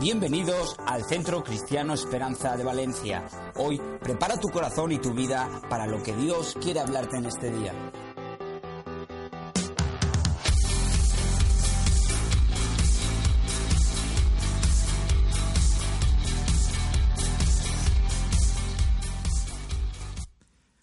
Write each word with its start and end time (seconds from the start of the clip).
Bienvenidos 0.00 0.76
al 0.86 1.04
Centro 1.04 1.44
Cristiano 1.44 1.94
Esperanza 1.94 2.56
de 2.56 2.64
Valencia. 2.64 3.28
Hoy 3.54 3.80
prepara 4.02 4.36
tu 4.36 4.48
corazón 4.48 4.90
y 4.90 4.98
tu 4.98 5.14
vida 5.14 5.48
para 5.70 5.86
lo 5.86 6.02
que 6.02 6.14
Dios 6.14 6.56
quiere 6.60 6.80
hablarte 6.80 7.16
en 7.16 7.26
este 7.26 7.50
día. 7.50 7.72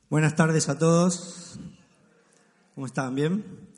Buenas 0.09 0.35
tardes 0.35 0.69
a 0.69 0.79
todos. 0.79 1.59
¿Cómo 2.75 2.87
están? 2.87 3.13
¿Bien? 3.13 3.70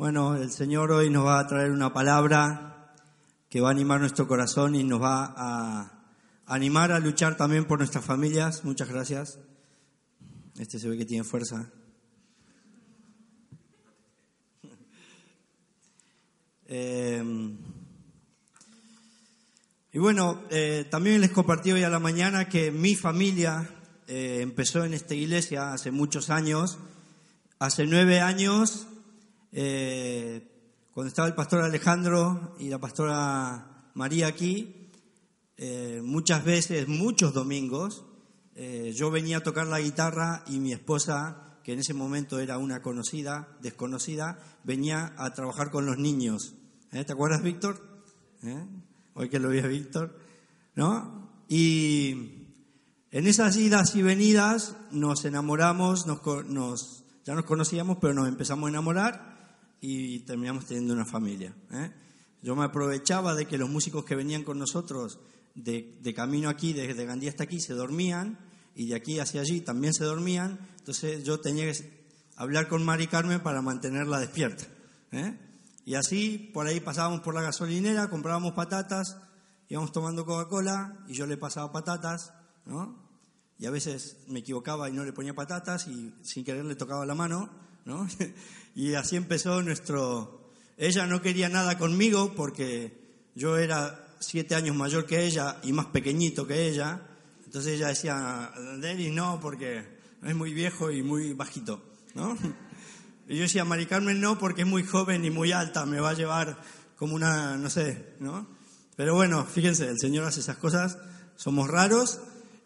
Bueno, 0.00 0.34
el 0.34 0.50
Señor 0.50 0.92
hoy 0.92 1.10
nos 1.10 1.26
va 1.26 1.38
a 1.38 1.46
traer 1.46 1.70
una 1.70 1.92
palabra 1.92 2.94
que 3.50 3.60
va 3.60 3.68
a 3.68 3.72
animar 3.72 4.00
nuestro 4.00 4.26
corazón 4.26 4.74
y 4.74 4.82
nos 4.82 5.02
va 5.02 5.34
a 5.36 6.06
animar 6.46 6.90
a 6.90 6.98
luchar 6.98 7.36
también 7.36 7.66
por 7.66 7.80
nuestras 7.80 8.02
familias. 8.02 8.64
Muchas 8.64 8.88
gracias. 8.88 9.38
Este 10.58 10.78
se 10.78 10.88
ve 10.88 10.96
que 10.96 11.04
tiene 11.04 11.22
fuerza. 11.22 11.70
Eh, 16.64 17.22
y 19.92 19.98
bueno, 19.98 20.44
eh, 20.48 20.86
también 20.90 21.20
les 21.20 21.30
compartí 21.30 21.72
hoy 21.72 21.82
a 21.82 21.90
la 21.90 21.98
mañana 21.98 22.48
que 22.48 22.70
mi 22.70 22.94
familia 22.94 23.68
eh, 24.06 24.38
empezó 24.40 24.82
en 24.82 24.94
esta 24.94 25.14
iglesia 25.14 25.74
hace 25.74 25.90
muchos 25.90 26.30
años. 26.30 26.78
Hace 27.58 27.86
nueve 27.86 28.20
años 28.20 28.86
cuando 29.52 31.08
estaba 31.08 31.28
el 31.28 31.34
pastor 31.34 31.62
Alejandro 31.62 32.54
y 32.58 32.68
la 32.68 32.78
pastora 32.78 33.90
María 33.94 34.28
aquí, 34.28 34.88
eh, 35.56 36.00
muchas 36.02 36.44
veces, 36.44 36.88
muchos 36.88 37.34
domingos, 37.34 38.04
eh, 38.54 38.92
yo 38.96 39.10
venía 39.10 39.38
a 39.38 39.42
tocar 39.42 39.66
la 39.66 39.80
guitarra 39.80 40.44
y 40.46 40.58
mi 40.58 40.72
esposa, 40.72 41.58
que 41.62 41.74
en 41.74 41.80
ese 41.80 41.92
momento 41.92 42.38
era 42.38 42.56
una 42.58 42.80
conocida, 42.80 43.58
desconocida, 43.60 44.38
venía 44.64 45.12
a 45.18 45.34
trabajar 45.34 45.70
con 45.70 45.84
los 45.84 45.98
niños. 45.98 46.54
¿Eh? 46.92 47.04
¿Te 47.04 47.12
acuerdas, 47.12 47.42
Víctor? 47.42 47.78
Hoy 49.12 49.28
que 49.28 49.38
lo 49.38 49.50
vi 49.50 49.58
a 49.58 49.66
Víctor, 49.66 50.16
¿no? 50.74 51.28
Y 51.46 52.48
en 53.10 53.26
esas 53.26 53.56
idas 53.56 53.94
y 53.96 54.02
venidas 54.02 54.76
nos 54.92 55.26
enamoramos, 55.26 56.06
nos, 56.06 57.04
ya 57.24 57.34
nos 57.34 57.44
conocíamos, 57.44 57.98
pero 58.00 58.14
nos 58.14 58.28
empezamos 58.28 58.68
a 58.68 58.70
enamorar 58.70 59.30
y 59.80 60.20
terminamos 60.20 60.66
teniendo 60.66 60.94
una 60.94 61.06
familia. 61.06 61.54
¿eh? 61.72 61.90
Yo 62.42 62.54
me 62.56 62.64
aprovechaba 62.64 63.34
de 63.34 63.46
que 63.46 63.58
los 63.58 63.70
músicos 63.70 64.04
que 64.04 64.14
venían 64.14 64.44
con 64.44 64.58
nosotros 64.58 65.18
de, 65.54 66.14
camino 66.14 66.48
aquí, 66.48 66.72
desde 66.72 67.04
Gandía 67.04 67.30
hasta 67.30 67.44
aquí, 67.44 67.60
se 67.60 67.74
dormían 67.74 68.38
y 68.74 68.88
de 68.88 68.94
aquí 68.94 69.18
hacia 69.18 69.40
allí 69.40 69.60
también 69.60 69.92
se 69.92 70.04
dormían. 70.04 70.58
Entonces 70.78 71.24
yo 71.24 71.40
tenía 71.40 71.70
que 71.70 72.06
hablar 72.36 72.68
con 72.68 72.84
Mari 72.84 73.06
Carmen 73.06 73.40
para 73.40 73.62
mantenerla 73.62 74.20
despierta. 74.20 74.64
¿eh? 75.12 75.38
Y 75.84 75.94
así 75.94 76.50
por 76.52 76.66
ahí 76.66 76.80
pasábamos 76.80 77.20
por 77.20 77.34
la 77.34 77.42
gasolinera, 77.42 78.10
comprábamos 78.10 78.52
patatas, 78.52 79.16
íbamos 79.68 79.92
tomando 79.92 80.24
Coca-Cola 80.24 81.04
y 81.08 81.14
yo 81.14 81.26
le 81.26 81.36
pasaba 81.36 81.72
patatas, 81.72 82.32
¿no? 82.66 83.08
Y 83.58 83.66
a 83.66 83.70
veces 83.70 84.18
me 84.26 84.40
equivocaba 84.40 84.88
y 84.88 84.92
no 84.92 85.04
le 85.04 85.12
ponía 85.12 85.34
patatas 85.34 85.86
y 85.86 86.14
sin 86.22 86.44
querer 86.44 86.64
le 86.64 86.76
tocaba 86.76 87.04
la 87.04 87.14
mano, 87.14 87.50
¿no? 87.84 88.08
Y 88.74 88.94
así 88.94 89.16
empezó 89.16 89.62
nuestro... 89.62 90.52
Ella 90.76 91.06
no 91.06 91.20
quería 91.20 91.48
nada 91.48 91.76
conmigo 91.76 92.32
porque 92.34 93.28
yo 93.34 93.58
era 93.58 94.08
siete 94.18 94.54
años 94.54 94.76
mayor 94.76 95.06
que 95.06 95.24
ella 95.24 95.58
y 95.62 95.72
más 95.72 95.86
pequeñito 95.86 96.46
que 96.46 96.68
ella. 96.68 97.02
Entonces 97.44 97.74
ella 97.74 97.88
decía, 97.88 98.50
Denis 98.78 99.12
no, 99.12 99.40
porque 99.40 99.84
es 100.22 100.34
muy 100.34 100.54
viejo 100.54 100.90
y 100.90 101.02
muy 101.02 101.32
bajito, 101.32 101.82
¿no? 102.14 102.36
Y 103.28 103.36
yo 103.36 103.42
decía, 103.42 103.64
Mari 103.64 103.86
Carmen 103.86 104.20
no, 104.20 104.38
porque 104.38 104.62
es 104.62 104.66
muy 104.66 104.82
joven 104.82 105.24
y 105.24 105.30
muy 105.30 105.52
alta, 105.52 105.86
me 105.86 106.00
va 106.00 106.10
a 106.10 106.14
llevar 106.14 106.60
como 106.96 107.14
una, 107.14 107.56
no 107.56 107.70
sé, 107.70 108.14
¿no? 108.18 108.48
Pero 108.96 109.14
bueno, 109.14 109.46
fíjense, 109.46 109.88
el 109.88 110.00
Señor 110.00 110.24
hace 110.24 110.40
esas 110.40 110.56
cosas, 110.56 110.98
somos 111.36 111.68
raros 111.68 112.20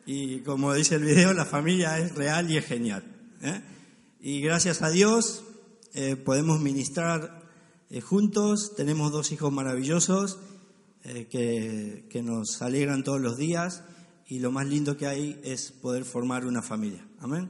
y 0.06 0.40
como 0.40 0.72
dice 0.74 0.96
el 0.96 1.04
video, 1.04 1.32
la 1.34 1.44
familia 1.44 1.98
es 1.98 2.14
real 2.14 2.50
y 2.50 2.56
es 2.56 2.64
genial. 2.64 3.04
¿eh? 3.42 3.62
Y 4.20 4.40
gracias 4.40 4.82
a 4.82 4.90
Dios 4.90 5.44
eh, 5.96 6.16
podemos 6.16 6.60
ministrar 6.60 7.40
eh, 7.88 8.00
juntos, 8.00 8.74
tenemos 8.74 9.12
dos 9.12 9.30
hijos 9.30 9.52
maravillosos 9.52 10.40
eh, 11.04 11.28
que, 12.10 12.20
nos 12.20 12.62
alegran 12.62 13.04
todos 13.04 13.20
los 13.20 13.36
días 13.36 13.84
y 14.26 14.40
lo 14.40 14.50
más 14.50 14.66
lindo 14.66 14.96
que 14.96 15.06
hay 15.06 15.40
es 15.44 15.70
poder 15.70 16.04
formar 16.04 16.46
una 16.46 16.62
familia. 16.62 17.06
Amén. 17.20 17.48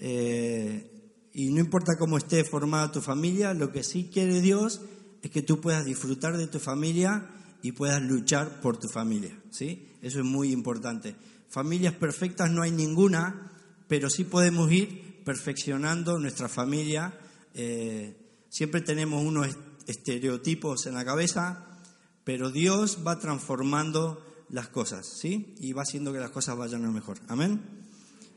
y 0.00 1.50
no 1.50 1.60
importa 1.60 1.96
cómo 1.96 2.18
esté 2.18 2.42
formada 2.42 2.90
tu 2.90 3.00
familia, 3.00 3.54
lo 3.54 3.70
que 3.70 3.84
sí 3.84 4.10
quiere 4.12 4.40
Dios 4.40 4.80
es 5.22 5.30
que 5.30 5.42
tú 5.42 5.60
puedas 5.60 5.84
disfrutar 5.84 6.36
de 6.36 6.48
tu 6.48 6.58
familia 6.58 7.30
y 7.62 7.70
puedas 7.70 8.02
luchar 8.02 8.60
por 8.60 8.78
tu 8.78 8.88
familia. 8.88 9.40
¿sí? 9.50 9.92
Eso 10.02 10.18
es 10.18 10.24
muy 10.24 10.50
importante. 10.50 11.14
Familias 11.48 11.94
perfectas 11.94 12.50
no 12.50 12.62
hay 12.62 12.72
ninguna, 12.72 13.52
pero 13.86 14.10
sí 14.10 14.24
podemos 14.24 14.72
ir 14.72 15.22
perfeccionando 15.24 16.18
nuestra 16.18 16.48
familia 16.48 17.20
eh, 17.54 18.16
siempre 18.48 18.80
tenemos 18.80 19.24
unos 19.24 19.48
estereotipos 19.86 20.86
en 20.86 20.94
la 20.94 21.04
cabeza, 21.04 21.80
pero 22.24 22.50
Dios 22.50 23.00
va 23.06 23.18
transformando 23.18 24.24
las 24.48 24.68
cosas, 24.68 25.06
¿sí? 25.06 25.54
Y 25.58 25.72
va 25.72 25.82
haciendo 25.82 26.12
que 26.12 26.18
las 26.18 26.30
cosas 26.30 26.56
vayan 26.56 26.84
a 26.84 26.90
mejor. 26.90 27.18
Amén. 27.28 27.60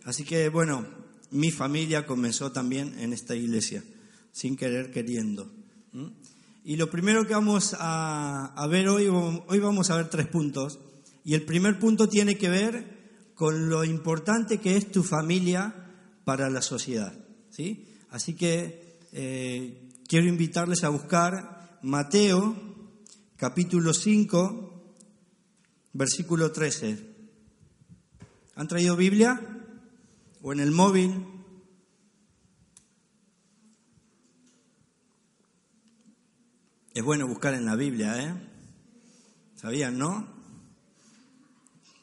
Así 0.06 0.24
que, 0.24 0.50
bueno, 0.50 0.86
mi 1.32 1.52
familia 1.52 2.06
comenzó 2.06 2.52
también 2.52 2.98
en 3.00 3.14
esta 3.14 3.36
iglesia, 3.36 3.84
sin 4.32 4.56
querer 4.56 4.92
queriendo. 4.92 5.52
Y 6.64 6.76
lo 6.76 6.90
primero 6.90 7.26
que 7.26 7.34
vamos 7.34 7.76
a, 7.80 8.68
ver 8.70 8.88
hoy, 8.90 9.08
hoy 9.08 9.60
vamos 9.60 9.90
a 9.90 9.98
ver 9.98 10.10
tres 10.10 10.28
puntos. 10.28 10.80
Y 11.24 11.34
el 11.34 11.44
primer 11.44 11.80
punto 11.80 12.08
tiene 12.08 12.38
que 12.38 12.50
ver 12.50 13.32
con 13.36 13.70
lo 13.70 13.84
importante 13.84 14.60
que 14.60 14.78
es 14.78 14.92
tu 14.92 15.04
familia 15.04 15.74
para 16.24 16.50
la 16.50 16.62
sociedad. 16.62 17.14
¿sí? 17.50 17.86
Así 18.10 18.34
que 18.34 18.87
eh, 19.12 19.90
quiero 20.08 20.28
invitarles 20.28 20.84
a 20.84 20.90
buscar 20.90 21.80
Mateo 21.82 22.56
capítulo 23.38 23.94
5, 23.94 24.96
versículo 25.94 26.52
13. 26.52 27.16
¿Han 28.56 28.68
traído 28.68 28.96
Biblia? 28.96 29.40
¿O 30.42 30.52
en 30.52 30.60
el 30.60 30.72
móvil? 30.72 31.26
Es 36.94 37.04
bueno 37.04 37.28
buscar 37.28 37.54
en 37.54 37.66
la 37.66 37.76
Biblia, 37.76 38.20
¿eh? 38.24 38.34
¿Sabían, 39.56 40.00
no? 40.00 40.28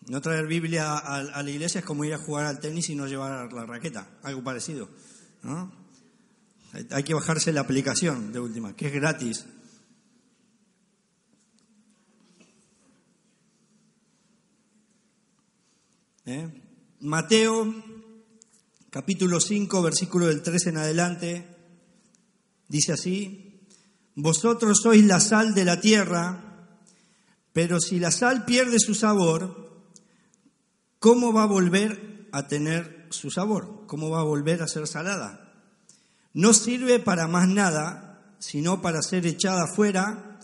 No 0.07 0.21
traer 0.21 0.47
Biblia 0.47 0.97
a, 0.97 1.43
la 1.43 1.51
iglesia 1.51 1.81
es 1.81 1.85
como 1.85 2.05
ir 2.05 2.15
a 2.15 2.19
jugar 2.19 2.47
al 2.47 2.61
tenis 2.61 2.91
y 2.91 2.95
no 2.95 3.07
llevar 3.07 3.53
la 3.53 3.67
raqueta, 3.67 4.07
algo 4.23 4.45
parecido, 4.45 4.89
¿no? 5.43 5.84
Hay 6.91 7.05
que 7.05 7.15
bajarse 7.15 7.53
la 7.53 7.61
aplicación 7.61 8.33
de 8.33 8.41
última, 8.41 8.75
que 8.75 8.89
es 8.89 8.93
gratis. 8.93 9.47
¿Eh? 16.27 16.49
Mateo, 17.01 17.73
capítulo 18.91 19.39
5, 19.39 19.83
versículo 19.83 20.27
del 20.27 20.43
13 20.43 20.71
en 20.71 20.77
adelante, 20.79 21.57
dice 22.67 22.95
así, 22.95 23.61
vosotros 24.17 24.81
sois 24.83 25.05
la 25.05 25.21
sal 25.21 25.55
de 25.55 25.65
la 25.65 25.81
tierra, 25.81 26.71
pero 27.53 27.79
si 27.79 28.01
la 28.01 28.11
sal 28.11 28.45
pierde 28.47 28.81
su 28.81 28.95
sabor, 28.95 29.85
¿cómo 30.99 31.33
va 31.33 31.45
a 31.45 31.47
volver 31.47 32.29
a 32.33 32.49
tener 32.49 33.07
su 33.11 33.31
sabor? 33.31 33.87
¿Cómo 33.87 34.11
va 34.11 34.21
a 34.21 34.25
volver 34.25 34.63
a 34.63 34.67
ser 34.67 34.89
salada? 34.89 35.44
No 36.35 36.53
sirve 36.53 36.99
para 36.99 37.29
más 37.29 37.49
nada, 37.49 38.35
sino 38.41 38.83
para 38.83 39.01
ser 39.01 39.27
echada 39.27 39.67
fuera 39.67 40.39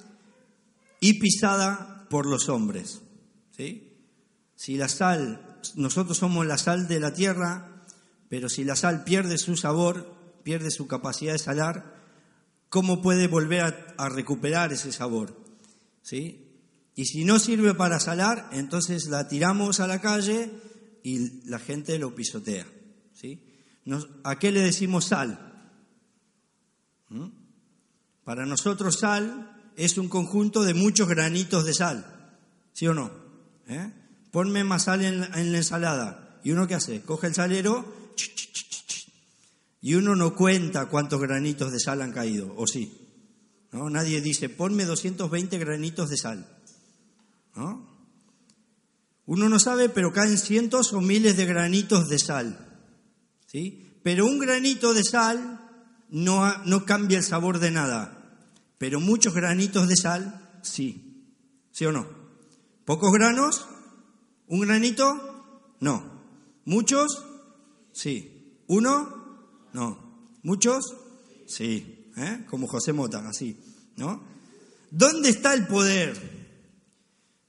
y 1.01 1.15
pisada 1.21 2.07
por 2.09 2.27
los 2.27 2.49
hombres. 2.49 3.03
¿sí? 3.51 3.99
Si 4.55 4.77
la 4.77 4.89
sal, 4.89 5.59
nosotros 5.75 6.17
somos 6.17 6.47
la 6.47 6.59
sal 6.59 6.89
de 6.89 7.01
la 7.01 7.13
tierra, 7.13 7.85
pero 8.29 8.49
si 8.49 8.65
la 8.65 8.77
sal 8.77 9.05
pierde 9.05 9.37
su 9.37 9.57
sabor, 9.57 10.15
pierde 10.45 10.71
su 10.71 10.87
capacidad 10.87 11.33
de 11.33 11.39
salar, 11.39 11.97
¿cómo 12.69 13.03
puede 13.03 13.27
volver 13.27 13.95
a, 13.97 14.09
recuperar 14.09 14.73
ese 14.73 14.93
sabor? 14.93 15.37
¿Sí? 16.03 16.47
Y 16.95 17.07
si 17.07 17.25
no 17.25 17.39
sirve 17.39 17.75
para 17.75 17.99
salar, 17.99 18.49
entonces 18.53 19.07
la 19.07 19.29
tiramos 19.29 19.81
a 19.81 19.89
la 19.89 20.01
calle 20.01 20.51
y 21.03 21.49
la 21.49 21.59
gente 21.59 21.99
lo 21.99 22.15
pisotea. 22.15 22.67
¿sí? 23.13 23.43
¿A 24.23 24.39
qué 24.39 24.53
le 24.53 24.61
decimos 24.61 25.07
sal? 25.07 25.50
Para 28.25 28.47
nosotros 28.47 28.99
sal 28.99 29.73
es 29.77 29.99
un 29.99 30.09
conjunto 30.09 30.63
de 30.63 30.75
muchos 30.75 31.09
granitos 31.09 31.65
de 31.65 31.75
sal, 31.75 32.39
¿sí 32.73 32.87
o 32.87 32.95
no? 32.95 33.11
¿Eh? 33.67 33.93
Ponme 34.31 34.65
más 34.65 34.85
sal 34.85 35.05
en 35.05 35.21
la, 35.21 35.27
en 35.41 35.53
la 35.53 35.59
ensalada. 35.59 36.41
¿Y 36.45 36.53
uno 36.53 36.67
qué 36.67 36.75
hace? 36.75 37.03
Coge 37.03 37.27
el 37.27 37.35
salero 37.35 38.15
y 39.81 39.95
uno 39.95 40.15
no 40.15 40.35
cuenta 40.35 40.87
cuántos 40.87 41.21
granitos 41.21 41.73
de 41.73 41.81
sal 41.81 42.03
han 42.03 42.13
caído, 42.13 42.55
¿o 42.57 42.67
sí? 42.67 43.01
¿No? 43.73 43.89
Nadie 43.89 44.21
dice, 44.21 44.49
ponme 44.49 44.85
220 44.85 45.59
granitos 45.59 46.11
de 46.11 46.17
sal. 46.17 46.47
¿No? 47.55 47.89
Uno 49.27 49.49
no 49.49 49.59
sabe, 49.59 49.89
pero 49.89 50.13
caen 50.13 50.39
cientos 50.39 50.93
o 50.93 51.01
miles 51.01 51.37
de 51.37 51.47
granitos 51.47 52.09
de 52.09 52.19
sal. 52.19 52.67
¿Sí? 53.47 54.01
Pero 54.03 54.27
un 54.27 54.39
granito 54.39 54.93
de 54.93 55.05
sal 55.05 55.60
no, 56.11 56.65
no 56.65 56.85
cambia 56.85 57.19
el 57.19 57.25
sabor 57.25 57.59
de 57.59 57.71
nada. 57.71 58.17
Pero 58.79 59.01
muchos 59.01 59.35
granitos 59.35 59.89
de 59.89 59.97
sal, 59.97 60.59
sí. 60.63 61.27
¿Sí 61.71 61.87
o 61.87 61.93
no? 61.93 62.07
¿Pocos 62.85 63.13
granos? 63.13 63.67
¿Un 64.47 64.61
granito? 64.61 65.77
No. 65.81 66.03
¿Muchos? 66.65 67.25
Sí. 67.93 68.63
¿Uno? 68.67 69.69
No. 69.73 70.39
¿Muchos? 70.43 70.97
Sí. 71.47 72.11
¿Eh? 72.17 72.45
Como 72.49 72.67
José 72.67 72.93
Mota, 72.93 73.29
así. 73.29 73.57
¿No? 73.97 74.23
¿Dónde 74.91 75.29
está 75.29 75.55
el 75.55 75.67
poder? 75.67 76.41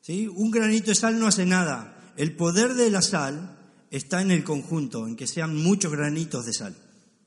¿Sí? 0.01 0.27
Un 0.27 0.51
granito 0.51 0.87
de 0.87 0.95
sal 0.95 1.19
no 1.19 1.27
hace 1.27 1.45
nada. 1.45 2.13
El 2.17 2.35
poder 2.35 2.73
de 2.75 2.91
la 2.91 3.01
sal 3.01 3.57
está 3.89 4.21
en 4.21 4.31
el 4.31 4.43
conjunto, 4.43 5.07
en 5.07 5.15
que 5.15 5.27
sean 5.27 5.55
muchos 5.55 5.91
granitos 5.91 6.45
de 6.45 6.53
sal. 6.53 6.75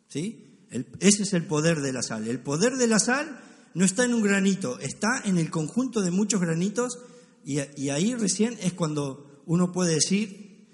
¿Sí? 0.08 0.53
Ese 1.00 1.22
es 1.22 1.32
el 1.32 1.46
poder 1.46 1.80
de 1.80 1.92
la 1.92 2.02
sal. 2.02 2.26
El 2.26 2.40
poder 2.40 2.76
de 2.76 2.86
la 2.86 2.98
sal 2.98 3.40
no 3.74 3.84
está 3.84 4.04
en 4.04 4.14
un 4.14 4.22
granito, 4.22 4.78
está 4.80 5.22
en 5.24 5.38
el 5.38 5.50
conjunto 5.50 6.02
de 6.02 6.10
muchos 6.10 6.40
granitos 6.40 6.98
y, 7.44 7.58
ahí 7.90 8.14
recién 8.14 8.56
es 8.60 8.72
cuando 8.72 9.42
uno 9.46 9.70
puede 9.70 9.94
decir, 9.94 10.66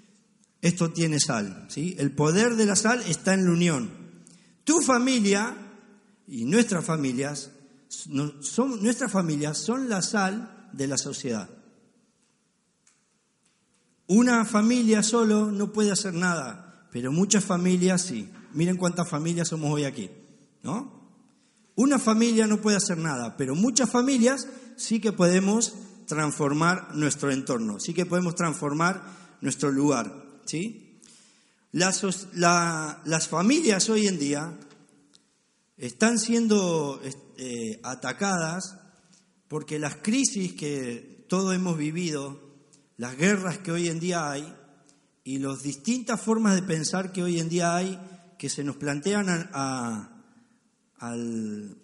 esto 0.63 0.93
tiene 0.93 1.19
sal. 1.19 1.67
¿sí? 1.69 1.97
El 1.99 2.13
poder 2.13 2.57
de 2.57 2.67
la 2.67 2.77
sal 2.77 3.03
está 3.09 3.35
en 3.35 3.45
la 3.45 3.51
unión. 3.51 3.91
Tu 4.65 4.81
familia 4.81 5.57
y 6.29 6.45
nuestras 6.45 6.85
familias, 6.85 7.51
son, 7.89 8.83
nuestras 8.83 9.11
familias 9.11 9.59
son 9.59 9.89
la 9.89 10.01
sal 10.01 10.69
de 10.73 10.87
la 10.87 10.97
sociedad. 10.97 11.51
Una 14.07 14.45
familia 14.45 15.03
solo 15.03 15.51
no 15.51 15.73
puede 15.73 15.91
hacer 15.91 16.15
nada, 16.15 16.89
pero 16.93 17.13
muchas 17.13 17.45
familias 17.45 18.03
sí. 18.03 18.29
Miren 18.53 18.77
cuántas 18.77 19.09
familias 19.09 19.49
somos 19.49 19.73
hoy 19.73 19.85
aquí, 19.85 20.11
¿no? 20.63 21.01
Una 21.77 21.99
familia 21.99 22.47
no 22.47 22.61
puede 22.61 22.77
hacer 22.77 22.99
nada, 22.99 23.37
pero 23.37 23.55
muchas 23.55 23.89
familias 23.91 24.47
sí 24.77 25.01
que 25.01 25.13
podemos 25.13 25.75
transformar 26.07 26.95
nuestro 26.95 27.31
entorno, 27.31 27.79
sí 27.81 27.95
que 27.95 28.07
podemos 28.07 28.35
transformar 28.35 29.03
nuestro 29.41 29.71
lugar, 29.71 30.25
¿sí? 30.45 31.01
Las, 31.73 32.05
las 32.35 33.29
familias 33.29 33.89
hoy 33.89 34.09
en 34.09 34.19
día 34.19 34.59
están 35.77 36.19
siendo 36.19 37.01
eh, 37.39 37.81
atacadas 37.85 38.77
porque 39.47 39.79
las 39.79 39.97
crisis 39.97 40.53
que 40.55 41.25
todos 41.29 41.55
hemos 41.55 41.79
vivido, 41.79 42.41
las 42.97 43.17
guerras 43.17 43.59
que 43.59 43.73
hoy 43.73 43.89
en 43.89 44.01
día 44.01 44.31
hay 44.31 44.53
y 45.25 45.39
las 45.39 45.63
distintas 45.63 46.21
formas 46.21 46.57
de 46.57 46.63
pensar 46.63 47.13
que 47.13 47.23
hoy 47.23 47.39
en 47.39 47.49
día 47.49 47.77
hay 47.77 47.99
que 48.41 48.49
se 48.49 48.65
nos 48.65 48.77
plantean 48.77 49.27
a, 49.29 50.09
al, 50.99 51.77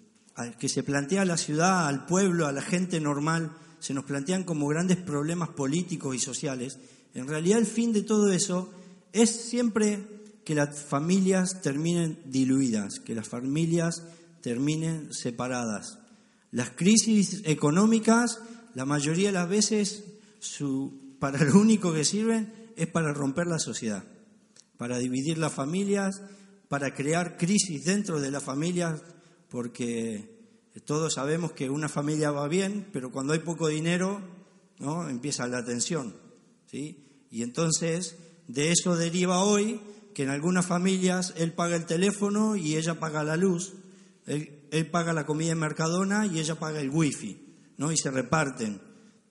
que 0.58 0.70
se 0.70 0.82
plantea 0.82 1.20
a 1.20 1.26
la 1.26 1.36
ciudad, 1.36 1.86
al 1.86 2.06
pueblo, 2.06 2.46
a 2.46 2.52
la 2.52 2.62
gente 2.62 2.98
normal, 2.98 3.52
se 3.78 3.92
nos 3.92 4.06
plantean 4.06 4.42
como 4.42 4.66
grandes 4.66 4.96
problemas 4.96 5.50
políticos 5.50 6.16
y 6.16 6.18
sociales. 6.18 6.78
En 7.12 7.28
realidad 7.28 7.58
el 7.58 7.66
fin 7.66 7.92
de 7.92 8.04
todo 8.04 8.32
eso 8.32 8.72
es 9.12 9.28
siempre 9.28 10.02
que 10.46 10.54
las 10.54 10.80
familias 10.80 11.60
terminen 11.60 12.20
diluidas, 12.24 13.00
que 13.00 13.14
las 13.14 13.28
familias 13.28 14.04
terminen 14.40 15.12
separadas. 15.12 15.98
Las 16.52 16.70
crisis 16.70 17.42
económicas, 17.44 18.40
la 18.74 18.86
mayoría 18.86 19.26
de 19.26 19.34
las 19.34 19.48
veces, 19.50 20.04
su 20.38 21.18
para 21.20 21.38
lo 21.44 21.60
único 21.60 21.92
que 21.92 22.06
sirven 22.06 22.50
es 22.76 22.86
para 22.86 23.12
romper 23.12 23.46
la 23.46 23.58
sociedad, 23.58 24.04
para 24.78 24.96
dividir 24.96 25.36
las 25.36 25.52
familias, 25.52 26.22
para 26.68 26.94
crear 26.94 27.36
crisis 27.36 27.84
dentro 27.84 28.20
de 28.20 28.30
las 28.30 28.42
familias, 28.42 29.02
porque 29.48 30.36
todos 30.84 31.14
sabemos 31.14 31.52
que 31.52 31.70
una 31.70 31.88
familia 31.88 32.30
va 32.30 32.48
bien, 32.48 32.86
pero 32.92 33.10
cuando 33.10 33.32
hay 33.32 33.38
poco 33.40 33.68
dinero, 33.68 34.20
¿no? 34.78 35.08
empieza 35.08 35.46
la 35.46 35.64
tensión. 35.64 36.14
¿sí? 36.66 37.26
Y 37.30 37.42
entonces 37.42 38.16
de 38.48 38.72
eso 38.72 38.96
deriva 38.96 39.42
hoy 39.42 39.80
que 40.14 40.24
en 40.24 40.30
algunas 40.30 40.66
familias 40.66 41.34
él 41.36 41.52
paga 41.52 41.76
el 41.76 41.86
teléfono 41.86 42.56
y 42.56 42.76
ella 42.76 42.98
paga 42.98 43.22
la 43.22 43.36
luz, 43.36 43.74
él, 44.26 44.66
él 44.70 44.90
paga 44.90 45.12
la 45.12 45.26
comida 45.26 45.52
en 45.52 45.58
Mercadona 45.58 46.26
y 46.26 46.40
ella 46.40 46.58
paga 46.58 46.80
el 46.80 46.90
wifi, 46.90 47.38
¿no? 47.76 47.92
y 47.92 47.96
se 47.96 48.10
reparten. 48.10 48.80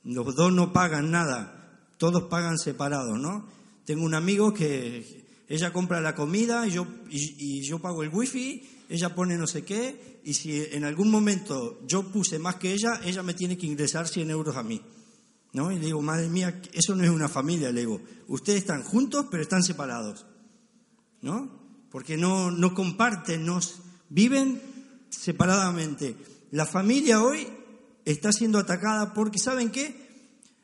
Los 0.04 0.36
dos 0.36 0.54
no 0.54 0.72
pagan 0.72 1.12
nada, 1.12 1.90
todos 1.98 2.24
pagan 2.24 2.60
separados, 2.60 3.20
¿no? 3.20 3.48
Tengo 3.86 4.06
un 4.06 4.14
amigo 4.14 4.54
que 4.54 5.25
ella 5.48 5.72
compra 5.72 6.02
la 6.02 6.16
comida 6.16 6.68
y 6.68 6.72
yo, 6.72 6.88
y, 7.10 7.62
yo 7.62 7.80
pago 7.80 8.04
el 8.04 8.10
wifi, 8.10 8.68
ella 8.90 9.14
pone 9.14 9.38
no 9.38 9.48
sé 9.48 9.64
qué, 9.64 10.20
y 10.24 10.34
si 10.34 10.62
en 10.72 10.84
algún 10.84 11.12
momento 11.12 11.80
yo 11.86 12.04
puse 12.04 12.40
más 12.40 12.56
que 12.56 12.74
ella, 12.74 13.00
ella 13.04 13.22
me 13.22 13.34
tiene 13.34 13.58
que 13.58 13.68
ingresar 13.68 14.08
100 14.08 14.32
euros 14.32 14.56
a 14.56 14.64
mí. 14.64 14.82
¿No? 15.54 15.72
Y 15.72 15.80
le 15.80 15.86
digo, 15.86 16.02
madre 16.02 16.28
mía, 16.28 16.62
eso 16.74 16.96
no 16.96 17.06
es 17.06 17.10
una 17.10 17.30
familia, 17.30 17.72
le 17.72 17.82
digo. 17.82 18.02
Ustedes 18.28 18.60
están 18.60 18.84
juntos, 18.84 19.28
pero 19.32 19.42
están 19.42 19.64
separados. 19.64 20.26
¿No? 21.22 21.50
Porque 21.90 22.18
no, 22.18 22.52
no 22.52 22.74
comparten, 22.74 23.46
no, 23.46 23.62
viven 24.10 24.62
separadamente. 25.10 26.18
La 26.52 26.66
familia 26.66 27.24
hoy 27.24 27.48
está 28.04 28.34
siendo 28.34 28.60
atacada 28.60 29.14
porque, 29.14 29.40
¿saben 29.40 29.72
qué? 29.72 29.96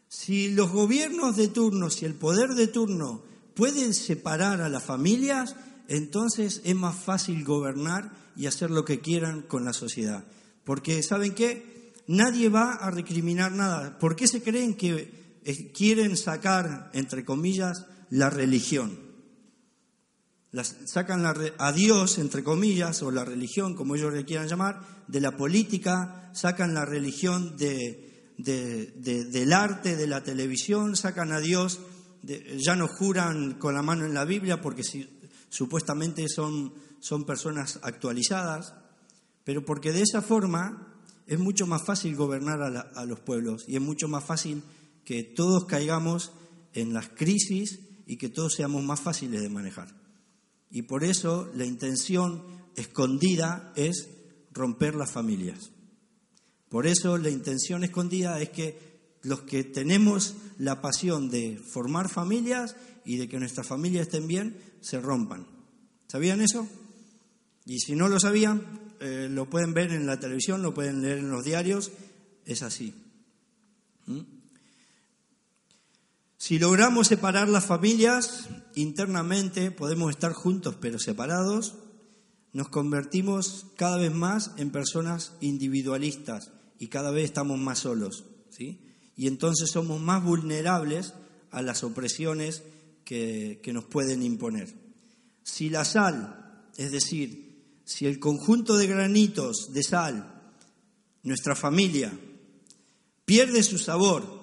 Si 0.10 0.52
los 0.52 0.72
gobiernos 0.72 1.38
de 1.38 1.48
turno, 1.48 1.90
si 1.90 2.04
el 2.04 2.16
poder 2.16 2.50
de 2.50 2.68
turno 2.68 3.24
pueden 3.56 3.94
separar 3.94 4.62
a 4.62 4.70
las 4.70 4.84
familias, 4.84 5.56
entonces 5.88 6.62
es 6.64 6.76
más 6.76 6.96
fácil 6.96 7.44
gobernar 7.44 8.12
y 8.36 8.46
hacer 8.46 8.72
lo 8.72 8.86
que 8.86 9.00
quieran 9.00 9.42
con 9.42 9.66
la 9.66 9.74
sociedad. 9.74 10.24
Porque, 10.64 11.04
¿saben 11.04 11.34
qué? 11.34 11.94
Nadie 12.08 12.50
va 12.50 12.74
a 12.74 12.92
recriminar 12.92 13.52
nada. 13.52 14.00
¿Por 14.00 14.16
qué 14.16 14.28
se 14.28 14.42
creen 14.42 14.76
que 14.76 15.40
eh, 15.44 15.72
quieren 15.72 16.18
sacar, 16.18 16.90
entre 16.94 17.26
comillas, 17.26 17.86
la 18.10 18.30
religión? 18.30 19.12
sacan 20.54 21.26
a 21.26 21.72
Dios, 21.72 22.18
entre 22.18 22.44
comillas, 22.44 23.02
o 23.04 23.12
la 23.12 23.24
religión, 23.24 23.74
como 23.74 23.96
ellos 23.96 24.14
le 24.14 24.26
quieran 24.26 24.50
llamar, 24.50 24.82
de 25.08 25.22
la 25.22 25.38
política, 25.38 26.30
sacan 26.34 26.74
la 26.74 26.84
religión 26.84 27.56
de, 27.56 28.34
del 28.38 29.54
arte, 29.54 29.96
de 29.96 30.08
la 30.08 30.24
televisión, 30.24 30.98
sacan 30.98 31.32
a 31.32 31.40
Dios, 31.40 31.80
ya 32.24 32.76
no 32.76 32.88
juran 32.88 33.56
con 33.56 33.74
la 33.74 33.82
mano 33.82 34.06
en 34.06 34.14
la 34.14 34.26
Biblia 34.26 34.62
porque 34.62 34.84
supuestamente 35.50 36.28
son, 36.28 36.74
son 37.00 37.26
personas 37.26 37.80
actualizadas, 37.84 38.76
pero 39.44 39.66
porque 39.66 39.92
de 39.92 40.02
esa 40.02 40.22
forma 40.22 40.96
es 41.26 41.40
mucho 41.40 41.66
más 41.66 41.84
fácil 41.84 42.16
gobernar 42.16 42.62
a, 42.62 42.80
a 42.96 43.06
los 43.06 43.20
pueblos 43.20 43.66
y 43.68 43.76
es 43.76 43.82
mucho 43.82 44.08
más 44.08 44.24
fácil 44.24 44.64
que 45.06 45.24
todos 45.24 45.66
caigamos 45.66 46.32
en 46.74 46.94
las 46.94 47.10
crisis 47.10 47.80
y 48.06 48.18
que 48.18 48.30
todos 48.30 48.54
seamos 48.54 48.84
más 48.84 49.00
fáciles 49.00 49.42
de 49.42 49.50
manejar. 49.50 49.96
Y 50.70 50.84
por 50.84 51.04
eso 51.04 51.50
la 51.56 51.66
intención 51.66 52.44
escondida 52.76 53.74
es 53.76 54.10
romper 54.52 54.96
las 54.96 55.12
familias. 55.12 55.72
Por 56.70 56.88
eso 56.88 57.18
la 57.18 57.30
intención 57.30 57.84
escondida 57.84 58.40
es 58.42 58.50
que 58.50 58.91
los 59.24 59.42
que 59.42 59.64
tenemos 59.64 60.36
la 60.58 60.82
pasión 60.82 61.30
de 61.30 61.58
formar 61.58 62.10
familias 62.10 62.76
y 63.06 63.18
de 63.18 63.28
que 63.28 63.40
nuestras 63.40 63.68
familias 63.68 64.08
estén 64.08 64.28
bien, 64.28 64.58
se 64.82 65.00
rompan. 65.00 65.46
¿Sabían 66.08 66.42
eso? 66.42 66.68
Y 67.66 67.80
si 67.80 67.96
no 67.96 68.10
lo 68.10 68.20
sabían, 68.20 68.64
eh, 69.00 69.28
lo 69.30 69.50
pueden 69.50 69.74
ver 69.74 69.92
en 69.92 70.06
la 70.06 70.20
televisión, 70.20 70.62
lo 70.62 70.74
pueden 70.74 71.02
leer 71.02 71.20
en 71.20 71.32
los 71.32 71.44
diarios, 71.44 71.92
es 72.46 72.64
así. 72.64 72.94
¿Mm? 74.08 74.22
Si 76.38 76.58
logramos 76.58 77.08
separar 77.08 77.48
las 77.50 77.66
familias, 77.66 78.50
internamente 78.76 79.70
podemos 79.70 80.10
estar 80.10 80.34
juntos 80.34 80.76
pero 80.82 80.98
separados, 80.98 81.76
nos 82.52 82.70
convertimos 82.70 83.68
cada 83.78 83.98
vez 83.98 84.12
más 84.12 84.52
en 84.58 84.72
personas 84.72 85.34
individualistas 85.40 86.52
y 86.80 86.88
cada 86.88 87.12
vez 87.12 87.26
estamos 87.26 87.60
más 87.60 87.80
solos, 87.80 88.26
¿sí? 88.50 88.91
Y 89.16 89.28
entonces 89.28 89.72
somos 89.72 90.02
más 90.02 90.24
vulnerables 90.24 91.14
a 91.52 91.62
las 91.62 91.84
opresiones 91.84 92.64
que, 93.04 93.60
que 93.64 93.74
nos 93.74 93.86
pueden 93.86 94.24
imponer. 94.24 94.74
Si 95.44 95.70
la 95.70 95.86
sal, 95.86 96.66
es 96.78 96.92
decir, 96.92 97.82
si 97.84 98.06
el 98.06 98.20
conjunto 98.20 98.78
de 98.78 98.88
granitos 98.88 99.74
de 99.74 99.84
sal 99.84 100.42
nuestra 101.24 101.56
familia 101.56 102.12
pierde 103.26 103.64
su 103.64 103.78
sabor, 103.78 104.42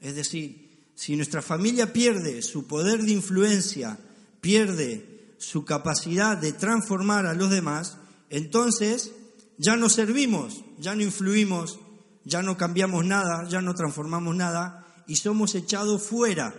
es 0.00 0.14
decir, 0.14 0.68
si 0.94 1.16
nuestra 1.16 1.42
familia 1.42 1.92
pierde 1.92 2.42
su 2.42 2.66
poder 2.66 3.02
de 3.02 3.12
influencia, 3.12 3.98
pierde 4.40 5.34
su 5.38 5.64
capacidad 5.64 6.36
de 6.36 6.52
transformar 6.52 7.26
a 7.26 7.34
los 7.34 7.50
demás, 7.50 7.98
entonces 8.30 9.12
ya 9.58 9.76
no 9.76 9.88
servimos, 9.88 10.64
ya 10.78 10.94
no 10.94 11.02
influimos, 11.02 11.78
ya 12.24 12.42
no 12.42 12.56
cambiamos 12.56 13.04
nada, 13.04 13.48
ya 13.48 13.60
no 13.60 13.74
transformamos 13.74 14.34
nada 14.36 14.86
y 15.06 15.16
somos 15.16 15.54
echados 15.54 16.02
fuera. 16.02 16.54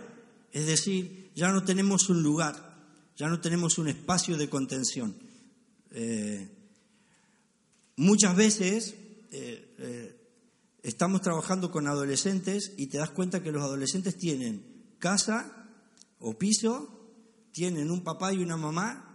Es 0.52 0.66
decir, 0.66 1.30
ya 1.34 1.52
no 1.52 1.64
tenemos 1.64 2.08
un 2.08 2.22
lugar, 2.22 2.54
ya 3.16 3.28
no 3.28 3.40
tenemos 3.40 3.78
un 3.78 3.88
espacio 3.88 4.36
de 4.36 4.48
contención. 4.48 5.14
Eh, 5.92 6.48
muchas 7.96 8.36
veces 8.36 8.94
eh, 9.30 9.74
eh, 9.78 10.20
estamos 10.82 11.20
trabajando 11.20 11.70
con 11.70 11.86
adolescentes 11.86 12.72
y 12.76 12.88
te 12.88 12.98
das 12.98 13.10
cuenta 13.10 13.42
que 13.42 13.52
los 13.52 13.62
adolescentes 13.62 14.16
tienen 14.16 14.94
casa 14.98 15.68
o 16.18 16.38
piso, 16.38 17.00
tienen 17.52 17.90
un 17.90 18.02
papá 18.02 18.32
y 18.32 18.42
una 18.42 18.56
mamá, 18.56 19.10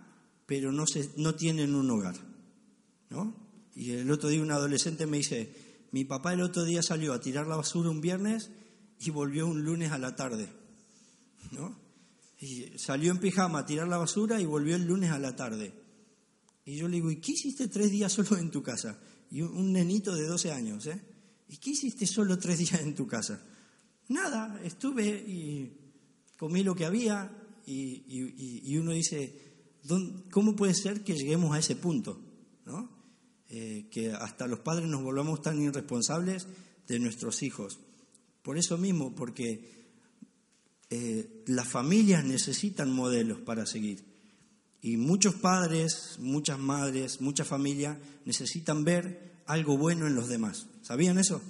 pero 0.45 0.71
no, 0.71 0.85
se, 0.87 1.09
no 1.17 1.35
tienen 1.35 1.75
un 1.75 1.89
hogar. 1.91 2.15
¿no? 3.09 3.35
Y 3.75 3.91
el 3.91 4.09
otro 4.11 4.29
día 4.29 4.41
un 4.41 4.51
adolescente 4.51 5.05
me 5.05 5.17
dice, 5.17 5.64
mi 5.95 6.03
papá 6.03 6.33
el 6.33 6.41
otro 6.41 6.65
día 6.65 6.83
salió 6.83 7.13
a 7.13 7.21
tirar 7.21 7.47
la 7.47 7.55
basura 7.55 7.89
un 7.89 8.01
viernes 8.01 8.51
y 8.99 9.11
volvió 9.11 9.47
un 9.47 9.63
lunes 9.63 9.93
a 9.93 9.97
la 9.97 10.13
tarde. 10.13 10.49
¿no? 11.53 11.73
Y 12.37 12.77
salió 12.77 13.11
en 13.11 13.19
pijama 13.19 13.59
a 13.59 13.65
tirar 13.65 13.87
la 13.87 13.95
basura 13.95 14.41
y 14.41 14.45
volvió 14.45 14.75
el 14.75 14.85
lunes 14.85 15.11
a 15.11 15.19
la 15.19 15.37
tarde. 15.37 15.71
Y 16.65 16.75
yo 16.75 16.89
le 16.89 16.97
digo, 16.97 17.09
¿y 17.11 17.21
qué 17.21 17.31
hiciste 17.31 17.69
tres 17.69 17.91
días 17.91 18.11
solo 18.11 18.35
en 18.35 18.51
tu 18.51 18.61
casa? 18.61 18.99
Y 19.31 19.41
un 19.41 19.71
nenito 19.71 20.13
de 20.13 20.27
12 20.27 20.51
años, 20.51 20.85
¿eh? 20.87 21.01
¿Y 21.47 21.55
qué 21.59 21.69
hiciste 21.69 22.05
solo 22.05 22.37
tres 22.37 22.57
días 22.57 22.81
en 22.81 22.93
tu 22.93 23.07
casa? 23.07 23.41
Nada, 24.09 24.59
estuve 24.65 25.05
y 25.05 25.77
comí 26.35 26.61
lo 26.61 26.75
que 26.75 26.83
había 26.83 27.31
y, 27.65 28.75
uno 28.75 28.91
dice, 28.91 29.79
¿cómo 30.29 30.57
puede 30.57 30.73
ser 30.73 31.05
que 31.05 31.15
lleguemos 31.15 31.55
a 31.55 31.59
ese 31.59 31.77
punto? 31.77 32.19
¿no? 32.65 32.94
Eh, 33.49 33.85
que 33.91 34.11
hasta 34.11 34.47
los 34.47 34.59
padres 34.59 34.87
nos 34.87 35.03
volvamos 35.03 35.41
tan 35.41 35.61
irresponsables 35.61 36.47
de 36.87 36.99
nuestros 36.99 37.43
hijos. 37.43 37.79
Por 38.41 38.57
eso 38.57 38.77
mismo, 38.77 39.13
porque 39.13 39.75
eh, 40.89 41.43
las 41.47 41.67
familias 41.67 42.23
necesitan 42.23 42.91
modelos 42.91 43.39
para 43.39 43.65
seguir. 43.65 44.03
Y 44.81 44.97
muchos 44.97 45.35
padres, 45.35 46.17
muchas 46.19 46.59
madres, 46.59 47.21
muchas 47.21 47.47
familias 47.47 47.97
necesitan 48.25 48.83
ver 48.83 49.33
algo 49.45 49.77
bueno 49.77 50.07
en 50.07 50.15
los 50.15 50.27
demás. 50.27 50.67
¿Sabían 50.81 51.17
eso? 51.17 51.41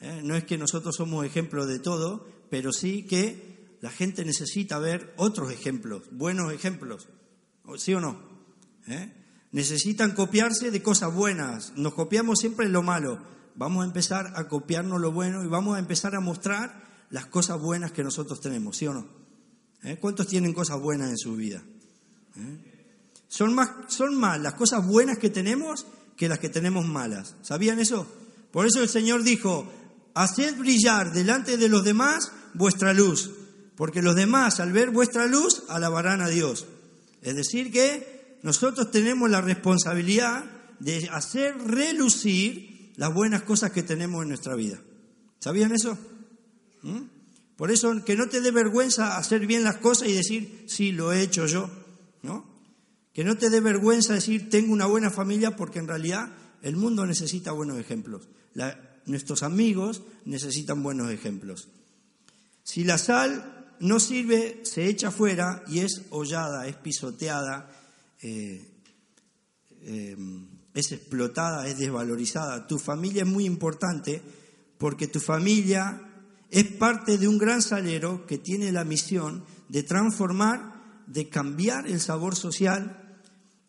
Eh, 0.00 0.20
no 0.22 0.36
es 0.36 0.44
que 0.44 0.58
nosotros 0.58 0.96
somos 0.96 1.24
ejemplo 1.26 1.66
de 1.66 1.78
todo, 1.78 2.26
pero 2.50 2.72
sí 2.72 3.04
que 3.04 3.76
la 3.80 3.90
gente 3.90 4.24
necesita 4.24 4.78
ver 4.78 5.12
otros 5.16 5.52
ejemplos, 5.52 6.02
buenos 6.12 6.52
ejemplos. 6.52 7.08
¿Sí 7.76 7.94
o 7.94 8.00
no? 8.00 8.20
¿Eh? 8.86 9.12
Necesitan 9.52 10.12
copiarse 10.12 10.70
de 10.70 10.82
cosas 10.82 11.14
buenas. 11.14 11.72
Nos 11.76 11.94
copiamos 11.94 12.38
siempre 12.38 12.68
lo 12.68 12.82
malo. 12.82 13.18
Vamos 13.54 13.82
a 13.82 13.86
empezar 13.86 14.32
a 14.36 14.46
copiarnos 14.46 15.00
lo 15.00 15.10
bueno 15.10 15.42
y 15.42 15.48
vamos 15.48 15.76
a 15.76 15.78
empezar 15.78 16.14
a 16.14 16.20
mostrar 16.20 16.88
las 17.10 17.26
cosas 17.26 17.60
buenas 17.60 17.92
que 17.92 18.04
nosotros 18.04 18.40
tenemos, 18.40 18.76
¿sí 18.76 18.86
o 18.86 18.92
no? 18.92 19.08
¿Eh? 19.82 19.96
¿Cuántos 20.00 20.26
tienen 20.26 20.52
cosas 20.52 20.80
buenas 20.80 21.10
en 21.10 21.18
su 21.18 21.34
vida? 21.36 21.62
¿Eh? 22.36 22.68
Son, 23.28 23.54
más, 23.54 23.70
son 23.88 24.16
más 24.16 24.40
las 24.40 24.54
cosas 24.54 24.86
buenas 24.86 25.18
que 25.18 25.30
tenemos 25.30 25.86
que 26.16 26.28
las 26.28 26.38
que 26.38 26.48
tenemos 26.48 26.86
malas. 26.86 27.36
¿Sabían 27.42 27.78
eso? 27.78 28.06
Por 28.50 28.66
eso 28.66 28.82
el 28.82 28.88
Señor 28.88 29.22
dijo, 29.22 29.70
haced 30.14 30.56
brillar 30.58 31.12
delante 31.12 31.56
de 31.56 31.68
los 31.68 31.84
demás 31.84 32.32
vuestra 32.54 32.92
luz, 32.92 33.30
porque 33.76 34.02
los 34.02 34.16
demás 34.16 34.60
al 34.60 34.72
ver 34.72 34.90
vuestra 34.90 35.26
luz 35.26 35.62
alabarán 35.68 36.20
a 36.20 36.28
Dios. 36.28 36.66
Es 37.22 37.36
decir, 37.36 37.72
que 37.72 38.17
nosotros 38.42 38.90
tenemos 38.90 39.30
la 39.30 39.40
responsabilidad 39.40 40.44
de 40.80 41.08
hacer 41.12 41.56
relucir 41.58 42.92
las 42.96 43.12
buenas 43.12 43.42
cosas 43.42 43.72
que 43.72 43.82
tenemos 43.82 44.22
en 44.22 44.28
nuestra 44.28 44.54
vida. 44.54 44.80
¿Sabían 45.38 45.72
eso? 45.72 45.96
¿Mm? 46.82 47.02
Por 47.56 47.70
eso, 47.70 48.04
que 48.04 48.16
no 48.16 48.28
te 48.28 48.40
dé 48.40 48.50
vergüenza 48.50 49.16
hacer 49.16 49.46
bien 49.46 49.64
las 49.64 49.78
cosas 49.78 50.08
y 50.08 50.12
decir, 50.12 50.64
sí, 50.68 50.92
lo 50.92 51.12
he 51.12 51.22
hecho 51.22 51.46
yo, 51.46 51.68
¿no? 52.22 52.44
Que 53.12 53.24
no 53.24 53.36
te 53.36 53.50
dé 53.50 53.60
vergüenza 53.60 54.14
decir, 54.14 54.48
tengo 54.48 54.72
una 54.72 54.86
buena 54.86 55.10
familia, 55.10 55.56
porque 55.56 55.80
en 55.80 55.88
realidad 55.88 56.32
el 56.62 56.76
mundo 56.76 57.04
necesita 57.04 57.52
buenos 57.52 57.78
ejemplos. 57.78 58.28
nuestros 59.06 59.42
amigos 59.42 60.02
necesitan 60.24 60.82
buenos 60.82 61.10
ejemplos. 61.10 61.68
Si 62.62 62.84
la 62.84 62.98
sal 62.98 63.74
no 63.80 63.98
sirve, 63.98 64.60
se 64.64 64.86
echa 64.86 65.10
fuera 65.10 65.64
y 65.66 65.80
es 65.80 66.02
hollada, 66.10 66.66
es 66.68 66.76
pisoteada, 66.76 67.70
eh, 68.22 68.80
eh, 69.82 70.16
es 70.74 70.92
explotada, 70.92 71.66
es 71.68 71.78
desvalorizada. 71.78 72.66
Tu 72.66 72.78
familia 72.78 73.22
es 73.22 73.28
muy 73.28 73.44
importante 73.44 74.22
porque 74.78 75.08
tu 75.08 75.20
familia 75.20 76.02
es 76.50 76.64
parte 76.64 77.18
de 77.18 77.28
un 77.28 77.38
gran 77.38 77.62
salero 77.62 78.26
que 78.26 78.38
tiene 78.38 78.72
la 78.72 78.84
misión 78.84 79.44
de 79.68 79.82
transformar, 79.82 81.04
de 81.06 81.28
cambiar 81.28 81.86
el 81.86 82.00
sabor 82.00 82.36
social 82.36 83.18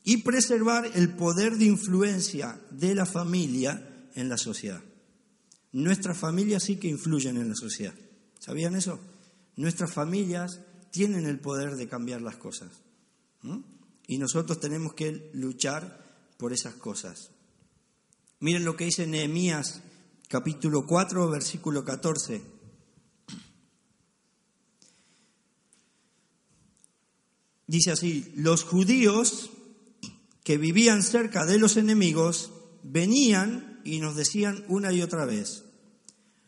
y 0.03 0.17
preservar 0.17 0.89
el 0.95 1.15
poder 1.15 1.57
de 1.57 1.65
influencia 1.65 2.59
de 2.71 2.95
la 2.95 3.05
familia 3.05 4.07
en 4.15 4.29
la 4.29 4.37
sociedad. 4.37 4.81
Nuestras 5.71 6.17
familias 6.17 6.63
sí 6.63 6.77
que 6.77 6.87
influyen 6.87 7.37
en 7.37 7.49
la 7.49 7.55
sociedad. 7.55 7.93
¿Sabían 8.39 8.75
eso? 8.75 8.99
Nuestras 9.55 9.91
familias 9.91 10.61
tienen 10.91 11.25
el 11.25 11.39
poder 11.39 11.75
de 11.75 11.87
cambiar 11.87 12.21
las 12.21 12.37
cosas. 12.37 12.69
Y 14.09 14.17
nosotros 14.17 14.59
tenemos 14.59 14.95
que 14.95 15.29
luchar 15.33 16.03
por 16.35 16.51
esas 16.51 16.73
cosas. 16.73 17.29
Miren 18.39 18.65
lo 18.65 18.75
que 18.75 18.85
dice 18.85 19.05
Nehemías 19.05 19.83
capítulo 20.27 20.87
4, 20.87 21.29
versículo 21.29 21.85
14. 21.85 22.41
Dice 27.67 27.91
así, 27.91 28.33
los 28.35 28.63
judíos 28.63 29.51
que 30.43 30.57
vivían 30.57 31.03
cerca 31.03 31.45
de 31.45 31.59
los 31.59 31.77
enemigos 31.77 32.51
venían 32.81 33.79
y 33.85 33.99
nos 33.99 34.15
decían 34.15 34.65
una 34.69 34.91
y 34.91 35.03
otra 35.03 35.25
vez, 35.25 35.65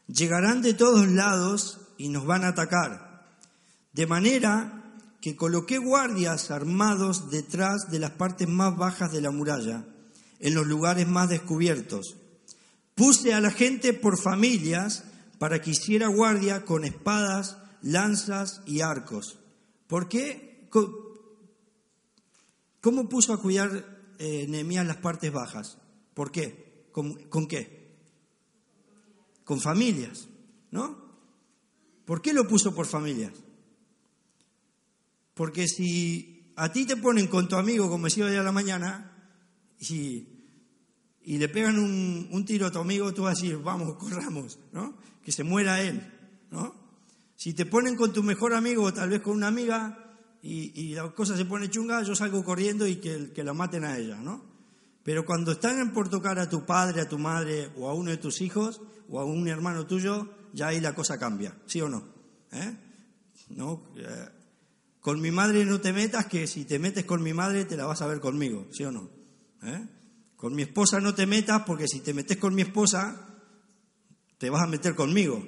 llegarán 0.08 0.64
de 0.64 0.74
todos 0.74 1.08
lados 1.08 1.78
y 2.00 2.10
nos 2.10 2.26
van 2.26 2.44
a 2.44 2.48
atacar. 2.48 3.38
De 3.94 4.08
manera 4.08 4.81
que 5.22 5.36
coloqué 5.36 5.78
guardias 5.78 6.50
armados 6.50 7.30
detrás 7.30 7.92
de 7.92 8.00
las 8.00 8.12
partes 8.12 8.48
más 8.48 8.76
bajas 8.76 9.12
de 9.12 9.22
la 9.22 9.30
muralla, 9.30 9.86
en 10.40 10.56
los 10.56 10.66
lugares 10.66 11.08
más 11.08 11.30
descubiertos. 11.30 12.18
Puse 12.96 13.34
a 13.34 13.40
la 13.40 13.52
gente 13.52 13.94
por 13.94 14.18
familias 14.18 15.04
para 15.38 15.62
que 15.62 15.72
hiciera 15.72 16.08
guardia 16.08 16.66
con 16.66 16.84
espadas, 16.84 17.58
lanzas 17.82 18.62
y 18.66 18.82
arcos. 18.82 19.38
¿Por 19.88 20.10
qué? 20.10 20.68
¿Cómo 22.82 23.08
puso 23.08 23.34
a 23.34 23.42
cuidar 23.42 24.16
eh, 24.18 24.48
Nehemías 24.48 24.88
las 24.88 24.98
partes 24.98 25.32
bajas? 25.32 25.78
¿Por 26.16 26.32
qué? 26.32 26.88
¿Con, 26.92 27.48
qué? 27.48 27.96
Con 29.44 29.62
familias, 29.62 30.28
¿no? 30.72 30.98
¿Por 32.06 32.22
qué 32.22 32.34
lo 32.34 32.48
puso 32.48 32.74
por 32.74 32.88
familias? 32.88 33.34
Porque 35.34 35.68
si 35.68 36.54
a 36.56 36.72
ti 36.72 36.86
te 36.86 36.98
ponen 36.98 37.28
con 37.28 37.48
tu 37.48 37.56
amigo, 37.56 37.90
como 37.90 38.06
decía 38.06 38.26
hoy 38.26 38.36
a 38.36 38.44
la 38.44 38.52
mañana, 38.52 39.12
y, 39.80 40.28
y 41.24 41.38
le 41.38 41.50
pegan 41.50 41.80
un, 41.80 42.28
un, 42.32 42.46
tiro 42.46 42.68
a 42.68 42.72
tu 42.72 42.80
amigo, 42.80 43.14
tú 43.14 43.24
vas 43.24 43.38
a 43.38 43.42
decir, 43.42 43.58
vamos, 43.58 43.96
corramos, 43.98 44.60
¿no? 44.72 44.98
Que 45.24 45.32
se 45.32 45.44
muera 45.44 45.82
él, 45.82 46.02
¿no? 46.52 46.76
Si 47.36 47.54
te 47.54 47.66
ponen 47.66 47.96
con 47.96 48.14
tu 48.14 48.22
mejor 48.22 48.54
amigo 48.54 48.94
tal 48.94 49.10
vez 49.10 49.22
con 49.22 49.34
una 49.34 49.48
amiga, 49.48 50.02
y, 50.44 50.96
la 50.96 51.10
cosa 51.12 51.38
se 51.38 51.46
pone 51.46 51.70
chunga, 51.70 52.02
yo 52.04 52.16
salgo 52.16 52.44
corriendo 52.44 52.88
y 52.88 52.96
que, 52.96 53.32
que 53.32 53.44
la 53.44 53.54
maten 53.54 53.84
a 53.84 53.98
ella, 53.98 54.18
¿no? 54.18 54.44
Pero 55.04 55.26
cuando 55.26 55.54
están 55.54 55.94
por 55.94 56.10
tocar 56.10 56.40
a 56.40 56.50
tu 56.50 56.66
padre, 56.66 57.02
a 57.02 57.10
tu 57.10 57.18
madre 57.18 57.72
o 57.78 57.90
a 57.90 57.94
uno 57.94 58.12
de 58.12 58.18
tus 58.18 58.42
hijos 58.42 58.82
o 59.10 59.20
a 59.20 59.26
un 59.26 59.48
hermano 59.48 59.86
tuyo, 59.88 60.30
ya 60.54 60.68
ahí 60.68 60.80
la 60.80 60.94
cosa 60.94 61.18
cambia, 61.18 61.56
¿sí 61.66 61.82
o 61.82 61.90
no? 61.90 62.04
¿Eh? 62.52 62.76
¿No? 63.50 63.84
Eh, 63.96 64.30
con 65.02 65.20
mi 65.20 65.32
madre 65.32 65.66
no 65.66 65.82
te 65.82 65.92
metas, 65.92 66.28
que 66.28 66.48
si 66.48 66.64
te 66.66 66.80
metes 66.80 67.06
con 67.06 67.22
mi 67.22 67.34
madre 67.34 67.66
te 67.66 67.76
la 67.76 67.86
vas 67.86 68.02
a 68.02 68.08
ver 68.08 68.20
conmigo, 68.20 68.68
¿sí 68.72 68.84
o 68.86 68.92
no? 68.92 69.10
¿Eh? 69.64 69.88
Con 70.36 70.56
mi 70.56 70.62
esposa 70.62 71.00
no 71.00 71.14
te 71.14 71.26
metas, 71.26 71.64
porque 71.66 71.88
si 71.88 72.00
te 72.00 72.14
metes 72.14 72.38
con 72.38 72.56
mi 72.56 72.62
esposa, 72.62 73.28
te 74.38 74.50
vas 74.50 74.64
a 74.64 74.68
meter 74.68 74.96
conmigo. 74.96 75.46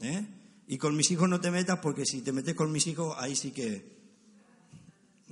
¿eh? 0.00 0.26
Y 0.66 0.78
con 0.78 0.96
mis 0.96 1.10
hijos 1.10 1.28
no 1.28 1.40
te 1.40 1.50
metas, 1.50 1.78
porque 1.80 2.04
si 2.04 2.20
te 2.20 2.32
metes 2.32 2.54
con 2.54 2.70
mis 2.70 2.86
hijos, 2.86 3.16
ahí 3.18 3.34
sí 3.34 3.50
que 3.52 3.92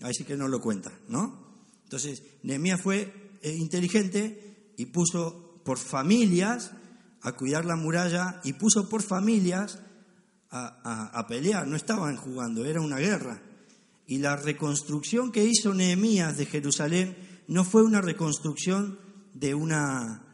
Ahí 0.02 0.14
sí 0.14 0.25
que 0.25 0.37
no 0.37 0.49
lo 0.49 0.61
cuenta, 0.61 0.92
¿no? 1.09 1.38
Entonces, 1.85 2.23
Nehemías 2.42 2.80
fue 2.80 3.12
eh, 3.42 3.54
inteligente 3.54 4.73
y 4.76 4.87
puso 4.87 5.61
por 5.64 5.78
familias 5.78 6.73
a 7.21 7.33
cuidar 7.33 7.66
la 7.66 7.76
muralla 7.76 8.40
y 8.45 8.54
puso 8.54 8.88
por 8.88 9.02
familias 9.02 9.80
a, 10.50 11.26
pelear, 11.28 11.66
no 11.66 11.76
estaban 11.76 12.16
jugando, 12.16 12.64
era 12.64 12.80
una 12.80 12.99
guerra. 12.99 13.42
Y 14.07 14.19
la 14.19 14.37
reconstrucción 14.37 15.30
que 15.30 15.45
hizo 15.45 15.73
Nehemías 15.75 16.37
de 16.37 16.47
Jerusalén 16.47 17.16
no 17.47 17.64
fue 17.64 17.83
una 17.83 18.00
reconstrucción 18.00 18.99
de 19.35 19.54
una, 19.54 20.25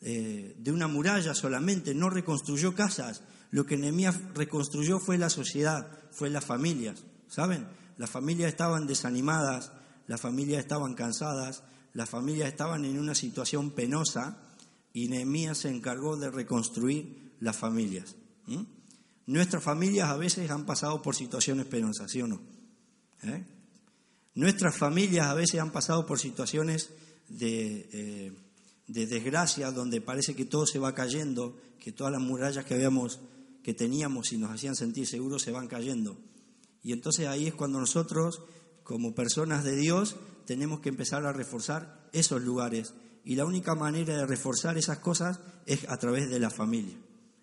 eh, 0.00 0.54
de 0.58 0.72
una 0.72 0.86
muralla 0.86 1.34
solamente, 1.34 1.94
no 1.94 2.10
reconstruyó 2.10 2.74
casas. 2.74 3.22
Lo 3.50 3.66
que 3.66 3.76
Nehemías 3.76 4.20
reconstruyó 4.34 5.00
fue 5.00 5.18
la 5.18 5.30
sociedad, 5.30 5.88
fue 6.12 6.30
las 6.30 6.44
familias. 6.44 7.04
¿Saben? 7.26 7.66
Las 7.96 8.10
familias 8.10 8.50
estaban 8.50 8.86
desanimadas, 8.86 9.72
las 10.06 10.20
familias 10.20 10.60
estaban 10.60 10.94
cansadas, 10.94 11.64
las 11.92 12.10
familias 12.10 12.48
estaban 12.48 12.84
en 12.84 12.98
una 12.98 13.14
situación 13.14 13.70
penosa 13.70 14.38
y 14.92 15.08
Nehemías 15.08 15.58
se 15.58 15.70
encargó 15.70 16.16
de 16.16 16.30
reconstruir 16.30 17.34
las 17.40 17.56
familias. 17.56 18.16
Nuestras 19.26 19.62
familias 19.62 20.10
a 20.10 20.16
veces 20.16 20.50
han 20.50 20.66
pasado 20.66 21.00
por 21.00 21.14
situaciones 21.14 21.66
penosas, 21.66 22.10
¿sí 22.10 22.20
o 22.20 22.26
no? 22.26 22.40
¿Eh? 23.22 23.44
Nuestras 24.34 24.76
familias 24.76 25.26
a 25.26 25.34
veces 25.34 25.60
han 25.60 25.70
pasado 25.70 26.06
por 26.06 26.18
situaciones 26.18 26.90
de, 27.28 27.88
eh, 27.92 28.32
de, 28.88 29.06
desgracia 29.06 29.70
donde 29.70 30.00
parece 30.00 30.34
que 30.34 30.44
todo 30.44 30.66
se 30.66 30.78
va 30.78 30.94
cayendo, 30.94 31.56
que 31.80 31.92
todas 31.92 32.12
las 32.12 32.20
murallas 32.20 32.64
que 32.64 32.74
habíamos, 32.74 33.20
que 33.62 33.72
teníamos 33.72 34.32
y 34.32 34.38
nos 34.38 34.50
hacían 34.50 34.74
sentir 34.74 35.06
seguros 35.06 35.42
se 35.42 35.52
van 35.52 35.68
cayendo. 35.68 36.18
Y 36.82 36.92
entonces 36.92 37.26
ahí 37.28 37.46
es 37.46 37.54
cuando 37.54 37.80
nosotros, 37.80 38.42
como 38.82 39.14
personas 39.14 39.64
de 39.64 39.76
Dios, 39.76 40.16
tenemos 40.44 40.80
que 40.80 40.90
empezar 40.90 41.24
a 41.24 41.32
reforzar 41.32 42.08
esos 42.12 42.42
lugares. 42.42 42.92
Y 43.24 43.36
la 43.36 43.46
única 43.46 43.74
manera 43.74 44.18
de 44.18 44.26
reforzar 44.26 44.76
esas 44.76 44.98
cosas 44.98 45.40
es 45.64 45.88
a 45.88 45.96
través 45.96 46.28
de 46.28 46.40
la 46.40 46.50
familia, 46.50 46.98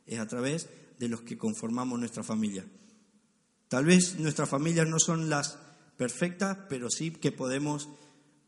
es 0.05 0.19
a 0.19 0.27
través 0.27 0.69
de 1.01 1.10
los 1.10 1.22
que 1.22 1.36
conformamos 1.36 2.00
nuestra 2.00 2.22
familia. 2.22 2.63
Tal 3.67 3.86
vez 3.86 4.20
nuestras 4.20 4.48
familias 4.48 4.88
no 4.88 5.00
son 5.00 5.31
las 5.31 5.58
perfectas, 5.98 6.60
pero 6.70 6.91
sí 6.91 7.10
que 7.10 7.31
podemos 7.31 7.89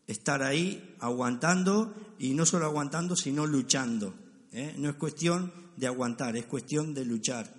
estar 0.05 0.43
ahí 0.43 0.95
aguantando 0.99 1.95
y 2.19 2.35
no 2.35 2.45
solo 2.45 2.65
aguantando, 2.65 3.15
sino 3.15 3.47
luchando. 3.47 4.13
¿eh? 4.51 4.75
No 4.77 4.87
es 4.87 4.95
cuestión 4.97 5.51
de 5.77 5.87
aguantar, 5.87 6.37
es 6.37 6.45
cuestión 6.45 6.93
de 6.93 7.05
luchar. 7.05 7.51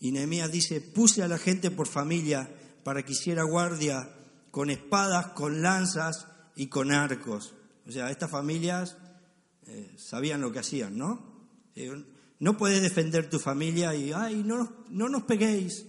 Y 0.00 0.12
Nehemías 0.12 0.50
dice, 0.50 0.80
puse 0.80 1.22
a 1.22 1.28
la 1.28 1.36
gente 1.36 1.70
por 1.70 1.86
familia 1.86 2.48
para 2.84 3.04
que 3.04 3.12
hiciera 3.12 3.42
guardia 3.42 4.08
con 4.50 4.70
espadas, 4.70 5.26
con 5.32 5.60
lanzas 5.60 6.26
y 6.56 6.68
con 6.68 6.90
arcos. 6.90 7.52
O 7.86 7.92
sea, 7.92 8.10
estas 8.10 8.30
familias 8.30 8.96
eh, 9.66 9.94
sabían 9.98 10.40
lo 10.40 10.52
que 10.52 10.60
hacían, 10.60 10.96
¿no? 10.96 11.50
Eh, 11.74 12.02
no 12.40 12.56
puedes 12.56 12.82
defender 12.82 13.28
tu 13.28 13.38
familia 13.38 13.94
y, 13.94 14.12
ay, 14.12 14.42
no, 14.44 14.84
no 14.90 15.08
nos 15.08 15.24
peguéis, 15.24 15.86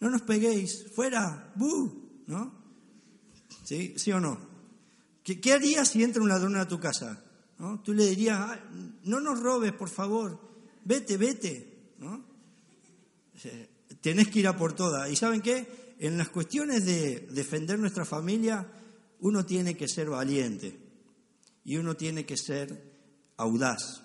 no 0.00 0.10
nos 0.10 0.22
peguéis, 0.22 0.86
fuera, 0.94 1.52
bu, 1.56 2.22
¿no? 2.26 2.52
¿Sí, 3.64 3.94
¿Sí 3.96 4.12
o 4.12 4.20
no? 4.20 4.38
¿Qué, 5.24 5.40
¿Qué, 5.40 5.52
harías 5.52 5.88
si 5.88 6.02
entra 6.02 6.22
un 6.22 6.28
ladrón 6.28 6.56
a 6.56 6.68
tu 6.68 6.78
casa? 6.78 7.22
¿No? 7.58 7.80
Tú 7.80 7.92
le 7.92 8.06
dirías, 8.06 8.58
no 9.04 9.20
nos 9.20 9.40
robes, 9.40 9.72
por 9.72 9.88
favor, 9.88 10.40
vete, 10.84 11.16
vete, 11.16 11.94
¿no? 11.98 12.24
Tienes 14.00 14.28
que 14.28 14.40
ir 14.40 14.48
a 14.48 14.56
por 14.56 14.74
todas. 14.74 15.10
¿Y 15.10 15.16
saben 15.16 15.40
qué? 15.40 15.94
En 15.98 16.16
las 16.16 16.28
cuestiones 16.28 16.84
de 16.84 17.26
defender 17.32 17.78
nuestra 17.78 18.04
familia, 18.04 18.66
uno 19.20 19.44
tiene 19.44 19.76
que 19.76 19.88
ser 19.88 20.08
valiente 20.08 20.78
y 21.64 21.76
uno 21.76 21.96
tiene 21.96 22.24
que 22.24 22.36
ser 22.36 22.96
audaz. 23.36 24.02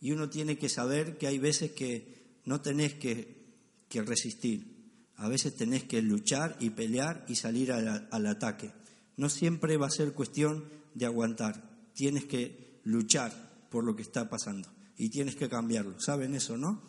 Y 0.00 0.12
uno 0.12 0.28
tiene 0.28 0.58
que 0.58 0.68
saber 0.68 1.18
que 1.18 1.26
hay 1.26 1.38
veces 1.38 1.72
que 1.72 2.18
no 2.44 2.60
tenés 2.60 2.94
que, 2.94 3.36
resistir, 3.90 4.92
a 5.16 5.28
veces 5.28 5.56
tenés 5.56 5.84
que 5.84 6.02
luchar 6.02 6.56
y 6.60 6.70
pelear 6.70 7.24
y 7.28 7.34
salir 7.34 7.72
al, 7.72 8.26
ataque. 8.26 8.70
No 9.16 9.28
siempre 9.28 9.76
va 9.76 9.86
a 9.86 9.90
ser 9.90 10.12
cuestión 10.12 10.64
de 10.94 11.06
aguantar, 11.06 11.90
tienes 11.94 12.24
que 12.24 12.80
luchar 12.84 13.66
por 13.70 13.84
lo 13.84 13.96
que 13.96 14.02
está 14.02 14.30
pasando 14.30 14.68
y 14.96 15.10
tienes 15.10 15.36
que 15.36 15.48
cambiarlo. 15.48 16.00
¿Saben 16.00 16.34
eso, 16.34 16.56
no? 16.56 16.80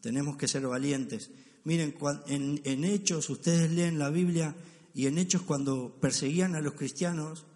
Tenemos 0.00 0.36
que 0.36 0.48
ser 0.48 0.66
valientes. 0.66 1.30
Miren, 1.64 1.94
en, 2.26 2.84
Hechos, 2.84 3.30
ustedes 3.30 3.70
leen 3.70 3.98
la 3.98 4.10
Biblia 4.10 4.56
y 4.92 5.06
en 5.06 5.18
Hechos 5.18 5.42
cuando 5.42 5.96
perseguían 6.00 6.56
a 6.56 6.60
los 6.60 6.74
cristianos, 6.74 7.46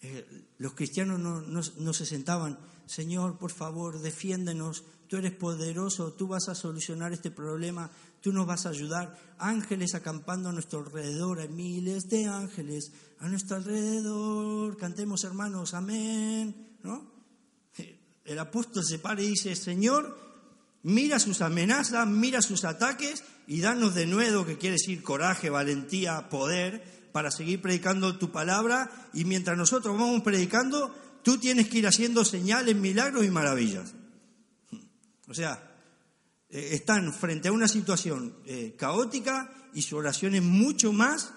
eh, 0.00 0.46
los 0.58 0.74
cristianos 0.74 1.18
no 1.18 1.92
se 1.92 2.06
sentaban 2.06 2.58
Señor, 2.88 3.36
por 3.36 3.52
favor, 3.52 4.00
defiéndenos, 4.00 4.82
tú 5.08 5.18
eres 5.18 5.32
poderoso, 5.32 6.14
tú 6.14 6.26
vas 6.26 6.48
a 6.48 6.54
solucionar 6.54 7.12
este 7.12 7.30
problema, 7.30 7.90
tú 8.22 8.32
nos 8.32 8.46
vas 8.46 8.64
a 8.64 8.70
ayudar. 8.70 9.14
Ángeles 9.38 9.94
acampando 9.94 10.48
a 10.48 10.52
nuestro 10.52 10.80
alrededor, 10.80 11.40
hay 11.40 11.48
miles 11.48 12.08
de 12.08 12.24
ángeles 12.26 12.92
a 13.20 13.28
nuestro 13.28 13.56
alrededor. 13.56 14.76
Cantemos, 14.78 15.22
hermanos, 15.24 15.74
amén. 15.74 16.78
¿No? 16.82 17.12
El 18.24 18.38
apóstol 18.38 18.84
se 18.84 18.98
para 18.98 19.22
y 19.22 19.28
dice, 19.28 19.54
Señor, 19.54 20.18
mira 20.82 21.18
sus 21.18 21.42
amenazas, 21.42 22.06
mira 22.06 22.40
sus 22.40 22.64
ataques 22.64 23.22
y 23.46 23.60
danos 23.60 23.94
de 23.94 24.06
nuevo, 24.06 24.46
que 24.46 24.58
quiere 24.58 24.76
decir 24.76 25.02
coraje, 25.02 25.50
valentía, 25.50 26.28
poder, 26.30 27.10
para 27.12 27.30
seguir 27.30 27.60
predicando 27.60 28.18
tu 28.18 28.30
palabra. 28.30 28.90
Y 29.12 29.24
mientras 29.24 29.56
nosotros 29.56 29.98
vamos 29.98 30.22
predicando, 30.22 30.94
tú 31.28 31.36
tienes 31.36 31.68
que 31.68 31.76
ir 31.76 31.86
haciendo 31.86 32.24
señales, 32.24 32.74
milagros 32.74 33.22
y 33.22 33.28
maravillas. 33.28 33.92
O 35.26 35.34
sea, 35.34 35.76
eh, 36.48 36.70
están 36.72 37.12
frente 37.12 37.48
a 37.48 37.52
una 37.52 37.68
situación 37.68 38.34
eh, 38.46 38.76
caótica 38.78 39.52
y 39.74 39.82
su 39.82 39.98
oración 39.98 40.34
es 40.34 40.42
mucho 40.42 40.90
más 40.90 41.34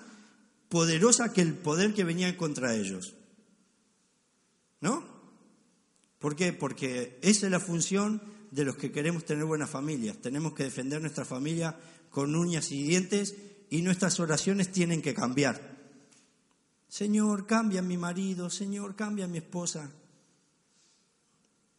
poderosa 0.70 1.34
que 1.34 1.42
el 1.42 1.56
poder 1.56 1.94
que 1.94 2.06
venía 2.06 2.38
contra 2.38 2.74
ellos. 2.74 3.16
¿No? 4.80 5.06
¿Por 6.20 6.38
qué? 6.38 6.54
Porque 6.54 7.20
esa 7.22 7.48
es 7.48 7.52
la 7.52 7.60
función 7.60 8.22
de 8.50 8.64
los 8.64 8.78
que 8.78 8.94
queremos 8.94 9.26
tener 9.26 9.44
buenas 9.44 9.70
familias. 9.70 10.22
Tenemos 10.22 10.54
que 10.54 10.64
defender 10.64 11.02
nuestra 11.02 11.26
familia 11.26 11.78
con 12.10 12.34
uñas 12.34 12.72
y 12.72 12.82
dientes 12.82 13.36
y 13.70 13.82
nuestras 13.82 14.22
oraciones 14.22 14.72
tienen 14.72 15.02
que 15.02 15.14
cambiar. 15.14 15.71
Señor, 16.92 17.48
cambia 17.48 17.80
a 17.80 17.84
mi 17.84 17.96
marido, 17.96 18.50
Señor, 18.50 18.98
cambia 18.98 19.24
a 19.24 19.28
mi 19.30 19.38
esposa. 19.38 19.90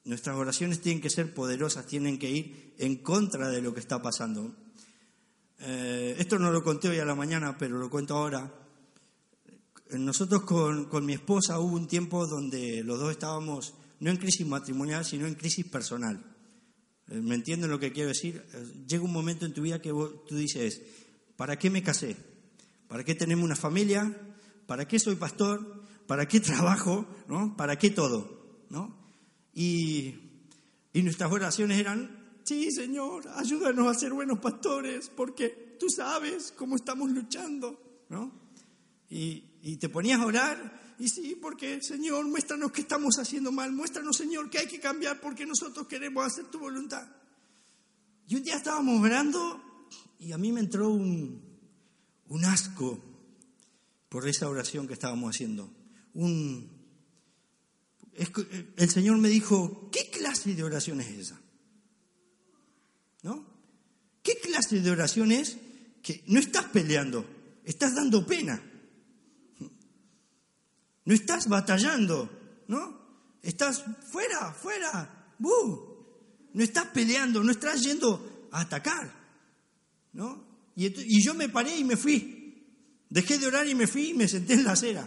Nuestras 0.05 0.39
oraciones 0.39 0.81
tienen 0.81 1.03
que 1.03 1.11
ser 1.11 1.35
poderosas, 1.35 1.87
tienen 1.87 2.19
que 2.19 2.31
ir 2.31 2.75
en 2.79 2.97
contra 2.97 3.51
de 3.51 3.61
lo 3.61 3.75
que 3.75 3.81
está 3.81 4.01
pasando. 4.01 4.57
Eh, 5.61 6.17
esto 6.19 6.39
no 6.39 6.51
lo 6.51 6.65
conté 6.65 6.89
hoy 6.89 6.99
a 6.99 7.05
la 7.05 7.15
mañana, 7.15 7.59
pero 7.59 7.77
lo 7.77 7.91
cuento 7.91 8.17
ahora. 8.17 8.55
Nosotros 9.91 10.45
con, 10.45 10.87
con, 10.87 11.05
mi 11.05 11.13
esposa 11.13 11.61
hubo 11.61 11.77
un 11.77 11.89
tiempo 11.89 12.27
donde 12.27 12.83
los 12.83 12.99
dos 12.99 13.11
estábamos 13.11 13.75
no 14.01 14.11
en 14.11 14.17
crisis 14.17 14.47
matrimonial, 14.47 15.05
sino 15.05 15.27
en 15.27 15.35
crisis 15.35 15.67
personal. 15.67 16.25
Eh, 17.09 17.21
¿Me 17.21 17.35
entienden 17.35 17.69
lo 17.69 17.79
que 17.79 17.93
quiero 17.93 18.09
decir? 18.09 18.43
Eh, 18.55 18.87
llega 18.89 19.05
un 19.05 19.13
momento 19.13 19.45
en 19.45 19.53
tu 19.53 19.61
vida 19.61 19.83
que 19.83 19.91
tú 19.91 20.37
dices, 20.37 20.81
¿para 21.37 21.59
qué 21.59 21.69
me 21.69 21.83
casé? 21.83 22.17
¿Para 22.89 23.05
qué 23.05 23.15
tenemos 23.15 23.45
una 23.45 23.57
familia? 23.57 24.32
¿Para 24.73 24.89
qué 24.89 24.99
soy 24.99 25.17
pastor? 25.17 25.85
¿Para 26.07 26.27
qué 26.27 26.41
trabajo? 26.41 27.07
¿No? 27.29 27.55
¿Para 27.59 27.79
qué 27.79 27.91
todo? 27.91 28.65
¿No? 28.71 28.97
Y, 29.53 30.15
nuestras 30.95 31.31
oraciones 31.31 31.79
eran, 31.79 32.39
sí, 32.43 32.73
Señor, 32.73 33.29
ayúdanos 33.37 33.87
a 33.87 34.01
ser 34.01 34.15
buenos 34.15 34.39
pastores, 34.39 35.11
porque 35.15 35.77
tú 35.79 35.91
sabes 35.95 36.55
cómo 36.57 36.77
estamos 36.77 37.11
luchando, 37.11 38.07
¿no? 38.09 38.33
Y, 39.11 39.45
y 39.61 39.77
te 39.77 39.91
ponías 39.91 40.23
a 40.23 40.25
orar, 40.25 40.95
y 40.99 41.07
sí, 41.07 41.37
porque, 41.39 41.83
Señor, 41.83 42.27
muéstranos 42.27 42.73
qué 42.73 42.81
estamos 42.81 43.19
haciendo 43.19 43.53
mal, 43.53 43.73
muéstranos, 43.73 44.17
Señor, 44.17 44.49
que 44.49 44.61
hay 44.61 44.69
que 44.69 44.81
cambiar 44.81 45.21
porque 45.21 45.45
nosotros 45.45 45.87
queremos 45.87 46.25
hacer 46.25 46.47
tu 46.47 46.59
voluntad. 46.59 47.07
Y 48.27 48.37
un 48.37 48.43
día 48.43 48.57
estábamos 48.57 49.03
orando 49.03 49.63
y 50.19 50.33
a 50.33 50.39
mí 50.39 50.51
me 50.51 50.61
entró 50.61 50.89
un, 50.89 51.43
un 52.29 52.45
asco 52.47 53.12
por 54.13 54.29
esa 54.29 54.47
oración 54.47 54.87
que 54.87 54.93
estábamos 54.93 55.35
haciendo. 55.35 55.73
Un, 56.13 56.71
el 58.77 58.91
Señor 58.91 59.17
me 59.17 59.31
dijo, 59.31 59.89
¿qué 59.91 60.11
clase 60.11 60.55
de 60.55 60.63
oración 60.63 61.01
es 61.01 61.09
esa? 61.09 61.41
¿No? 63.23 63.47
¿Qué 64.23 64.35
clase 64.37 64.83
de 64.83 64.91
oración 64.91 65.33
es 65.33 65.57
que 66.03 66.23
no 66.27 66.41
estás 66.41 66.67
peleando, 66.67 67.25
estás 67.65 67.95
dando 67.95 68.27
pena? 68.27 68.63
No 71.07 71.15
estás 71.15 71.49
batallando, 71.49 72.65
¿no? 72.69 73.01
Estás 73.41 73.83
fuera, 74.11 74.53
fuera, 74.53 75.35
¡bu! 75.39 76.51
No 76.53 76.63
estás 76.63 76.89
peleando, 76.89 77.43
no 77.43 77.51
estás 77.51 77.81
yendo 77.81 78.49
a 78.53 78.61
atacar, 78.61 79.11
¿no? 80.13 80.45
Y 80.77 81.25
yo 81.25 81.33
me 81.33 81.49
paré 81.49 81.79
y 81.79 81.85
me 81.85 81.97
fui. 81.97 82.42
Dejé 83.13 83.37
de 83.39 83.47
orar 83.47 83.69
y 83.69 83.75
me 83.75 83.87
fui 83.87 84.09
y 84.09 84.15
me 84.15 84.27
senté 84.27 84.55
en 84.55 84.65
la 84.65 84.73
acera. 84.73 85.07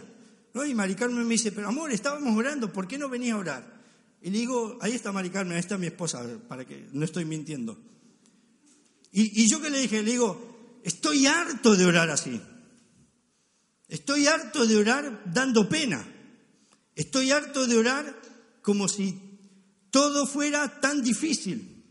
¿no? 0.53 0.63
Y 0.63 0.75
Mari 0.75 0.93
Carmen 0.93 1.25
me 1.25 1.33
dice, 1.33 1.51
pero 1.51 1.69
amor, 1.69 1.91
estábamos 1.91 2.37
orando, 2.37 2.71
¿por 2.71 2.87
qué 2.87 2.99
no 2.99 3.09
venía 3.09 3.33
a 3.33 3.37
orar? 3.37 3.81
Y 4.21 4.29
le 4.29 4.37
digo, 4.37 4.77
ahí 4.79 4.91
está 4.93 5.11
Mari 5.11 5.31
Carmen, 5.31 5.53
ahí 5.53 5.59
está 5.59 5.79
mi 5.79 5.87
esposa, 5.87 6.23
para 6.47 6.65
que 6.65 6.87
no 6.93 7.03
estoy 7.03 7.25
mintiendo. 7.25 7.79
Y, 9.11 9.41
y 9.41 9.47
yo 9.47 9.59
que 9.59 9.71
le 9.71 9.79
dije, 9.79 10.03
le 10.03 10.11
digo, 10.11 10.79
estoy 10.83 11.25
harto 11.25 11.75
de 11.75 11.83
orar 11.83 12.11
así. 12.11 12.39
Estoy 13.87 14.27
harto 14.27 14.67
de 14.67 14.75
orar 14.75 15.23
dando 15.33 15.67
pena. 15.67 16.05
Estoy 16.93 17.31
harto 17.31 17.65
de 17.65 17.75
orar 17.75 18.21
como 18.61 18.87
si 18.87 19.19
todo 19.89 20.27
fuera 20.27 20.79
tan 20.79 21.01
difícil. 21.01 21.83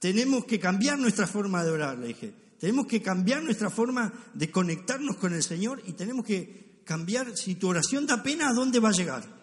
Tenemos 0.00 0.44
que 0.44 0.58
cambiar 0.58 0.98
nuestra 0.98 1.28
forma 1.28 1.62
de 1.62 1.70
orar, 1.70 1.98
le 1.98 2.08
dije. 2.08 2.45
Tenemos 2.58 2.86
que 2.86 3.02
cambiar 3.02 3.42
nuestra 3.42 3.70
forma 3.70 4.12
de 4.34 4.50
conectarnos 4.50 5.16
con 5.16 5.34
el 5.34 5.42
Señor 5.42 5.82
y 5.86 5.92
tenemos 5.92 6.24
que 6.24 6.80
cambiar, 6.84 7.36
si 7.36 7.56
tu 7.56 7.68
oración 7.68 8.06
da 8.06 8.22
pena, 8.22 8.48
¿a 8.48 8.54
dónde 8.54 8.80
va 8.80 8.90
a 8.90 8.92
llegar? 8.92 9.36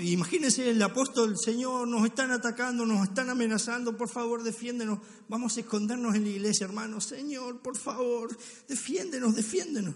Imagínense 0.00 0.70
el 0.70 0.80
apóstol, 0.80 1.36
Señor, 1.36 1.86
nos 1.86 2.06
están 2.06 2.30
atacando, 2.30 2.86
nos 2.86 3.06
están 3.06 3.28
amenazando, 3.28 3.98
por 3.98 4.08
favor, 4.08 4.42
defiéndenos. 4.42 5.00
Vamos 5.28 5.56
a 5.56 5.60
escondernos 5.60 6.14
en 6.14 6.24
la 6.24 6.30
iglesia, 6.30 6.64
hermanos. 6.64 7.04
Señor, 7.04 7.60
por 7.60 7.76
favor, 7.76 8.34
defiéndenos, 8.66 9.34
defiéndenos. 9.34 9.94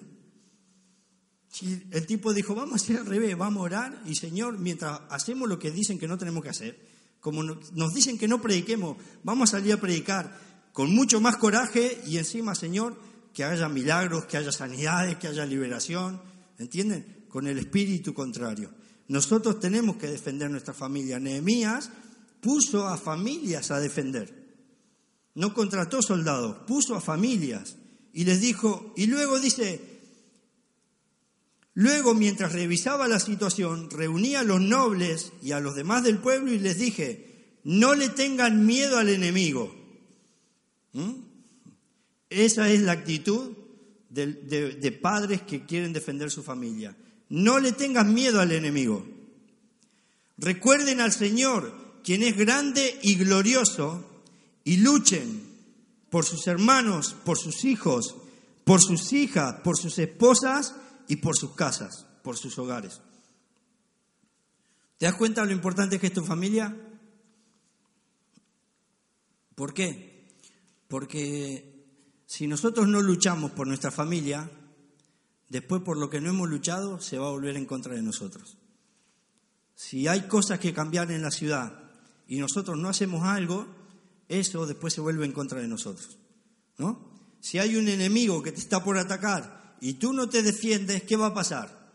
el 1.90 2.06
tipo 2.06 2.34
dijo, 2.34 2.54
vamos 2.54 2.82
a 2.82 2.84
hacer 2.84 2.98
al 2.98 3.06
revés, 3.06 3.38
vamos 3.38 3.62
a 3.62 3.64
orar 3.64 4.02
y 4.04 4.14
Señor, 4.14 4.58
mientras 4.58 5.00
hacemos 5.08 5.48
lo 5.48 5.58
que 5.58 5.70
dicen 5.70 5.98
que 5.98 6.08
no 6.08 6.18
tenemos 6.18 6.42
que 6.42 6.50
hacer, 6.50 6.78
como 7.20 7.42
nos 7.42 7.94
dicen 7.94 8.18
que 8.18 8.28
no 8.28 8.42
prediquemos, 8.42 8.98
vamos 9.22 9.48
a 9.48 9.52
salir 9.52 9.72
a 9.72 9.80
predicar 9.80 10.51
con 10.72 10.94
mucho 10.94 11.20
más 11.20 11.36
coraje 11.36 12.00
y 12.06 12.18
encima, 12.18 12.54
Señor, 12.54 12.98
que 13.34 13.44
haya 13.44 13.68
milagros, 13.68 14.26
que 14.26 14.36
haya 14.36 14.52
sanidades, 14.52 15.16
que 15.16 15.28
haya 15.28 15.46
liberación, 15.46 16.20
¿entienden? 16.58 17.24
Con 17.28 17.46
el 17.46 17.58
espíritu 17.58 18.14
contrario. 18.14 18.70
Nosotros 19.08 19.60
tenemos 19.60 19.96
que 19.96 20.06
defender 20.06 20.50
nuestra 20.50 20.74
familia. 20.74 21.18
Nehemías 21.18 21.90
puso 22.40 22.88
a 22.88 22.96
familias 22.96 23.70
a 23.70 23.80
defender. 23.80 24.42
No 25.34 25.54
contrató 25.54 26.02
soldados, 26.02 26.58
puso 26.66 26.94
a 26.94 27.00
familias. 27.00 27.76
Y 28.12 28.24
les 28.24 28.40
dijo, 28.40 28.92
y 28.96 29.06
luego 29.06 29.40
dice, 29.40 29.80
luego 31.74 32.14
mientras 32.14 32.52
revisaba 32.52 33.08
la 33.08 33.18
situación, 33.18 33.90
reunía 33.90 34.40
a 34.40 34.44
los 34.44 34.60
nobles 34.60 35.32
y 35.42 35.52
a 35.52 35.60
los 35.60 35.74
demás 35.74 36.04
del 36.04 36.18
pueblo 36.18 36.52
y 36.52 36.58
les 36.58 36.78
dije, 36.78 37.60
no 37.64 37.94
le 37.94 38.08
tengan 38.10 38.66
miedo 38.66 38.98
al 38.98 39.08
enemigo. 39.08 39.81
¿Mm? 40.92 41.12
Esa 42.30 42.68
es 42.70 42.80
la 42.82 42.92
actitud 42.92 43.52
de, 44.08 44.26
de 44.26 44.92
padres 44.92 45.42
que 45.42 45.64
quieren 45.64 45.92
defender 45.92 46.30
su 46.30 46.42
familia. 46.42 46.96
No 47.28 47.58
le 47.58 47.72
tengas 47.72 48.06
miedo 48.06 48.40
al 48.40 48.52
enemigo. 48.52 49.06
Recuerden 50.38 51.00
al 51.00 51.12
Señor, 51.12 52.00
quien 52.02 52.22
es 52.22 52.36
grande 52.36 52.98
y 53.02 53.16
glorioso, 53.16 54.04
y 54.64 54.78
luchen 54.78 55.42
por 56.10 56.24
sus 56.24 56.46
hermanos, 56.46 57.14
por 57.24 57.38
sus 57.38 57.64
hijos, 57.64 58.16
por 58.64 58.80
sus 58.80 59.12
hijas, 59.12 59.60
por 59.62 59.76
sus 59.76 59.98
esposas 59.98 60.74
y 61.08 61.16
por 61.16 61.36
sus 61.36 61.52
casas, 61.54 62.06
por 62.22 62.36
sus 62.36 62.58
hogares. 62.58 63.00
¿Te 64.98 65.06
das 65.06 65.14
cuenta 65.14 65.44
lo 65.44 65.52
importante 65.52 65.98
que 65.98 66.08
es 66.08 66.12
tu 66.12 66.24
familia? 66.24 66.76
¿Por 69.54 69.74
qué? 69.74 70.11
Porque 70.92 71.86
si 72.26 72.46
nosotros 72.46 72.86
no 72.86 73.00
luchamos 73.00 73.52
por 73.52 73.66
nuestra 73.66 73.90
familia, 73.90 74.50
después 75.48 75.80
por 75.80 75.96
lo 75.96 76.10
que 76.10 76.20
no 76.20 76.28
hemos 76.28 76.50
luchado 76.50 77.00
se 77.00 77.16
va 77.16 77.28
a 77.28 77.30
volver 77.30 77.56
en 77.56 77.64
contra 77.64 77.94
de 77.94 78.02
nosotros. 78.02 78.58
Si 79.74 80.06
hay 80.06 80.28
cosas 80.28 80.58
que 80.58 80.74
cambiar 80.74 81.10
en 81.10 81.22
la 81.22 81.30
ciudad 81.30 81.90
y 82.28 82.36
nosotros 82.36 82.76
no 82.76 82.90
hacemos 82.90 83.24
algo, 83.24 83.66
eso 84.28 84.66
después 84.66 84.92
se 84.92 85.00
vuelve 85.00 85.24
en 85.24 85.32
contra 85.32 85.60
de 85.60 85.66
nosotros. 85.66 86.18
¿no? 86.76 87.08
Si 87.40 87.58
hay 87.58 87.76
un 87.76 87.88
enemigo 87.88 88.42
que 88.42 88.52
te 88.52 88.60
está 88.60 88.84
por 88.84 88.98
atacar 88.98 89.78
y 89.80 89.94
tú 89.94 90.12
no 90.12 90.28
te 90.28 90.42
defiendes, 90.42 91.04
¿qué 91.04 91.16
va 91.16 91.28
a 91.28 91.34
pasar? 91.34 91.90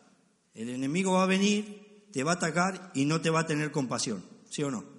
El 0.55 0.69
enemigo 0.69 1.11
va 1.11 1.21
a 1.21 1.27
venir, 1.27 2.07
te 2.11 2.23
va 2.23 2.31
a 2.31 2.35
atacar 2.37 2.91
y 2.95 3.05
no 3.05 3.21
te 3.21 3.29
va 3.29 3.41
a 3.41 3.45
tener 3.45 3.71
compasión, 3.71 4.25
¿sí 4.49 4.63
o 4.63 4.71
no? 4.71 4.96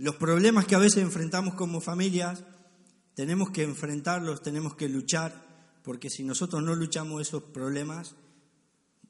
Los 0.00 0.16
problemas 0.16 0.64
que 0.64 0.74
a 0.74 0.78
veces 0.78 1.02
enfrentamos 1.02 1.52
como 1.52 1.82
familias 1.82 2.42
tenemos 3.14 3.50
que 3.50 3.64
enfrentarlos, 3.64 4.40
tenemos 4.40 4.74
que 4.74 4.88
luchar, 4.88 5.78
porque 5.84 6.08
si 6.08 6.24
nosotros 6.24 6.62
no 6.62 6.74
luchamos 6.74 7.20
esos 7.20 7.42
problemas, 7.42 8.14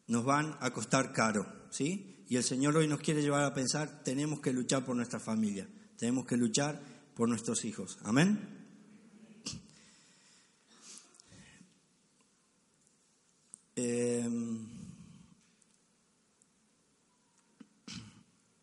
nos 0.09 0.25
van 0.25 0.57
a 0.59 0.73
costar 0.73 1.13
caro, 1.13 1.47
¿sí? 1.71 2.25
Y 2.29 2.35
el 2.35 2.43
Señor 2.43 2.77
hoy 2.77 2.89
nos 2.89 2.99
quiere 2.99 3.23
llevar 3.23 3.45
a 3.45 3.55
pensar, 3.55 4.03
tenemos 4.03 4.41
que 4.41 4.53
luchar 4.53 4.85
por 4.85 4.97
nuestra 4.97 5.21
familia, 5.21 5.69
tenemos 5.97 6.27
que 6.27 6.37
luchar 6.37 6.83
por 7.15 7.29
nuestros 7.29 7.65
hijos. 7.65 7.97
Amén. 8.03 8.67
Em, 13.77 14.80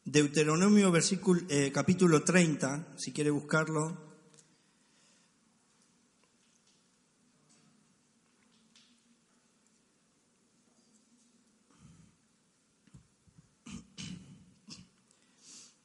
Deuteronomio 0.09 0.89
versículo, 0.89 1.41
eh, 1.49 1.69
capítulo 1.69 2.23
30, 2.23 2.95
si 2.95 3.11
quiere 3.11 3.29
buscarlo. 3.29 4.05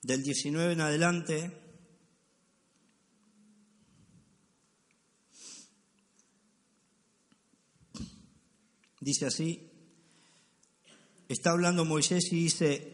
del 0.03 0.23
19 0.23 0.73
en 0.73 0.81
adelante, 0.81 1.59
dice 9.01 9.27
así, 9.27 9.71
está 11.29 11.51
hablando 11.51 11.85
Moisés 11.85 12.33
y 12.33 12.37
dice, 12.37 12.91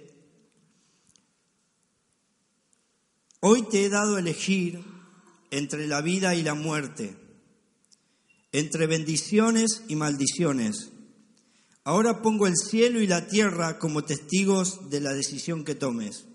hoy 3.40 3.62
te 3.62 3.84
he 3.84 3.88
dado 3.88 4.16
a 4.16 4.20
elegir 4.20 4.80
entre 5.50 5.86
la 5.86 6.00
vida 6.00 6.34
y 6.34 6.42
la 6.42 6.54
muerte, 6.54 7.16
entre 8.52 8.86
bendiciones 8.86 9.82
y 9.88 9.96
maldiciones. 9.96 10.90
Ahora 11.84 12.20
pongo 12.20 12.46
el 12.46 12.56
cielo 12.56 13.00
y 13.00 13.06
la 13.06 13.28
tierra 13.28 13.78
como 13.78 14.04
testigos 14.04 14.90
de 14.90 15.00
la 15.00 15.12
decisión 15.12 15.64
que 15.64 15.74
tomes. 15.74 16.26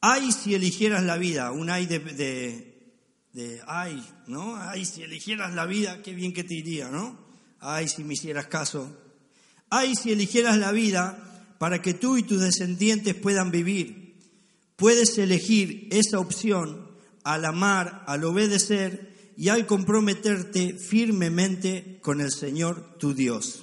Ay 0.00 0.32
si 0.32 0.54
eligieras 0.54 1.04
la 1.04 1.16
vida, 1.16 1.52
un 1.52 1.70
ay 1.70 1.86
de, 1.86 2.00
de, 3.32 3.60
ay, 3.68 4.04
¿no? 4.26 4.56
Ay 4.56 4.84
si 4.84 5.02
eligieras 5.02 5.54
la 5.54 5.64
vida, 5.66 6.02
qué 6.02 6.12
bien 6.12 6.32
que 6.32 6.42
te 6.42 6.54
iría, 6.54 6.88
¿no? 6.88 7.16
Ay 7.60 7.86
si 7.86 8.02
me 8.02 8.14
hicieras 8.14 8.46
caso. 8.46 8.98
Ay 9.70 9.94
si 9.94 10.10
eligieras 10.10 10.58
la 10.58 10.72
vida 10.72 11.54
para 11.60 11.80
que 11.80 11.94
tú 11.94 12.16
y 12.16 12.24
tus 12.24 12.40
descendientes 12.40 13.14
puedan 13.14 13.52
vivir. 13.52 14.01
Puedes 14.82 15.16
elegir 15.18 15.86
esa 15.92 16.18
opción 16.18 16.90
al 17.22 17.44
amar, 17.44 18.02
al 18.08 18.24
obedecer 18.24 19.32
y 19.36 19.48
al 19.48 19.64
comprometerte 19.64 20.76
firmemente 20.76 22.00
con 22.02 22.20
el 22.20 22.32
Señor 22.32 22.98
tu 22.98 23.14
Dios. 23.14 23.62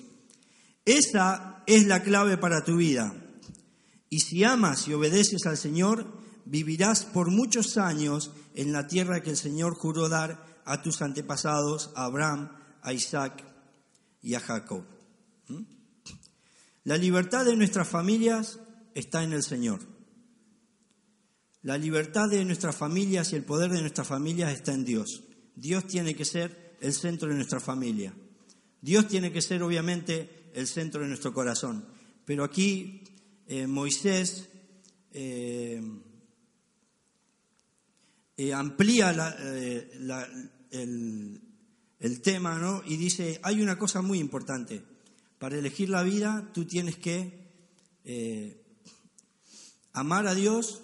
Esa 0.86 1.62
es 1.68 1.88
la 1.88 2.04
clave 2.04 2.38
para 2.38 2.64
tu 2.64 2.78
vida. 2.78 3.14
Y 4.10 4.22
si 4.22 4.46
amas 4.46 4.88
y 4.88 4.94
obedeces 4.94 5.46
al 5.46 5.58
Señor, 5.58 6.08
vivirás 6.46 7.04
por 7.04 7.30
muchos 7.30 7.76
años 7.76 8.32
en 8.56 8.72
la 8.72 8.88
tierra 8.88 9.22
que 9.22 9.32
el 9.32 9.38
Señor 9.38 9.74
juró 9.74 10.08
dar 10.08 10.62
a 10.64 10.82
tus 10.82 11.02
antepasados, 11.02 11.92
a 11.98 12.06
Abraham, 12.06 12.50
a 12.82 12.94
Isaac 12.94 13.44
y 14.22 14.36
a 14.36 14.40
Jacob. 14.40 14.86
¿Mm? 15.50 15.64
La 16.86 16.96
libertad 16.96 17.44
de 17.44 17.58
nuestras 17.58 17.90
familias 17.90 18.60
está 18.96 19.22
en 19.22 19.34
el 19.34 19.44
Señor. 19.44 19.99
La 21.62 21.78
libertad 21.78 22.30
de 22.30 22.46
nuestras 22.46 22.76
familias 22.76 23.34
y 23.34 23.36
el 23.36 23.44
poder 23.44 23.72
de 23.72 23.82
nuestras 23.82 24.08
familias 24.08 24.54
está 24.54 24.74
en 24.74 24.86
Dios. 24.86 25.24
Dios 25.56 25.86
tiene 25.88 26.16
que 26.16 26.24
ser 26.24 26.78
el 26.80 26.94
centro 26.94 27.28
de 27.28 27.36
nuestra 27.36 27.60
familia. 27.60 28.14
Dios 28.82 29.08
tiene 29.08 29.32
que 29.32 29.42
ser 29.42 29.62
obviamente 29.62 30.52
el 30.54 30.68
centro 30.68 31.02
de 31.02 31.08
nuestro 31.08 31.34
corazón. 31.34 31.86
Pero 32.26 32.44
aquí 32.44 33.04
eh, 33.48 33.68
Moisés 33.68 34.48
eh, 35.12 35.82
eh, 38.38 38.54
amplía 38.54 39.10
el, 40.72 42.22
tema 42.22 42.84
y 42.86 42.96
dice, 42.96 43.40
hay 43.44 43.62
una 43.62 43.78
cosa 43.78 44.02
muy 44.02 44.20
importante. 44.20 44.82
Para 45.40 45.58
elegir 45.58 45.90
la 45.90 46.04
vida 46.04 46.52
tú 46.54 46.66
tienes 46.66 46.96
que 46.96 47.50
amar 49.92 50.28
a 50.28 50.36
Dios, 50.36 50.84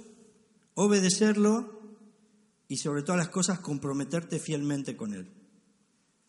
obedecerlo 0.75 1.81
y 2.67 2.77
sobre 2.77 3.01
todas 3.01 3.19
las 3.19 3.29
cosas 3.29 3.59
comprometerte 3.59 4.39
fielmente 4.39 4.95
con 4.95 5.13
Él. 5.13 5.29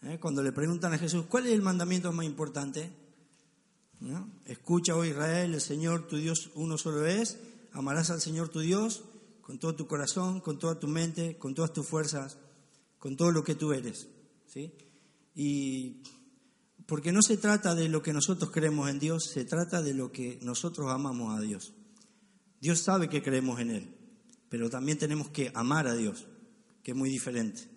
¿Eh? 0.02 0.18
Cuando 0.20 0.42
le 0.42 0.52
preguntan 0.52 0.92
a 0.92 0.98
Jesús, 0.98 1.26
¿cuál 1.26 1.46
es 1.46 1.52
el 1.52 1.62
mandamiento 1.62 2.12
más 2.12 2.26
importante? 2.26 2.90
Escucha, 4.44 4.94
oh 4.94 5.04
Israel, 5.04 5.54
el 5.54 5.60
Señor 5.60 6.06
tu 6.06 6.16
Dios 6.16 6.50
uno 6.54 6.76
solo 6.76 7.06
es, 7.06 7.38
amarás 7.72 8.10
al 8.10 8.20
Señor 8.20 8.48
tu 8.48 8.60
Dios 8.60 9.04
con 9.40 9.58
todo 9.58 9.74
tu 9.74 9.86
corazón, 9.86 10.40
con 10.40 10.58
toda 10.58 10.78
tu 10.78 10.88
mente, 10.88 11.38
con 11.38 11.54
todas 11.54 11.72
tus 11.72 11.86
fuerzas, 11.86 12.36
con 12.98 13.16
todo 13.16 13.30
lo 13.30 13.44
que 13.44 13.54
tú 13.54 13.72
eres. 13.72 14.08
¿sí? 14.46 14.72
Y 15.34 16.02
porque 16.86 17.12
no 17.12 17.22
se 17.22 17.36
trata 17.36 17.74
de 17.74 17.88
lo 17.88 18.02
que 18.02 18.12
nosotros 18.12 18.50
creemos 18.50 18.90
en 18.90 18.98
Dios, 18.98 19.24
se 19.24 19.44
trata 19.44 19.82
de 19.82 19.94
lo 19.94 20.12
que 20.12 20.38
nosotros 20.42 20.90
amamos 20.90 21.36
a 21.36 21.40
Dios. 21.40 21.72
Dios 22.60 22.80
sabe 22.80 23.08
que 23.08 23.22
creemos 23.22 23.60
en 23.60 23.70
Él, 23.70 23.95
pero 24.48 24.70
también 24.70 24.98
tenemos 24.98 25.28
que 25.28 25.50
amar 25.54 25.86
a 25.86 25.94
Dios, 25.94 26.26
que 26.82 26.92
es 26.92 26.96
muy 26.96 27.10
diferente. 27.10 27.68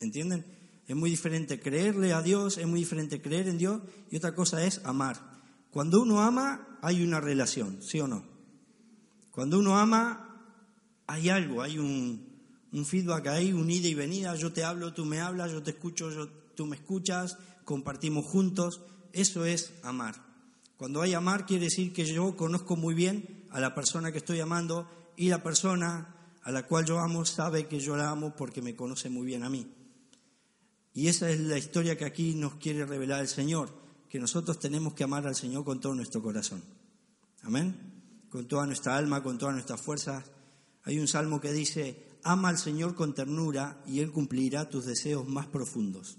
¿Entienden? 0.00 0.44
Es 0.86 0.96
muy 0.96 1.10
diferente 1.10 1.60
creerle 1.60 2.12
a 2.12 2.22
Dios, 2.22 2.58
es 2.58 2.66
muy 2.66 2.80
diferente 2.80 3.22
creer 3.22 3.48
en 3.48 3.58
Dios 3.58 3.80
y 4.10 4.16
otra 4.16 4.34
cosa 4.34 4.64
es 4.64 4.80
amar. 4.84 5.40
Cuando 5.70 6.02
uno 6.02 6.20
ama, 6.20 6.78
hay 6.82 7.02
una 7.02 7.20
relación, 7.20 7.80
¿sí 7.80 8.00
o 8.00 8.08
no? 8.08 8.24
Cuando 9.30 9.58
uno 9.60 9.78
ama, 9.78 10.30
hay 11.06 11.28
algo, 11.28 11.62
hay 11.62 11.78
un, 11.78 12.28
feedback 12.84 13.28
ahí, 13.28 13.52
un 13.52 13.70
ida 13.70 13.86
y 13.86 13.94
venida, 13.94 14.34
yo 14.34 14.52
te 14.52 14.64
hablo, 14.64 14.92
tú 14.92 15.04
me 15.04 15.20
hablas, 15.20 15.52
yo 15.52 15.62
te 15.62 15.70
escucho, 15.70 16.28
tú 16.56 16.66
me 16.66 16.76
escuchas, 16.76 17.38
compartimos 17.64 18.26
juntos, 18.26 18.80
eso 19.12 19.44
es 19.44 19.72
amar. 19.84 20.16
Cuando 20.76 21.02
hay 21.02 21.14
amar 21.14 21.46
quiere 21.46 21.64
decir 21.64 21.92
que 21.92 22.04
yo 22.04 22.36
conozco 22.36 22.74
muy 22.74 22.94
bien 22.94 23.46
a 23.50 23.60
la 23.60 23.74
persona 23.74 24.10
que 24.10 24.18
estoy 24.18 24.40
amando 24.40 24.88
y 25.20 25.28
la 25.28 25.42
persona 25.42 26.38
a 26.44 26.50
la 26.50 26.66
cual 26.66 26.86
yo 26.86 26.98
amo 26.98 27.26
sabe 27.26 27.66
que 27.66 27.78
yo 27.78 27.94
la 27.94 28.08
amo 28.08 28.34
porque 28.34 28.62
me 28.62 28.74
conoce 28.74 29.10
muy 29.10 29.26
bien 29.26 29.42
a 29.42 29.50
mí. 29.50 29.70
Y 30.94 31.08
esa 31.08 31.28
es 31.28 31.38
la 31.40 31.58
historia 31.58 31.98
que 31.98 32.06
aquí 32.06 32.34
nos 32.34 32.54
quiere 32.54 32.86
revelar 32.86 33.20
el 33.20 33.28
Señor, 33.28 33.68
que 34.08 34.18
nosotros 34.18 34.58
tenemos 34.58 34.94
que 34.94 35.04
amar 35.04 35.26
al 35.26 35.36
Señor 35.36 35.62
con 35.66 35.78
todo 35.78 35.94
nuestro 35.94 36.22
corazón. 36.22 36.64
Amén. 37.42 38.24
Con 38.30 38.48
toda 38.48 38.64
nuestra 38.64 38.96
alma, 38.96 39.22
con 39.22 39.36
todas 39.36 39.54
nuestras 39.54 39.82
fuerzas. 39.82 40.24
Hay 40.84 40.98
un 40.98 41.06
salmo 41.06 41.38
que 41.38 41.52
dice, 41.52 42.16
ama 42.24 42.48
al 42.48 42.56
Señor 42.56 42.94
con 42.94 43.14
ternura 43.14 43.82
y 43.86 44.00
Él 44.00 44.12
cumplirá 44.12 44.70
tus 44.70 44.86
deseos 44.86 45.28
más 45.28 45.46
profundos. 45.48 46.16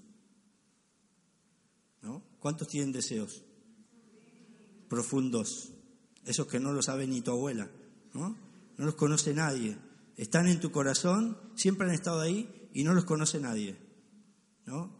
¿No? 2.04 2.22
¿Cuántos 2.40 2.68
tienen 2.68 2.92
deseos? 2.92 3.42
Profundos. 4.88 5.74
Esos 6.24 6.46
que 6.46 6.60
no 6.60 6.72
lo 6.72 6.84
sabe 6.84 7.08
ni 7.08 7.22
tu 7.22 7.32
abuela. 7.32 7.68
¿no? 8.14 8.51
No 8.82 8.88
los 8.88 8.96
conoce 8.96 9.32
nadie. 9.36 9.78
Están 10.18 10.48
en 10.48 10.60
tu 10.60 10.72
corazón, 10.72 11.38
siempre 11.54 11.88
han 11.88 11.94
estado 11.94 12.20
ahí 12.20 12.68
y 12.74 12.84
no 12.84 12.96
los 12.96 13.06
conoce 13.06 13.40
nadie. 13.40 13.78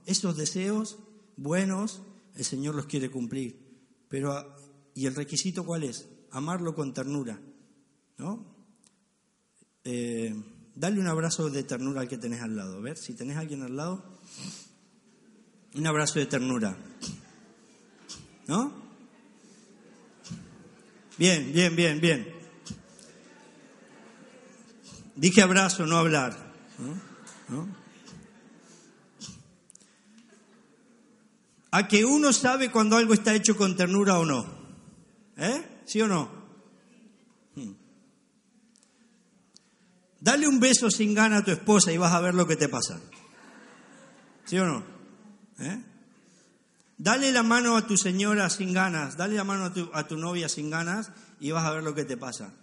Esos 0.06 0.38
deseos 0.38 1.00
buenos, 1.36 2.04
el 2.36 2.46
Señor 2.46 2.76
los 2.76 2.86
quiere 2.86 3.10
cumplir. 3.10 3.60
Pero, 4.08 4.56
¿y 4.94 5.08
el 5.08 5.16
requisito 5.16 5.66
cuál 5.66 5.84
es? 5.84 6.08
Amarlo 6.30 6.76
con 6.76 6.94
ternura. 6.94 7.42
¿no? 8.20 8.46
Eh, 9.84 10.32
dale 10.76 11.00
un 11.00 11.08
abrazo 11.08 11.50
de 11.50 11.64
ternura 11.64 12.02
al 12.02 12.08
que 12.08 12.20
tenés 12.20 12.42
al 12.42 12.56
lado. 12.56 12.78
A 12.78 12.82
ver, 12.82 12.98
si 12.98 13.16
tenés 13.16 13.38
a 13.38 13.40
alguien 13.40 13.64
al 13.64 13.76
lado, 13.76 14.04
un 15.74 15.88
abrazo 15.88 16.20
de 16.20 16.28
ternura. 16.28 16.78
¿No? 18.48 18.74
Bien, 21.18 21.52
bien, 21.52 21.76
bien, 21.76 22.00
bien. 22.00 22.41
Dije 25.22 25.44
abrazo, 25.44 25.86
no 25.86 25.98
hablar. 25.98 26.36
A 31.70 31.88
que 31.88 32.06
uno 32.06 32.34
sabe 32.34 32.72
cuando 32.72 32.98
algo 32.98 33.14
está 33.14 33.36
hecho 33.36 33.56
con 33.56 33.76
ternura 33.76 34.18
o 34.18 34.26
no. 34.26 34.44
¿Eh? 35.38 35.84
¿Sí 35.86 36.02
o 36.02 36.08
no? 36.08 36.28
Hmm. 37.54 37.74
Dale 40.20 40.48
un 40.48 40.60
beso 40.60 40.90
sin 40.90 41.14
gana 41.14 41.38
a 41.38 41.46
tu 41.46 41.52
esposa 41.52 41.92
y 41.92 41.98
vas 41.98 42.14
a 42.14 42.20
ver 42.20 42.34
lo 42.34 42.48
que 42.48 42.56
te 42.56 42.68
pasa. 42.68 43.00
¿Sí 44.46 44.58
o 44.58 44.66
no? 44.66 44.84
¿Eh? 45.60 45.84
Dale 46.98 47.32
la 47.32 47.44
mano 47.44 47.78
a 47.78 47.86
tu 47.86 47.96
señora 47.96 48.50
sin 48.50 48.74
ganas, 48.74 49.18
dale 49.18 49.36
la 49.36 49.44
mano 49.44 49.66
a 49.66 49.72
tu, 49.72 49.88
a 49.94 50.08
tu 50.08 50.18
novia 50.18 50.50
sin 50.50 50.72
ganas 50.72 51.12
y 51.40 51.52
vas 51.52 51.66
a 51.66 51.74
ver 51.74 51.84
lo 51.84 51.94
que 51.94 52.06
te 52.06 52.18
pasa. 52.18 52.56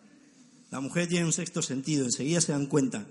La 0.71 0.81
mujer 0.81 1.09
tiene 1.09 1.27
un 1.27 1.33
sexto 1.33 1.63
sentido, 1.63 2.05
enseguida 2.05 2.41
se 2.41 2.53
dan 2.53 2.67
cuenta. 2.67 3.07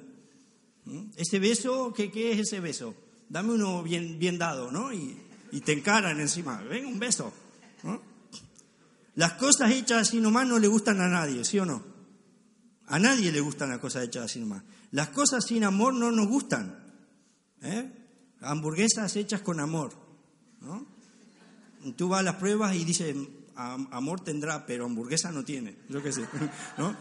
¿Mm? 0.85 1.11
¿Ese 1.15 1.39
beso? 1.39 1.93
¿qué, 1.93 2.11
¿Qué 2.11 2.31
es 2.31 2.39
ese 2.39 2.59
beso? 2.59 2.95
Dame 3.29 3.53
uno 3.53 3.83
bien, 3.83 4.19
bien 4.19 4.37
dado, 4.37 4.71
¿no? 4.71 4.93
Y 4.93 5.17
y 5.51 5.61
te 5.61 5.73
encaran 5.73 6.19
encima. 6.19 6.61
Ven, 6.63 6.85
un 6.85 6.99
beso. 6.99 7.31
Las 9.15 9.33
cosas 9.33 9.71
hechas 9.71 10.07
así 10.07 10.19
nomás 10.19 10.47
no 10.47 10.59
le 10.59 10.67
gustan 10.67 11.01
a 11.01 11.07
nadie, 11.07 11.43
¿sí 11.43 11.57
o 11.59 11.65
no? 11.65 11.81
A 12.87 12.99
nadie 12.99 13.31
le 13.31 13.41
gustan 13.41 13.69
las 13.69 13.79
cosas 13.79 14.03
hechas 14.03 14.25
así 14.25 14.39
nomás. 14.39 14.63
Las 14.91 15.09
cosas 15.09 15.45
sin 15.45 15.63
amor 15.63 15.93
no 15.93 16.11
nos 16.11 16.27
gustan. 16.27 16.77
¿eh? 17.61 17.91
Hamburguesas 18.41 19.15
hechas 19.15 19.41
con 19.41 19.59
amor. 19.59 19.93
¿no? 20.61 20.85
Tú 21.95 22.09
vas 22.09 22.19
a 22.19 22.23
las 22.23 22.35
pruebas 22.35 22.75
y 22.75 22.85
dices, 22.85 23.15
amor 23.55 24.21
tendrá, 24.21 24.65
pero 24.65 24.85
hamburguesa 24.85 25.31
no 25.31 25.43
tiene. 25.43 25.75
Yo 25.89 26.01
qué 26.01 26.11
sé. 26.11 26.21
¿no? 26.77 26.95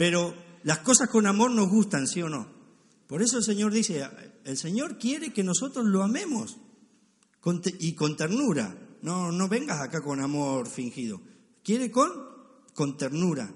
Pero 0.00 0.34
las 0.62 0.78
cosas 0.78 1.10
con 1.10 1.26
amor 1.26 1.50
nos 1.50 1.68
gustan, 1.68 2.06
¿sí 2.06 2.22
o 2.22 2.30
no? 2.30 2.50
Por 3.06 3.20
eso 3.20 3.36
el 3.36 3.44
Señor 3.44 3.70
dice, 3.70 4.02
el 4.44 4.56
Señor 4.56 4.96
quiere 4.96 5.30
que 5.30 5.44
nosotros 5.44 5.84
lo 5.84 6.02
amemos 6.02 6.56
y 7.78 7.92
con 7.92 8.16
ternura. 8.16 8.96
No, 9.02 9.30
no 9.30 9.46
vengas 9.46 9.78
acá 9.82 10.00
con 10.00 10.22
amor 10.22 10.70
fingido. 10.70 11.20
Quiere 11.62 11.90
con, 11.90 12.10
con 12.72 12.96
ternura. 12.96 13.54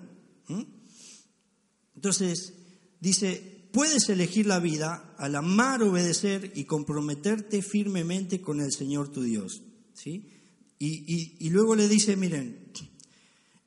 Entonces, 1.95 2.53
dice, 3.01 3.71
puedes 3.73 4.11
elegir 4.11 4.45
la 4.45 4.61
vida 4.61 5.15
al 5.17 5.37
amar, 5.37 5.83
obedecer 5.83 6.53
y 6.55 6.65
comprometerte 6.65 7.63
firmemente 7.63 8.43
con 8.43 8.61
el 8.61 8.71
Señor 8.71 9.09
tu 9.09 9.23
Dios. 9.23 9.63
¿sí? 9.95 10.31
Y, 10.79 11.39
y 11.39 11.49
luego 11.49 11.75
le 11.75 11.89
dice, 11.89 12.17
miren, 12.17 12.71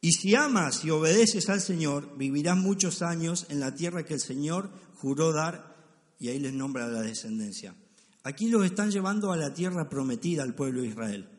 y 0.01 0.11
si 0.11 0.35
amas 0.35 0.85
y 0.85 0.91
obedeces 0.91 1.49
al 1.49 1.61
Señor, 1.61 2.17
vivirás 2.17 2.57
muchos 2.57 3.01
años 3.01 3.47
en 3.49 3.59
la 3.59 3.73
tierra 3.73 4.05
que 4.05 4.13
el 4.13 4.19
Señor 4.19 4.69
juró 4.95 5.31
dar, 5.31 5.75
y 6.19 6.29
ahí 6.29 6.39
les 6.39 6.53
nombra 6.53 6.87
la 6.87 7.01
descendencia. 7.01 7.75
Aquí 8.23 8.49
los 8.49 8.65
están 8.65 8.91
llevando 8.91 9.31
a 9.31 9.37
la 9.37 9.53
tierra 9.53 9.89
prometida 9.89 10.43
al 10.43 10.55
pueblo 10.55 10.81
de 10.81 10.87
Israel. 10.87 11.29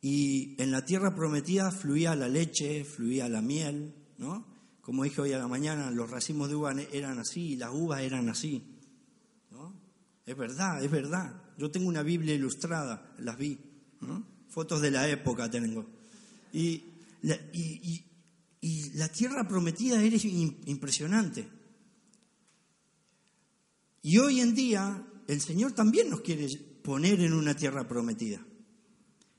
Y 0.00 0.60
en 0.62 0.70
la 0.70 0.84
tierra 0.84 1.14
prometida 1.14 1.70
fluía 1.70 2.14
la 2.14 2.28
leche, 2.28 2.84
fluía 2.84 3.28
la 3.28 3.42
miel, 3.42 3.94
¿no? 4.18 4.46
Como 4.80 5.04
dije 5.04 5.22
hoy 5.22 5.32
a 5.32 5.38
la 5.38 5.48
mañana, 5.48 5.90
los 5.90 6.10
racimos 6.10 6.50
de 6.50 6.56
uva 6.56 6.74
eran 6.92 7.18
así, 7.18 7.56
las 7.56 7.70
uvas 7.72 8.02
eran 8.02 8.28
así. 8.28 8.62
¿no? 9.50 9.72
Es 10.26 10.36
verdad, 10.36 10.84
es 10.84 10.90
verdad. 10.90 11.42
Yo 11.56 11.70
tengo 11.70 11.88
una 11.88 12.02
Biblia 12.02 12.34
ilustrada, 12.34 13.14
las 13.18 13.38
vi. 13.38 13.58
Fotos 14.50 14.82
de 14.82 14.90
la 14.90 15.08
época 15.08 15.50
tengo. 15.50 15.86
Y 16.52 16.84
la, 17.24 17.38
y 17.52 18.92
la 18.94 19.08
tierra 19.08 19.46
prometida 19.46 20.02
era 20.02 20.16
impresionante. 20.66 21.48
Y 24.02 24.18
hoy 24.18 24.40
en 24.40 24.54
día 24.54 25.06
el 25.26 25.40
Señor 25.40 25.72
también 25.72 26.10
nos 26.10 26.20
quiere 26.20 26.48
poner 26.82 27.20
en 27.20 27.32
una 27.32 27.56
tierra 27.56 27.88
prometida. 27.88 28.44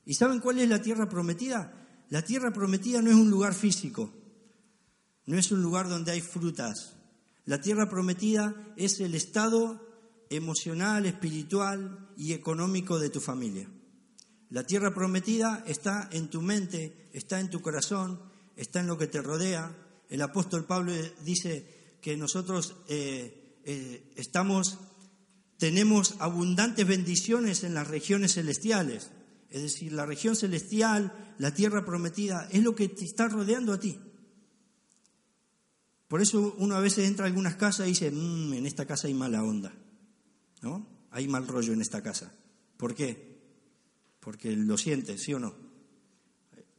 ¿Y 0.05 0.15
saben 0.15 0.39
cuál 0.39 0.59
es 0.59 0.69
la 0.69 0.81
tierra 0.81 1.07
prometida? 1.07 2.05
La 2.09 2.23
tierra 2.23 2.51
prometida 2.51 3.01
no 3.01 3.09
es 3.09 3.15
un 3.15 3.29
lugar 3.29 3.53
físico, 3.53 4.13
no 5.25 5.37
es 5.37 5.51
un 5.51 5.61
lugar 5.61 5.89
donde 5.89 6.11
hay 6.11 6.21
frutas. 6.21 6.95
La 7.45 7.61
tierra 7.61 7.89
prometida 7.89 8.73
es 8.75 8.99
el 8.99 9.15
estado 9.15 9.81
emocional, 10.29 11.05
espiritual 11.05 12.09
y 12.17 12.33
económico 12.33 12.99
de 12.99 13.09
tu 13.09 13.21
familia. 13.21 13.69
La 14.49 14.63
tierra 14.63 14.93
prometida 14.93 15.63
está 15.67 16.09
en 16.11 16.29
tu 16.29 16.41
mente, 16.41 17.09
está 17.13 17.39
en 17.39 17.49
tu 17.49 17.61
corazón, 17.61 18.21
está 18.55 18.79
en 18.79 18.87
lo 18.87 18.97
que 18.97 19.07
te 19.07 19.21
rodea. 19.21 19.75
El 20.09 20.21
apóstol 20.21 20.65
Pablo 20.65 20.93
dice 21.23 21.97
que 22.01 22.15
nosotros 22.15 22.75
eh, 22.87 23.61
eh, 23.65 24.11
estamos 24.15 24.77
tenemos 25.57 26.15
abundantes 26.19 26.85
bendiciones 26.85 27.63
en 27.63 27.73
las 27.73 27.87
regiones 27.87 28.33
celestiales. 28.33 29.11
Es 29.49 29.61
decir, 29.61 29.93
la 29.93 30.05
región 30.05 30.35
celestial, 30.35 31.35
la 31.37 31.53
tierra 31.53 31.85
prometida, 31.85 32.47
es 32.51 32.61
lo 32.61 32.75
que 32.75 32.89
te 32.89 33.05
está 33.05 33.29
rodeando 33.29 33.73
a 33.73 33.79
ti. 33.79 33.97
Por 36.07 36.21
eso 36.21 36.55
uno 36.59 36.75
a 36.75 36.81
veces 36.81 37.07
entra 37.07 37.25
a 37.25 37.27
algunas 37.27 37.55
casas 37.55 37.87
y 37.87 37.91
dice, 37.91 38.11
mm, 38.11 38.53
en 38.53 38.65
esta 38.65 38.85
casa 38.85 39.07
hay 39.07 39.13
mala 39.13 39.43
onda, 39.43 39.73
¿no? 40.61 40.87
Hay 41.11 41.27
mal 41.27 41.47
rollo 41.47 41.73
en 41.73 41.81
esta 41.81 42.03
casa. 42.03 42.33
¿Por 42.77 42.93
qué? 42.93 43.34
Porque 44.25 44.53
lo 44.55 44.77
sientes, 44.77 45.21
¿sí 45.21 45.33
o 45.33 45.39
no? 45.39 45.55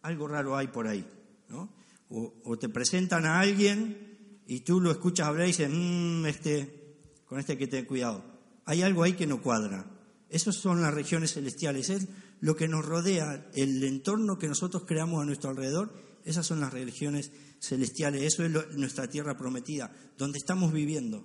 Algo 0.03 0.29
raro 0.29 0.57
hay 0.57 0.67
por 0.67 0.87
ahí, 0.87 1.09
¿no? 1.49 1.73
O, 2.11 2.59
te 2.59 2.69
presentan 2.69 3.25
a 3.25 3.41
alguien 3.41 4.43
y 4.47 4.61
tú 4.61 4.81
lo 4.81 4.91
escuchas 4.91 5.29
hablar 5.29 5.47
y 5.47 5.53
dices, 5.53 5.71
mm, 5.73 6.27
este, 6.27 7.23
con 7.25 7.41
este 7.41 7.53
hay 7.53 7.59
que 7.59 7.67
tener 7.67 7.87
cuidado 7.87 8.37
hay 8.67 8.83
algo 8.83 9.05
ahí 9.05 9.15
que 9.15 9.27
no 9.27 9.41
cuadra. 9.41 9.87
Esas 10.29 10.57
son 10.57 10.83
las 10.83 10.93
regiones 10.93 11.33
celestiales, 11.33 11.89
es 11.89 12.09
lo 12.41 12.57
que 12.57 12.69
nos 12.69 12.85
rodea, 12.85 13.49
el 13.55 13.83
entorno 13.85 14.39
que 14.39 14.49
nosotros 14.49 14.85
creamos 14.85 15.23
a 15.23 15.25
nuestro 15.25 15.51
alrededor, 15.51 15.95
esas 16.25 16.45
son 16.45 16.61
las 16.61 16.73
regiones 16.73 17.31
celestiales, 17.61 18.23
eso 18.23 18.45
es 18.45 18.77
nuestra 18.77 19.09
tierra 19.09 19.39
prometida, 19.39 19.93
donde 20.19 20.39
estamos 20.39 20.73
viviendo. 20.73 21.25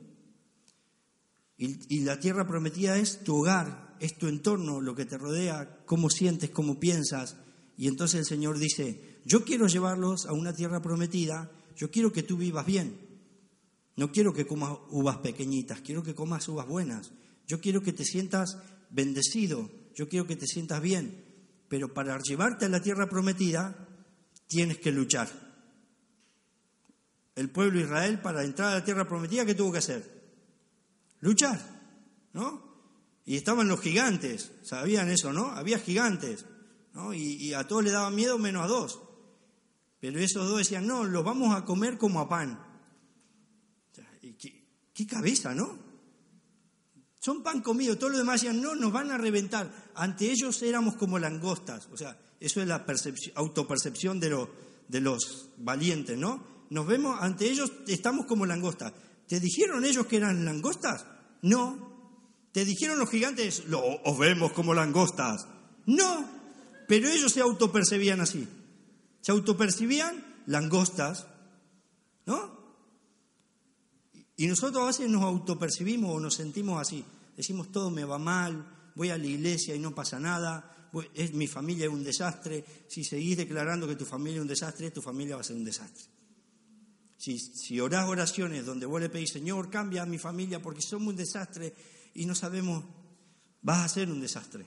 Y, 1.58 1.96
y, 1.96 2.02
la 2.02 2.20
tierra 2.20 2.48
prometida 2.48 2.98
es 2.98 3.24
tu 3.24 3.38
hogar, 3.38 3.91
es 4.02 4.18
tu 4.18 4.28
entorno, 4.28 4.82
lo 4.82 4.96
que 4.96 5.06
te 5.06 5.18
rodea, 5.18 5.84
cómo 5.86 6.10
sientes, 6.10 6.50
cómo 6.50 6.80
piensas. 6.80 7.38
Y 7.78 7.88
entonces 7.88 8.22
el 8.22 8.26
Señor 8.26 8.58
dice, 8.58 9.20
yo 9.26 9.46
quiero 9.46 9.68
llevarlos 9.68 10.26
a 10.26 10.34
una 10.34 10.54
tierra 10.54 10.82
prometida, 10.82 11.52
yo 11.76 11.92
quiero 11.92 12.12
que 12.12 12.24
tú 12.24 12.36
vivas 12.36 12.66
bien. 12.66 12.98
No 13.96 14.12
quiero 14.12 14.34
que 14.34 14.48
comas 14.48 14.76
uvas 14.90 15.18
pequeñitas, 15.18 15.82
quiero 15.82 16.02
que 16.02 16.16
comas 16.16 16.48
uvas 16.48 16.68
buenas. 16.68 17.12
Yo 17.48 17.62
quiero 17.62 17.84
que 17.84 17.94
te 17.94 18.04
sientas 18.04 18.58
bendecido, 18.90 19.70
yo 19.94 20.10
quiero 20.10 20.26
que 20.26 20.36
te 20.36 20.48
sientas 20.48 20.82
bien. 20.82 21.24
Pero 21.68 21.94
para 21.94 22.18
llevarte 22.20 22.66
a 22.66 22.70
la 22.70 22.82
tierra 22.82 23.08
prometida, 23.08 23.88
tienes 24.48 24.80
que 24.80 24.92
luchar. 24.92 25.30
El 27.36 27.52
pueblo 27.52 27.78
de 27.78 27.86
Israel, 27.86 28.20
para 28.20 28.44
entrar 28.44 28.72
a 28.72 28.80
la 28.80 28.84
tierra 28.84 29.08
prometida, 29.08 29.46
¿qué 29.46 29.54
tuvo 29.54 29.72
que 29.72 29.78
hacer? 29.78 30.22
Luchar, 31.20 31.62
¿no? 32.34 32.71
Y 33.32 33.38
estaban 33.38 33.70
los 33.70 33.80
gigantes, 33.80 34.52
sabían 34.62 35.10
eso, 35.10 35.32
¿no? 35.32 35.52
Había 35.52 35.80
gigantes, 35.80 36.44
¿no? 36.94 37.14
Y, 37.14 37.54
a 37.54 37.66
todos 37.66 37.82
le 37.82 37.90
daban 37.90 38.14
miedo 38.14 38.38
menos 38.38 38.62
a 38.62 38.68
dos. 38.68 39.00
Pero 40.02 40.20
esos 40.20 40.50
dos 40.50 40.58
decían, 40.58 40.86
no, 40.86 41.06
los 41.06 41.24
vamos 41.24 41.56
a 41.56 41.64
comer 41.64 41.98
como 41.98 42.20
a 42.20 42.28
pan. 42.28 42.62
¿Qué, 44.38 44.66
qué 44.94 45.08
cabeza, 45.08 45.56
no? 45.56 45.80
Son 47.20 47.42
pan 47.42 47.62
comido, 47.62 47.98
todos 47.98 48.12
los 48.12 48.20
demás 48.20 48.42
decían, 48.42 48.62
no, 48.62 48.76
nos 48.76 48.92
van 48.92 49.12
a 49.12 49.18
reventar. 49.18 49.92
Ante 49.96 50.30
ellos 50.30 50.62
éramos 50.62 50.98
como 50.98 51.18
langostas, 51.18 51.88
o 51.94 51.96
sea, 51.96 52.20
eso 52.38 52.62
es 52.62 52.68
la 52.68 52.86
autopercepción 53.36 54.20
de, 54.20 54.46
de 54.90 55.00
los 55.00 55.52
valientes, 55.56 56.18
¿no? 56.18 56.66
Nos 56.70 56.86
vemos, 56.86 57.16
ante 57.22 57.50
ellos 57.50 57.72
estamos 57.88 58.26
como 58.26 58.46
langostas. 58.46 58.92
¿Te 59.26 59.40
dijeron 59.40 59.86
ellos 59.86 60.06
que 60.06 60.18
eran 60.18 60.44
langostas? 60.44 61.06
No. 61.44 61.91
¿Te 62.52 62.66
dijeron 62.66 63.00
los 63.00 63.10
gigantes, 63.10 63.66
lo, 63.66 63.82
os 63.82 64.18
vemos 64.18 64.52
como 64.52 64.74
langostas? 64.74 65.48
No. 65.86 66.30
Pero 66.88 67.08
ellos 67.08 67.32
se 67.32 67.42
autopercibían 67.42 68.20
así. 68.20 68.48
Se 69.22 69.32
autopercibían 69.32 70.44
langostas, 70.48 71.28
¿no? 72.26 72.60
Y 74.36 74.48
nosotros 74.48 74.84
a 74.84 74.88
veces 74.88 75.10
nos 75.10 75.24
autopercibimos 75.24 76.16
o 76.16 76.20
nos 76.20 76.36
sentimos 76.36 76.82
así. 76.82 77.06
Decimos, 77.38 77.72
todo 77.72 77.90
me 77.92 78.04
va 78.04 78.18
mal, 78.18 78.92
voy 78.96 79.10
a 79.10 79.18
la 79.18 79.28
iglesia 79.28 79.76
y 79.76 79.80
no 79.80 79.96
pasa 79.96 80.20
nada, 80.20 80.90
es, 81.14 81.34
mi 81.34 81.48
familia 81.48 81.86
es 81.86 81.92
un 81.92 82.04
desastre. 82.04 82.66
Si 82.88 83.04
seguís 83.04 83.38
declarando 83.38 83.88
que 83.88 83.96
tu 83.96 84.06
familia 84.06 84.38
es 84.38 84.42
un 84.42 84.48
desastre, 84.48 84.92
tu 84.92 85.02
familia 85.02 85.36
va 85.36 85.42
a 85.42 85.46
ser 85.46 85.56
un 85.56 85.64
desastre. 85.64 86.04
Si, 87.18 87.38
si 87.38 87.80
orás 87.80 88.10
oraciones 88.10 88.66
donde 88.66 88.88
vos 88.88 89.00
le 89.00 89.10
pedís, 89.10 89.30
Señor, 89.30 89.70
cambia 89.70 90.02
a 90.02 90.08
mi 90.08 90.18
familia 90.18 90.62
porque 90.62 90.82
somos 90.82 91.10
un 91.10 91.16
desastre 91.16 91.74
y 92.14 92.26
no 92.26 92.36
sabemos, 92.36 92.84
vas 93.62 93.86
a 93.86 93.90
ser 93.90 94.12
un 94.12 94.22
desastre. 94.22 94.66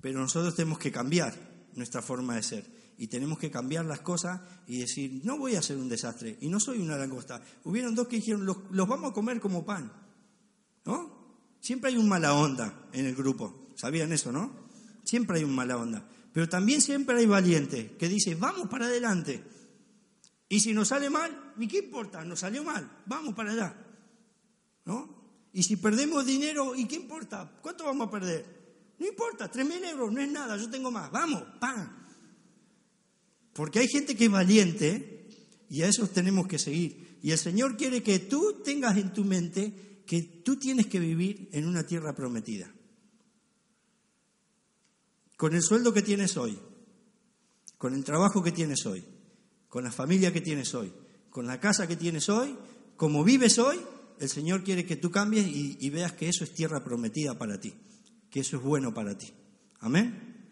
Pero 0.00 0.20
nosotros 0.20 0.54
tenemos 0.54 0.78
que 0.78 0.92
cambiar 0.92 1.34
nuestra 1.74 2.02
forma 2.02 2.36
de 2.36 2.42
ser 2.42 2.76
y 2.98 3.08
tenemos 3.08 3.38
que 3.38 3.50
cambiar 3.50 3.84
las 3.84 4.00
cosas 4.00 4.40
y 4.66 4.78
decir, 4.78 5.20
no 5.24 5.38
voy 5.38 5.56
a 5.56 5.62
ser 5.62 5.76
un 5.76 5.88
desastre 5.88 6.38
y 6.40 6.48
no 6.48 6.60
soy 6.60 6.78
una 6.78 6.96
langosta. 6.96 7.42
Hubieron 7.64 7.94
dos 7.94 8.08
que 8.08 8.16
dijeron, 8.16 8.46
los, 8.46 8.58
vamos 8.70 9.10
a 9.10 9.14
comer 9.14 9.40
como 9.40 9.64
pan. 9.64 9.92
¿No? 10.84 11.16
Siempre 11.60 11.90
hay 11.90 11.96
un 11.96 12.08
mala 12.08 12.34
onda 12.34 12.88
en 12.92 13.06
el 13.06 13.14
grupo. 13.14 13.68
¿Sabían 13.74 14.12
eso, 14.12 14.32
no? 14.32 14.50
Siempre 15.04 15.38
hay 15.38 15.44
un 15.44 15.54
mala 15.54 15.76
onda. 15.76 16.08
Pero 16.32 16.48
también 16.48 16.80
siempre 16.80 17.18
hay 17.18 17.26
valientes 17.26 17.92
que 17.92 18.08
dicen, 18.08 18.38
vamos 18.38 18.68
para 18.68 18.86
adelante. 18.86 19.42
Y 20.48 20.60
si 20.60 20.72
nos 20.72 20.88
sale 20.88 21.10
mal, 21.10 21.54
ni 21.56 21.66
qué 21.66 21.78
importa, 21.78 22.24
nos 22.24 22.40
salió 22.40 22.62
mal, 22.62 23.02
vamos 23.06 23.34
para 23.34 23.52
allá. 23.52 23.74
¿No? 24.84 25.25
Y 25.56 25.62
si 25.62 25.76
perdemos 25.76 26.26
dinero, 26.26 26.76
¿y 26.76 26.84
qué 26.84 26.96
importa? 26.96 27.50
¿Cuánto 27.62 27.84
vamos 27.84 28.08
a 28.08 28.10
perder? 28.10 28.44
No 28.98 29.06
importa, 29.06 29.50
tres 29.50 29.66
mil 29.66 29.82
euros 29.84 30.12
no 30.12 30.20
es 30.20 30.30
nada, 30.30 30.54
yo 30.58 30.68
tengo 30.68 30.90
más, 30.90 31.10
vamos, 31.10 31.44
¡pam! 31.58 32.06
Porque 33.54 33.78
hay 33.78 33.88
gente 33.88 34.14
que 34.14 34.26
es 34.26 34.30
valiente 34.30 35.30
y 35.70 35.80
a 35.80 35.88
esos 35.88 36.10
tenemos 36.10 36.46
que 36.46 36.58
seguir. 36.58 37.18
Y 37.22 37.30
el 37.30 37.38
Señor 37.38 37.78
quiere 37.78 38.02
que 38.02 38.18
tú 38.18 38.60
tengas 38.62 38.98
en 38.98 39.14
tu 39.14 39.24
mente 39.24 40.02
que 40.04 40.42
tú 40.44 40.56
tienes 40.56 40.88
que 40.88 41.00
vivir 41.00 41.48
en 41.52 41.66
una 41.66 41.86
tierra 41.86 42.14
prometida. 42.14 42.70
Con 45.38 45.54
el 45.54 45.62
sueldo 45.62 45.94
que 45.94 46.02
tienes 46.02 46.36
hoy, 46.36 46.58
con 47.78 47.94
el 47.94 48.04
trabajo 48.04 48.42
que 48.42 48.52
tienes 48.52 48.84
hoy, 48.84 49.02
con 49.70 49.84
la 49.84 49.90
familia 49.90 50.34
que 50.34 50.42
tienes 50.42 50.74
hoy, 50.74 50.92
con 51.30 51.46
la 51.46 51.58
casa 51.60 51.88
que 51.88 51.96
tienes 51.96 52.28
hoy, 52.28 52.54
como 52.98 53.24
vives 53.24 53.58
hoy, 53.58 53.78
el 54.18 54.28
Señor 54.28 54.64
quiere 54.64 54.86
que 54.86 54.96
tú 54.96 55.10
cambies 55.10 55.46
y, 55.46 55.90
veas 55.90 56.12
que 56.12 56.28
eso 56.28 56.44
es 56.44 56.54
tierra 56.54 56.82
prometida 56.82 57.38
para 57.38 57.60
ti, 57.60 57.74
que 58.30 58.40
eso 58.40 58.56
es 58.56 58.62
bueno 58.62 58.92
para 58.94 59.16
ti. 59.16 59.32
Amén. 59.80 60.50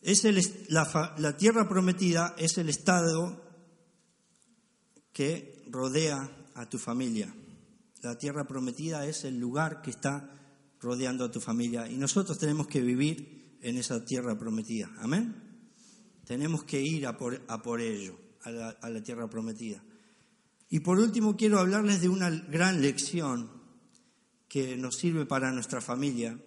Es 0.00 0.24
la, 0.68 1.14
la 1.18 1.36
tierra 1.36 1.68
prometida 1.68 2.34
es 2.36 2.58
el 2.58 2.68
estado 2.68 3.40
que 5.12 5.64
rodea 5.70 6.30
a 6.54 6.68
tu 6.68 6.78
familia. 6.78 7.32
La 8.02 8.18
tierra 8.18 8.46
prometida 8.46 9.06
es 9.06 9.24
el 9.24 9.38
lugar 9.38 9.82
que 9.82 9.90
está 9.90 10.28
rodeando 10.80 11.24
a 11.24 11.30
tu 11.30 11.40
familia 11.40 11.88
y 11.88 11.96
nosotros 11.96 12.38
tenemos 12.38 12.66
que 12.66 12.80
vivir 12.80 13.58
en 13.60 13.76
esa 13.78 14.04
tierra 14.04 14.36
prometida. 14.36 14.90
Amén. 14.98 15.34
Tenemos 16.26 16.64
que 16.64 16.80
ir 16.80 17.06
a 17.06 17.16
por, 17.16 17.40
a 17.48 17.62
por 17.62 17.80
ello, 17.80 18.16
a 18.42 18.50
la, 18.50 19.02
tierra 19.02 19.28
prometida. 19.28 19.82
Y 20.72 20.80
por 20.80 20.98
último 20.98 21.36
quiero 21.36 21.58
hablarles 21.58 22.00
de 22.00 22.08
una 22.08 22.30
gran 22.30 22.80
lección 22.80 23.50
que 24.48 24.74
nos 24.78 24.96
sirve 24.96 25.26
para 25.26 25.52
nuestra 25.52 25.82
familia. 25.82 26.42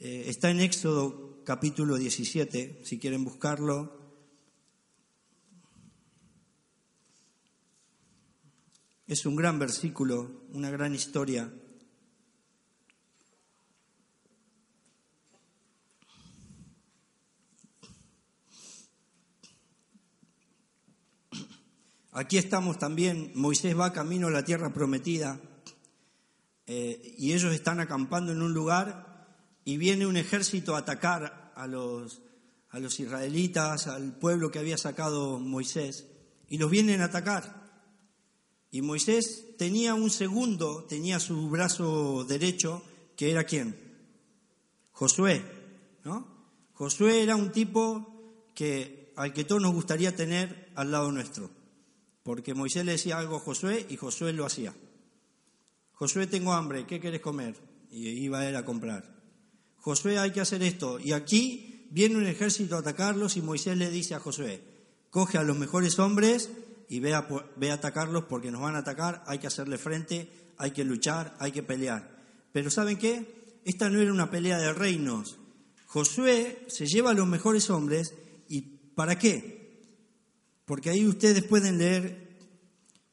Eh, 0.00 0.24
está 0.26 0.50
en 0.50 0.58
Éxodo 0.58 1.44
capítulo 1.44 1.98
17, 1.98 2.80
si 2.82 2.98
quieren 2.98 3.22
buscarlo. 3.22 3.96
Es 9.06 9.24
un 9.24 9.36
gran 9.36 9.60
versículo, 9.60 10.42
una 10.52 10.70
gran 10.70 10.92
historia. 10.96 11.48
Aquí 22.18 22.36
estamos 22.36 22.80
también, 22.80 23.30
Moisés 23.36 23.78
va 23.78 23.92
camino 23.92 24.26
a 24.26 24.32
la 24.32 24.44
tierra 24.44 24.74
prometida 24.74 25.40
eh, 26.66 27.14
y 27.16 27.32
ellos 27.32 27.54
están 27.54 27.78
acampando 27.78 28.32
en 28.32 28.42
un 28.42 28.52
lugar 28.52 29.28
y 29.64 29.76
viene 29.76 30.04
un 30.04 30.16
ejército 30.16 30.74
a 30.74 30.80
atacar 30.80 31.52
a 31.54 31.68
los, 31.68 32.20
a 32.70 32.80
los 32.80 32.98
israelitas, 32.98 33.86
al 33.86 34.18
pueblo 34.18 34.50
que 34.50 34.58
había 34.58 34.76
sacado 34.76 35.38
Moisés, 35.38 36.08
y 36.48 36.58
los 36.58 36.68
vienen 36.72 37.02
a 37.02 37.04
atacar. 37.04 37.70
Y 38.72 38.82
Moisés 38.82 39.56
tenía 39.56 39.94
un 39.94 40.10
segundo, 40.10 40.86
tenía 40.88 41.20
su 41.20 41.48
brazo 41.48 42.24
derecho, 42.24 42.82
que 43.14 43.30
era 43.30 43.44
quién? 43.44 43.78
Josué, 44.90 45.44
¿no? 46.02 46.26
Josué 46.72 47.22
era 47.22 47.36
un 47.36 47.52
tipo 47.52 48.50
que, 48.56 49.12
al 49.14 49.32
que 49.32 49.44
todos 49.44 49.62
nos 49.62 49.72
gustaría 49.72 50.16
tener 50.16 50.72
al 50.74 50.90
lado 50.90 51.12
nuestro. 51.12 51.57
Porque 52.28 52.52
Moisés 52.52 52.84
le 52.84 52.92
decía 52.92 53.16
algo 53.16 53.36
a 53.36 53.40
Josué 53.40 53.86
y 53.88 53.96
Josué 53.96 54.34
lo 54.34 54.44
hacía. 54.44 54.74
Josué, 55.92 56.26
tengo 56.26 56.52
hambre, 56.52 56.84
¿qué 56.86 57.00
quieres 57.00 57.22
comer? 57.22 57.54
Y 57.90 58.06
iba 58.06 58.46
él 58.46 58.54
a 58.54 58.66
comprar. 58.66 59.16
Josué, 59.78 60.18
hay 60.18 60.30
que 60.30 60.42
hacer 60.42 60.62
esto. 60.62 61.00
Y 61.00 61.12
aquí 61.12 61.88
viene 61.90 62.16
un 62.16 62.26
ejército 62.26 62.76
a 62.76 62.80
atacarlos 62.80 63.38
y 63.38 63.40
Moisés 63.40 63.78
le 63.78 63.90
dice 63.90 64.14
a 64.14 64.20
Josué, 64.20 64.62
coge 65.08 65.38
a 65.38 65.42
los 65.42 65.56
mejores 65.56 65.98
hombres 65.98 66.50
y 66.90 67.00
ve 67.00 67.14
a, 67.14 67.26
ve 67.56 67.70
a 67.70 67.76
atacarlos 67.76 68.24
porque 68.24 68.50
nos 68.50 68.60
van 68.60 68.76
a 68.76 68.80
atacar, 68.80 69.24
hay 69.26 69.38
que 69.38 69.46
hacerle 69.46 69.78
frente, 69.78 70.30
hay 70.58 70.72
que 70.72 70.84
luchar, 70.84 71.34
hay 71.38 71.50
que 71.50 71.62
pelear. 71.62 72.14
Pero 72.52 72.70
¿saben 72.70 72.98
qué? 72.98 73.60
Esta 73.64 73.88
no 73.88 74.02
era 74.02 74.12
una 74.12 74.30
pelea 74.30 74.58
de 74.58 74.74
reinos. 74.74 75.38
Josué 75.86 76.66
se 76.68 76.86
lleva 76.86 77.12
a 77.12 77.14
los 77.14 77.26
mejores 77.26 77.70
hombres 77.70 78.12
y 78.50 78.60
¿para 78.94 79.18
qué? 79.18 79.57
Porque 80.68 80.90
ahí 80.90 81.06
ustedes 81.06 81.42
pueden 81.44 81.78
leer 81.78 82.28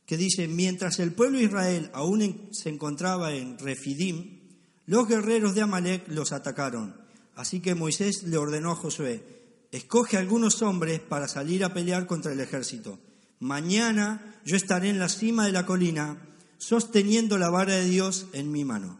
que 0.05 0.17
dice, 0.17 0.49
mientras 0.49 0.99
el 0.99 1.13
pueblo 1.13 1.37
de 1.37 1.45
Israel 1.45 1.89
aún 1.93 2.49
se 2.51 2.67
encontraba 2.67 3.33
en 3.33 3.57
Refidim, 3.57 4.41
los 4.85 5.07
guerreros 5.07 5.55
de 5.55 5.61
Amalek 5.61 6.05
los 6.09 6.33
atacaron. 6.33 6.97
Así 7.33 7.61
que 7.61 7.73
Moisés 7.73 8.23
le 8.23 8.37
ordenó 8.37 8.71
a 8.71 8.75
Josué, 8.75 9.23
escoge 9.71 10.17
algunos 10.17 10.61
hombres 10.61 10.99
para 10.99 11.29
salir 11.29 11.63
a 11.63 11.73
pelear 11.73 12.07
contra 12.07 12.33
el 12.33 12.41
ejército. 12.41 12.99
Mañana 13.39 14.41
yo 14.43 14.57
estaré 14.57 14.89
en 14.89 14.99
la 14.99 15.07
cima 15.07 15.45
de 15.45 15.53
la 15.53 15.65
colina, 15.65 16.27
sosteniendo 16.57 17.37
la 17.37 17.49
vara 17.49 17.75
de 17.75 17.85
Dios 17.85 18.27
en 18.33 18.51
mi 18.51 18.65
mano. 18.65 18.99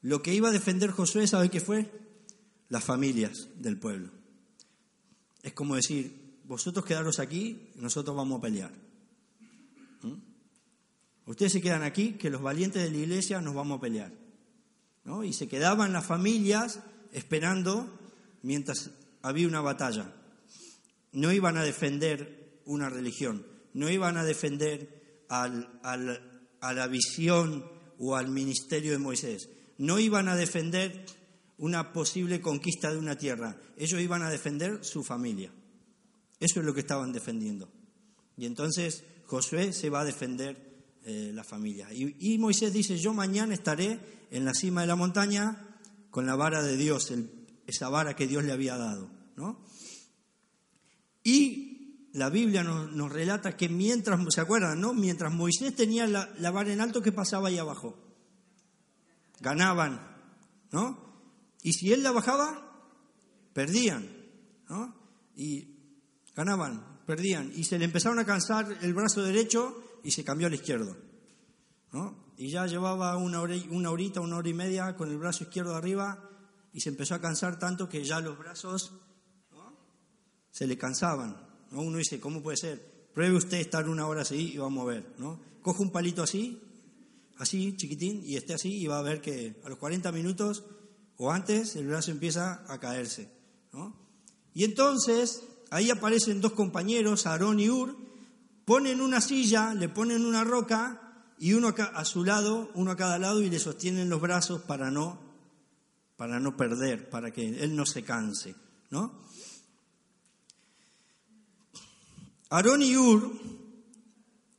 Lo 0.00 0.22
que 0.22 0.32
iba 0.32 0.48
a 0.48 0.52
defender 0.52 0.92
Josué, 0.92 1.26
¿sabe 1.26 1.50
qué 1.50 1.60
fue? 1.60 1.92
Las 2.70 2.84
familias 2.84 3.48
del 3.56 3.78
pueblo. 3.78 4.12
Es 5.42 5.52
como 5.52 5.76
decir, 5.76 6.27
vosotros 6.48 6.86
quedaros 6.86 7.18
aquí, 7.18 7.70
nosotros 7.76 8.16
vamos 8.16 8.38
a 8.38 8.42
pelear. 8.42 8.72
¿Mm? 10.02 10.14
Ustedes 11.26 11.52
se 11.52 11.60
quedan 11.60 11.82
aquí, 11.82 12.12
que 12.12 12.30
los 12.30 12.40
valientes 12.40 12.82
de 12.82 12.90
la 12.90 12.96
iglesia 12.96 13.42
nos 13.42 13.54
vamos 13.54 13.78
a 13.78 13.80
pelear. 13.82 14.12
¿No? 15.04 15.24
Y 15.24 15.34
se 15.34 15.46
quedaban 15.46 15.92
las 15.92 16.06
familias 16.06 16.80
esperando 17.12 17.98
mientras 18.42 18.90
había 19.20 19.46
una 19.46 19.60
batalla. 19.60 20.14
No 21.12 21.32
iban 21.32 21.58
a 21.58 21.64
defender 21.64 22.60
una 22.64 22.88
religión, 22.88 23.46
no 23.74 23.90
iban 23.90 24.16
a 24.16 24.24
defender 24.24 25.24
a 25.28 25.48
la 25.48 26.86
visión 26.86 27.70
o 27.98 28.16
al 28.16 28.28
ministerio 28.28 28.92
de 28.92 28.98
Moisés, 28.98 29.50
no 29.76 29.98
iban 29.98 30.28
a 30.28 30.36
defender 30.36 31.04
una 31.58 31.92
posible 31.92 32.40
conquista 32.40 32.90
de 32.90 32.98
una 32.98 33.16
tierra, 33.16 33.60
ellos 33.76 34.00
iban 34.00 34.22
a 34.22 34.30
defender 34.30 34.84
su 34.84 35.02
familia. 35.02 35.52
Eso 36.40 36.60
es 36.60 36.66
lo 36.66 36.74
que 36.74 36.80
estaban 36.80 37.12
defendiendo. 37.12 37.68
Y 38.36 38.46
entonces 38.46 39.04
Josué 39.26 39.72
se 39.72 39.90
va 39.90 40.00
a 40.00 40.04
defender 40.04 40.68
eh, 41.04 41.32
la 41.34 41.44
familia. 41.44 41.88
Y, 41.92 42.38
Moisés 42.38 42.72
dice, 42.72 42.98
yo 42.98 43.12
mañana 43.12 43.54
estaré 43.54 44.26
en 44.30 44.44
la 44.44 44.54
cima 44.54 44.82
de 44.82 44.86
la 44.86 44.96
montaña 44.96 45.78
con 46.10 46.26
la 46.26 46.36
vara 46.36 46.62
de 46.62 46.76
Dios, 46.76 47.12
esa 47.66 47.88
vara 47.88 48.14
que 48.14 48.26
Dios 48.26 48.44
le 48.44 48.52
había 48.52 48.76
dado. 48.76 49.10
¿no? 49.36 49.60
Y 51.24 52.10
la 52.12 52.30
Biblia 52.30 52.62
nos, 52.62 53.12
relata 53.12 53.56
que 53.56 53.68
mientras, 53.68 54.20
¿se 54.32 54.40
acuerdan? 54.40 54.80
No? 54.80 54.94
Mientras 54.94 55.32
Moisés 55.32 55.74
tenía 55.74 56.06
la, 56.06 56.30
la 56.38 56.50
vara 56.50 56.72
en 56.72 56.80
alto, 56.80 57.02
¿qué 57.02 57.12
pasaba 57.12 57.48
ahí 57.48 57.58
abajo? 57.58 57.96
Ganaban, 59.40 60.00
¿no? 60.72 61.08
Y 61.62 61.72
si 61.72 61.92
él 61.92 62.02
la 62.02 62.12
bajaba, 62.12 62.86
perdían, 63.52 64.08
¿no? 64.68 64.94
Y 65.36 65.77
ganaban, 66.38 67.00
perdían. 67.04 67.50
Y 67.56 67.64
se 67.64 67.80
le 67.80 67.84
empezaron 67.84 68.20
a 68.20 68.24
cansar 68.24 68.78
el 68.82 68.94
brazo 68.94 69.22
derecho 69.22 69.82
y 70.04 70.12
se 70.12 70.22
cambió 70.22 70.46
al 70.46 70.54
izquierdo, 70.54 70.96
¿no? 71.92 72.32
Y 72.36 72.50
ya 72.50 72.64
llevaba 72.66 73.16
una, 73.16 73.42
una 73.42 73.90
horita, 73.90 74.20
una 74.20 74.36
hora 74.36 74.48
y 74.48 74.54
media 74.54 74.94
con 74.94 75.10
el 75.10 75.18
brazo 75.18 75.42
izquierdo 75.42 75.74
arriba 75.74 76.22
y 76.72 76.80
se 76.80 76.90
empezó 76.90 77.16
a 77.16 77.20
cansar 77.20 77.58
tanto 77.58 77.88
que 77.88 78.04
ya 78.04 78.20
los 78.20 78.38
brazos 78.38 78.92
se 80.52 80.68
le 80.68 80.78
cansaban. 80.78 81.36
¿no? 81.72 81.80
Uno 81.80 81.98
dice, 81.98 82.20
¿cómo 82.20 82.40
puede 82.40 82.56
ser? 82.56 83.08
Pruebe 83.12 83.34
usted 83.34 83.58
estar 83.58 83.88
una 83.88 84.06
hora 84.06 84.22
así 84.22 84.52
y 84.52 84.58
vamos 84.58 84.82
a 84.84 84.92
ver. 84.92 85.14
¿no? 85.18 85.40
Coge 85.60 85.82
un 85.82 85.90
palito 85.90 86.22
así, 86.22 86.62
así, 87.38 87.76
chiquitín, 87.76 88.22
y 88.24 88.36
esté 88.36 88.54
así 88.54 88.80
y 88.80 88.86
va 88.86 89.00
a 89.00 89.02
ver 89.02 89.20
que 89.20 89.56
a 89.64 89.68
los 89.68 89.78
40 89.78 90.12
minutos 90.12 90.62
o 91.16 91.32
antes 91.32 91.74
el 91.74 91.88
brazo 91.88 92.12
empieza 92.12 92.64
a 92.72 92.78
caerse. 92.78 93.28
¿no? 93.72 93.96
Y 94.54 94.62
entonces 94.62 95.42
ahí 95.70 95.90
aparecen 95.90 96.40
dos 96.40 96.52
compañeros, 96.52 97.26
Aarón 97.26 97.60
y 97.60 97.68
Ur, 97.68 97.96
ponen 98.64 99.00
una 99.00 99.20
silla, 99.20 99.74
le 99.74 99.88
ponen 99.88 100.24
una 100.24 100.44
roca 100.44 101.24
y 101.38 101.52
uno 101.52 101.74
a 101.76 102.04
su 102.04 102.24
lado, 102.24 102.70
uno 102.74 102.90
a 102.90 102.96
cada 102.96 103.18
lado 103.18 103.42
y 103.42 103.50
le 103.50 103.58
sostienen 103.58 104.08
los 104.08 104.20
brazos 104.20 104.62
para 104.62 104.90
no, 104.90 105.18
para 106.16 106.40
no 106.40 106.56
perder, 106.56 107.08
para 107.08 107.30
que 107.30 107.48
él 107.48 107.76
no 107.76 107.86
se 107.86 108.02
canse. 108.02 108.54
¿no? 108.90 109.22
Aarón 112.50 112.82
y 112.82 112.96
Ur 112.96 113.32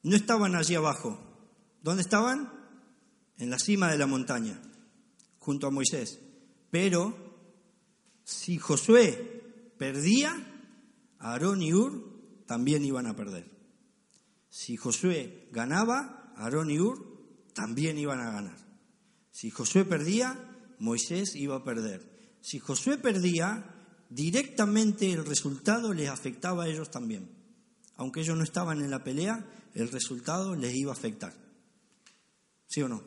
no 0.04 0.16
estaban 0.16 0.56
allí 0.56 0.76
abajo. 0.76 1.20
¿Dónde 1.82 2.02
estaban? 2.02 2.52
En 3.38 3.50
la 3.50 3.60
cima 3.60 3.92
de 3.92 3.98
la 3.98 4.06
montaña, 4.06 4.62
junto 5.40 5.68
a 5.68 5.72
Moisés. 5.72 6.20
Pero 6.72 7.16
si 8.24 8.58
Josué 8.58 9.74
perdía, 9.78 10.49
Aarón 11.20 11.62
y 11.62 11.74
Ur 11.74 12.46
también 12.48 12.84
iban 12.84 13.08
a 13.08 13.16
perder. 13.16 13.50
Si 14.50 14.78
Josué 14.78 15.50
ganaba, 15.52 16.34
Aarón 16.36 16.72
y 16.72 16.80
Ur 16.80 17.06
también 17.54 17.98
iban 17.98 18.20
a 18.20 18.32
ganar. 18.32 18.58
Si 19.32 19.50
Josué 19.52 19.86
perdía, 19.86 20.38
Moisés 20.80 21.36
iba 21.36 21.58
a 21.58 21.64
perder. 21.64 22.38
Si 22.42 22.60
Josué 22.60 22.98
perdía, 22.98 23.76
directamente 24.10 25.12
el 25.12 25.26
resultado 25.26 25.94
les 25.94 26.10
afectaba 26.10 26.64
a 26.64 26.68
ellos 26.68 26.90
también 26.90 27.40
aunque 28.00 28.22
ellos 28.22 28.38
no 28.38 28.46
estaban 28.46 28.82
en 28.82 28.92
la 28.92 29.04
pelea, 29.04 29.46
el 29.74 29.90
resultado 29.90 30.56
les 30.56 30.74
iba 30.74 30.92
a 30.92 30.96
afectar. 30.96 31.34
¿Sí 32.66 32.82
o 32.82 32.88
no? 32.88 33.04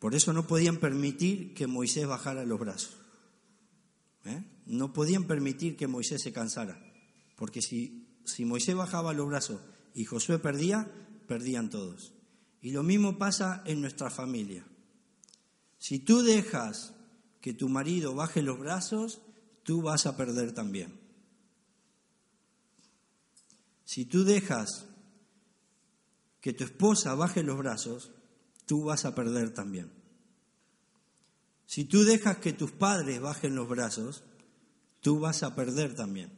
Por 0.00 0.16
eso 0.16 0.32
no 0.32 0.48
podían 0.48 0.78
permitir 0.78 1.54
que 1.54 1.68
Moisés 1.68 2.04
bajara 2.04 2.44
los 2.44 2.58
brazos. 2.58 2.96
¿Eh? 4.24 4.44
No 4.66 4.92
podían 4.92 5.28
permitir 5.28 5.76
que 5.76 5.86
Moisés 5.86 6.20
se 6.20 6.32
cansara. 6.32 6.76
Porque 7.36 7.62
si, 7.62 8.08
si 8.24 8.44
Moisés 8.44 8.74
bajaba 8.74 9.12
los 9.12 9.28
brazos 9.28 9.60
y 9.94 10.04
Josué 10.04 10.38
perdía, 10.38 10.90
perdían 11.28 11.70
todos. 11.70 12.12
Y 12.60 12.72
lo 12.72 12.82
mismo 12.82 13.18
pasa 13.18 13.62
en 13.66 13.80
nuestra 13.80 14.10
familia. 14.10 14.66
Si 15.78 16.00
tú 16.00 16.22
dejas 16.22 16.94
que 17.40 17.54
tu 17.54 17.68
marido 17.68 18.14
baje 18.14 18.42
los 18.42 18.58
brazos, 18.58 19.20
tú 19.62 19.82
vas 19.82 20.06
a 20.06 20.16
perder 20.16 20.52
también. 20.52 20.98
Si 23.84 24.04
tú 24.04 24.24
dejas 24.24 24.86
que 26.40 26.52
tu 26.52 26.64
esposa 26.64 27.14
baje 27.14 27.42
los 27.42 27.58
brazos, 27.58 28.10
tú 28.66 28.84
vas 28.84 29.04
a 29.04 29.14
perder 29.14 29.54
también. 29.54 29.92
Si 31.66 31.84
tú 31.84 32.04
dejas 32.04 32.38
que 32.38 32.52
tus 32.52 32.72
padres 32.72 33.20
bajen 33.20 33.54
los 33.54 33.68
brazos, 33.68 34.24
tú 35.00 35.20
vas 35.20 35.42
a 35.42 35.54
perder 35.54 35.94
también. 35.94 36.35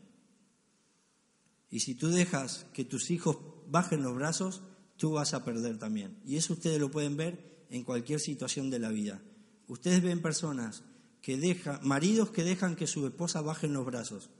Y 1.70 1.80
si 1.80 1.94
tú 1.94 2.08
dejas 2.08 2.66
que 2.72 2.84
tus 2.84 3.10
hijos 3.10 3.38
bajen 3.66 4.02
los 4.02 4.14
brazos, 4.14 4.62
tú 4.96 5.12
vas 5.12 5.34
a 5.34 5.44
perder 5.44 5.78
también. 5.78 6.18
Y 6.24 6.36
eso 6.36 6.54
ustedes 6.54 6.80
lo 6.80 6.90
pueden 6.90 7.16
ver 7.16 7.66
en 7.70 7.84
cualquier 7.84 8.20
situación 8.20 8.70
de 8.70 8.78
la 8.78 8.90
vida. 8.90 9.22
Ustedes 9.66 10.02
ven 10.02 10.22
personas 10.22 10.82
que 11.20 11.36
dejan, 11.36 11.80
maridos 11.82 12.30
que 12.30 12.44
dejan 12.44 12.76
que 12.76 12.86
su 12.86 13.06
esposa 13.06 13.42
bajen 13.42 13.74
los 13.74 13.84
brazos. 13.84 14.30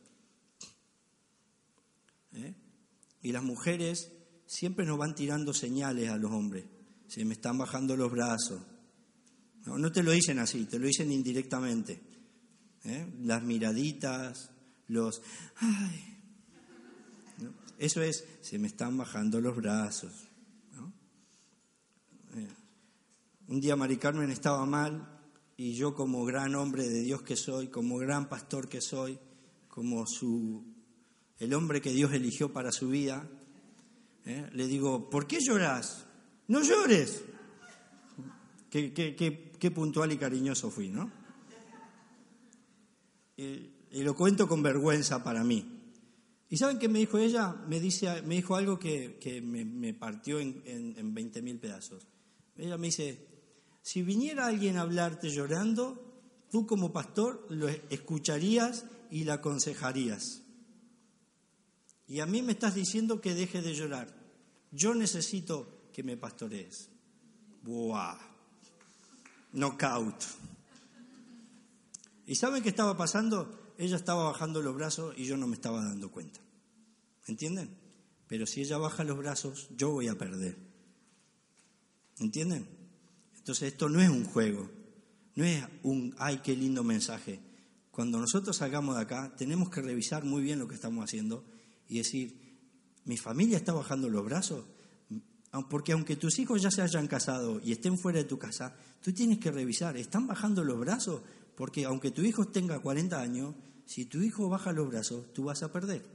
¿Eh? 2.33 2.55
Y 3.23 3.33
las 3.33 3.43
mujeres 3.43 4.13
siempre 4.47 4.87
nos 4.87 4.99
van 4.99 5.15
tirando 5.15 5.53
señales 5.53 6.09
a 6.09 6.17
los 6.17 6.33
hombres. 6.33 6.65
Se 7.09 7.25
me 7.25 7.35
están 7.35 7.59
bajando 7.59 7.97
los 7.97 8.11
brazos. 8.11 8.63
No, 9.67 9.93
te 9.93 10.03
lo 10.03 10.13
dicen 10.13 10.39
así, 10.39 10.65
te 10.65 10.79
lo 10.79 10.87
dicen 10.87 11.13
indirectamente. 11.13 12.01
¿eh? 12.85 13.13
Las 13.21 13.43
miraditas, 13.43 14.51
los... 14.87 15.21
Ay. 15.57 16.18
Eso 17.79 18.03
es, 18.03 18.27
se 18.41 18.59
me 18.59 18.67
están 18.67 18.99
bajando 18.99 19.41
los 19.41 19.57
brazos. 19.57 20.13
Eh, 22.35 22.49
un 23.49 23.61
día 23.61 23.77
Mari 23.77 23.97
Carmen 23.97 24.31
estaba 24.31 24.67
mal 24.67 25.21
y 25.57 25.75
yo 25.75 25.95
como 25.95 26.25
gran 26.25 26.55
hombre 26.55 26.89
de 26.89 27.01
Dios 27.03 27.23
que 27.23 27.37
soy, 27.37 27.69
como 27.69 27.97
gran 27.99 28.29
pastor 28.29 28.69
que 28.69 28.81
soy, 28.81 29.19
como 29.69 30.07
su 30.07 30.65
el 31.39 31.55
hombre 31.55 31.81
que 31.81 31.93
Dios 31.93 32.13
eligió 32.13 32.53
para 32.53 32.73
su 32.73 32.89
vida, 32.89 33.29
¿eh? 34.25 34.49
le 34.53 34.67
digo, 34.67 35.09
¿por 35.09 35.27
qué 35.27 35.41
lloras? 35.41 36.05
No 36.49 36.63
llores. 36.63 37.23
Qué, 38.71 38.93
qué, 38.93 39.71
puntual 39.71 40.13
y 40.13 40.19
cariñoso 40.19 40.71
fui, 40.71 40.89
¿no? 40.89 41.11
Y, 43.37 43.71
lo 43.93 44.15
cuento 44.15 44.47
con 44.47 44.63
vergüenza 44.63 45.23
para 45.23 45.43
mí. 45.43 45.78
¿Y 46.51 46.57
saben 46.57 46.79
qué 46.79 46.89
me 46.89 46.99
dijo 46.99 47.19
ella? 47.19 47.53
Me, 47.67 47.79
dice, 47.79 48.23
me 48.23 48.37
dijo 48.37 48.57
algo 48.57 48.79
que, 48.79 49.43
me, 49.45 49.95
partió 49.95 50.41
en, 50.41 50.63
en, 50.65 51.15
20 51.15 51.43
mil 51.43 51.59
pedazos. 51.59 52.07
Ella 52.57 52.79
me 52.79 52.87
dice, 52.87 53.27
si 53.83 54.03
viniera 54.03 54.47
alguien 54.47 54.79
a 54.79 54.83
hablarte 54.83 55.29
llorando, 55.29 56.09
tú 56.51 56.67
como 56.67 56.93
pastor 56.93 57.47
lo 57.51 57.69
escucharías 57.69 58.87
y 59.11 59.25
la 59.25 59.35
aconsejarías. 59.35 60.43
Y 62.07 62.21
a 62.21 62.27
mí 62.27 62.41
me 62.41 62.53
estás 62.53 62.75
diciendo 62.75 63.21
que 63.21 63.35
deje 63.35 63.61
de 63.61 63.75
llorar. 63.75 64.15
Yo 64.71 64.95
necesito 64.95 65.91
que 65.93 66.03
me 66.03 66.17
pastorees. 66.17 66.89
¡Buah! 67.63 68.19
Knockout. 69.53 70.25
¿Y 72.27 72.35
saben 72.35 72.63
qué 72.63 72.71
estaba 72.71 72.97
pasando? 72.97 73.68
Ella 73.79 73.97
estaba 73.97 74.25
bajando 74.25 74.61
los 74.61 74.75
brazos 74.75 75.15
y 75.17 75.25
yo 75.25 75.37
no 75.37 75.47
me 75.47 75.55
estaba 75.55 75.83
dando 75.83 76.11
cuenta. 76.11 76.41
¿Entienden? 77.27 77.71
Pero 78.27 78.45
si 78.45 78.61
ella 78.61 78.77
baja 78.77 79.05
los 79.05 79.17
brazos, 79.17 79.69
yo 79.77 79.91
voy 79.91 80.09
a 80.09 80.19
perder. 80.19 80.57
¿Entienden? 82.19 82.67
Entonces 83.37 83.73
esto 83.73 83.89
no 83.89 84.03
es 84.03 84.11
un 84.11 84.25
juego, 84.25 84.69
no 85.37 85.45
es 85.45 85.65
un, 85.85 86.15
ay, 86.19 86.41
qué 86.45 86.57
lindo 86.57 86.83
mensaje. 86.83 87.41
Cuando 87.93 88.19
nosotros 88.19 88.57
salgamos 88.57 88.97
de 88.97 89.03
acá, 89.03 89.35
tenemos 89.37 89.71
que 89.71 89.81
revisar 89.81 90.25
muy 90.25 90.43
bien 90.43 90.59
lo 90.59 90.69
que 90.69 90.75
estamos 90.75 91.05
haciendo 91.05 91.45
y 91.89 91.99
decir, 91.99 92.37
mi 93.05 93.17
familia 93.17 93.57
está 93.57 93.73
bajando 93.73 94.09
los 94.09 94.25
brazos, 94.25 94.65
Porque 95.71 95.93
aunque 95.93 96.17
tus 96.17 96.39
hijos 96.39 96.61
ya 96.61 96.71
se 96.71 96.83
hayan 96.83 97.07
casado 97.07 97.61
y 97.65 97.73
estén 97.73 97.97
fuera 97.97 98.19
de 98.19 98.25
tu 98.25 98.39
casa, 98.39 98.77
tú 99.01 99.13
tienes 99.13 99.39
que 99.39 99.51
revisar, 99.51 99.97
¿están 99.97 100.27
bajando 100.27 100.63
los 100.63 100.79
brazos? 100.79 101.23
Porque 101.59 101.85
aunque 101.87 102.13
tu 102.13 102.23
hijo 102.23 102.47
tenga 102.47 102.79
40 102.79 103.21
años, 103.21 103.53
si 103.85 104.05
tu 104.05 104.23
hijo 104.23 104.49
baja 104.49 104.71
los 104.71 104.89
brazos, 104.89 105.33
tú 105.33 105.43
vas 105.43 105.65
a 105.65 105.73
perder. 105.73 106.07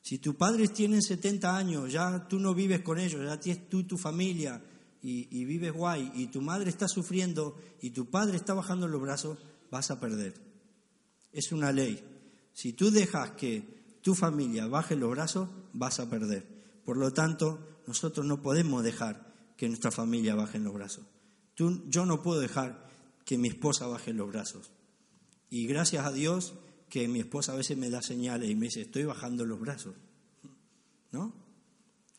Si 0.00 0.16
tus 0.16 0.36
padres 0.36 0.72
tienen 0.72 1.02
70 1.02 1.54
años, 1.54 1.92
ya 1.92 2.26
tú 2.28 2.38
no 2.38 2.54
vives 2.54 2.80
con 2.80 2.98
ellos, 2.98 3.22
ya 3.26 3.38
tienes 3.38 3.68
tú 3.68 3.82
tu 3.84 3.98
familia 3.98 4.64
y, 5.02 5.44
vives 5.44 5.74
guay, 5.74 6.10
y 6.14 6.28
tu 6.28 6.40
madre 6.40 6.70
está 6.70 6.88
sufriendo 6.88 7.60
y 7.82 7.90
tu 7.90 8.06
padre 8.08 8.38
está 8.38 8.54
bajando 8.54 8.88
los 8.88 9.02
brazos, 9.02 9.36
vas 9.70 9.90
a 9.90 10.00
perder. 10.00 10.32
Es 11.30 11.52
una 11.52 11.70
ley. 11.70 12.02
Si 12.54 12.72
tú 12.72 12.90
dejas 12.90 13.32
que 13.32 13.98
tu 14.00 14.14
familia 14.14 14.66
baje 14.66 14.96
los 14.96 15.10
brazos, 15.10 15.50
vas 15.74 16.00
a 16.00 16.08
perder. 16.08 16.46
Por 16.86 16.96
lo 16.96 17.12
tanto, 17.12 17.82
nosotros 17.86 18.24
no 18.24 18.40
podemos 18.40 18.82
dejar 18.82 19.30
que 19.58 19.68
nuestra 19.68 19.90
familia 19.90 20.34
baje 20.34 20.58
los 20.58 20.72
brazos. 20.72 21.04
Tú, 21.54 21.84
yo 21.90 22.06
no 22.06 22.22
puedo 22.22 22.40
dejar 22.40 22.87
que 23.28 23.36
mi 23.36 23.48
esposa 23.48 23.86
baje 23.86 24.14
los 24.14 24.26
brazos. 24.26 24.70
Y 25.50 25.66
gracias 25.66 26.06
a 26.06 26.12
Dios 26.12 26.54
que 26.88 27.06
mi 27.08 27.20
esposa 27.20 27.52
a 27.52 27.56
veces 27.56 27.76
me 27.76 27.90
da 27.90 28.00
señales 28.00 28.48
y 28.48 28.54
me 28.54 28.68
dice, 28.68 28.80
estoy 28.80 29.04
bajando 29.04 29.44
los 29.44 29.60
brazos. 29.60 29.96
¿No? 31.12 31.34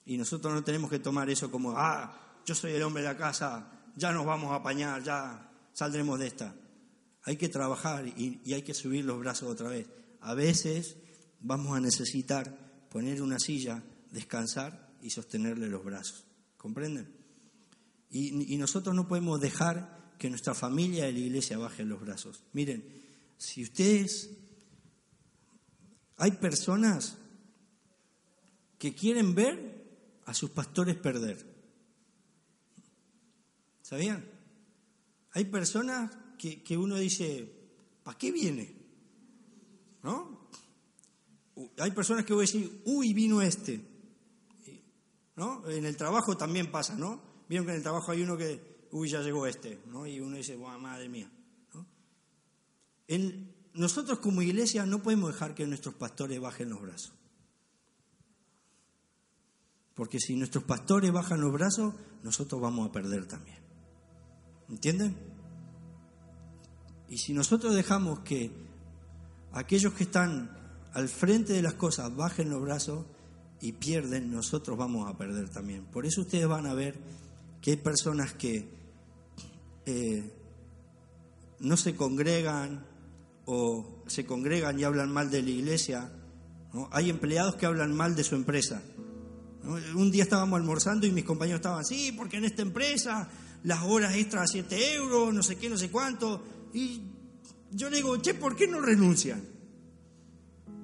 Y 0.05 0.17
nosotros 0.19 0.53
no 0.53 0.63
tenemos 0.63 0.91
que 0.91 0.99
tomar 0.99 1.27
eso 1.31 1.49
como, 1.49 1.73
ah, 1.75 2.37
yo 2.45 2.53
soy 2.53 2.73
el 2.73 2.83
hombre 2.83 3.01
de 3.01 3.09
la 3.09 3.17
casa, 3.17 3.71
ya 3.95 4.11
nos 4.11 4.23
vamos 4.23 4.51
a 4.51 4.57
apañar, 4.57 5.01
ya 5.01 5.51
saldremos 5.73 6.19
de 6.19 6.27
esta. 6.27 6.55
Hay 7.23 7.37
que 7.37 7.49
trabajar 7.49 8.05
y, 8.05 8.39
y 8.45 8.53
hay 8.53 8.61
que 8.61 8.75
subir 8.75 9.03
los 9.03 9.17
brazos 9.17 9.49
otra 9.49 9.69
vez. 9.69 9.87
A 10.21 10.35
veces 10.35 10.95
vamos 11.39 11.75
a 11.75 11.79
necesitar 11.79 12.85
poner 12.91 13.23
una 13.23 13.39
silla, 13.39 13.81
descansar 14.11 14.91
y 15.01 15.09
sostenerle 15.09 15.69
los 15.69 15.83
brazos. 15.83 16.23
¿Comprenden? 16.55 17.11
Y, 18.11 18.53
y 18.53 18.57
nosotros 18.57 18.93
no 18.93 19.07
podemos 19.07 19.41
dejar 19.41 19.98
que 20.19 20.29
nuestra 20.29 20.53
familia 20.53 21.09
y 21.09 21.13
la 21.13 21.19
iglesia 21.19 21.57
bajen 21.57 21.89
los 21.89 22.01
brazos. 22.01 22.43
Miren, 22.51 22.83
si 23.37 23.63
ustedes, 23.63 24.29
hay 26.17 26.31
personas 26.31 27.17
que 28.77 28.93
quieren 28.93 29.33
ver 29.33 30.21
a 30.25 30.33
sus 30.33 30.49
pastores 30.49 30.97
perder. 30.97 31.43
¿Sabían? 33.81 34.23
Hay 35.31 35.45
personas 35.45 36.11
que, 36.37 36.61
que 36.63 36.77
uno 36.77 36.97
dice, 36.97 37.49
¿para 38.03 38.17
qué 38.17 38.31
viene? 38.31 38.75
¿No? 40.03 40.49
Hay 41.77 41.91
personas 41.91 42.25
que 42.25 42.33
voy 42.33 42.43
a 42.43 42.47
decir, 42.47 42.81
uy, 42.85 43.13
vino 43.13 43.41
este. 43.41 43.81
¿No? 45.37 45.67
En 45.69 45.85
el 45.85 45.95
trabajo 45.95 46.35
también 46.35 46.69
pasa, 46.69 46.95
¿no? 46.95 47.21
Vieron 47.47 47.65
que 47.65 47.71
en 47.71 47.77
el 47.77 47.83
trabajo 47.83 48.11
hay 48.11 48.21
uno 48.21 48.37
que, 48.37 48.78
uy, 48.91 49.09
ya 49.09 49.21
llegó 49.21 49.45
este, 49.47 49.79
¿no? 49.87 50.05
Y 50.05 50.19
uno 50.19 50.37
dice, 50.37 50.57
madre 50.57 51.09
mía. 51.09 51.29
nosotros 53.73 54.19
como 54.19 54.41
iglesia 54.41 54.85
no 54.85 55.01
podemos 55.01 55.33
dejar 55.33 55.55
que 55.55 55.65
nuestros 55.65 55.95
pastores 55.95 56.39
bajen 56.39 56.69
los 56.69 56.81
brazos. 56.81 57.13
Porque 59.95 60.19
si 60.19 60.35
nuestros 60.35 60.63
pastores 60.63 61.11
bajan 61.11 61.41
los 61.41 61.51
brazos, 61.51 61.93
nosotros 62.23 62.61
vamos 62.61 62.87
a 62.87 62.91
perder 62.91 63.25
también. 63.25 63.57
¿Entienden? 64.69 65.17
Y 67.09 67.17
si 67.17 67.33
nosotros 67.33 67.75
dejamos 67.75 68.19
que 68.19 68.51
aquellos 69.51 69.93
que 69.93 70.03
están 70.03 70.57
al 70.93 71.09
frente 71.09 71.53
de 71.53 71.61
las 71.61 71.73
cosas 71.73 72.15
bajen 72.15 72.49
los 72.49 72.61
brazos 72.61 73.05
y 73.61 73.73
pierden, 73.73 74.31
nosotros 74.31 74.77
vamos 74.77 75.09
a 75.09 75.17
perder 75.17 75.49
también. 75.49 75.85
Por 75.85 76.05
eso 76.05 76.21
ustedes 76.21 76.47
van 76.47 76.65
a 76.65 76.73
ver 76.73 76.95
que 77.61 77.71
hay 77.71 77.77
personas 77.77 78.33
que 78.33 78.78
eh, 79.89 80.23
no 81.61 81.75
se 81.75 81.95
congregan 81.95 82.85
o 83.45 84.03
se 84.05 84.25
congregan 84.25 84.79
y 84.79 84.83
hablan 84.83 85.11
mal 85.11 85.31
de 85.31 85.41
la 85.41 85.49
iglesia. 85.49 86.11
Hay 86.91 87.09
empleados 87.09 87.55
que 87.55 87.65
hablan 87.65 87.95
mal 87.95 88.15
de 88.15 88.23
su 88.23 88.35
empresa. 88.35 88.83
Un 89.95 90.11
día 90.11 90.23
estábamos 90.23 90.59
almorzando 90.59 91.07
y 91.07 91.11
mis 91.11 91.25
compañeros 91.25 91.59
estaban, 91.59 91.83
sí, 91.83 92.13
porque 92.15 92.37
en 92.37 92.45
esta 92.45 92.61
empresa 92.61 93.27
las 93.63 93.83
horas 93.83 94.15
extras 94.15 94.43
a 94.43 94.47
7 94.47 94.93
euros, 94.93 95.33
no 95.33 95.41
sé 95.41 95.57
qué, 95.57 95.69
no 95.69 95.77
sé 95.77 95.89
cuánto. 95.89 96.43
Y 96.73 97.01
yo 97.71 97.89
le 97.89 97.97
digo, 97.97 98.15
che, 98.17 98.35
¿por 98.35 98.55
qué 98.55 98.67
no 98.67 98.79
renuncian? 98.79 99.43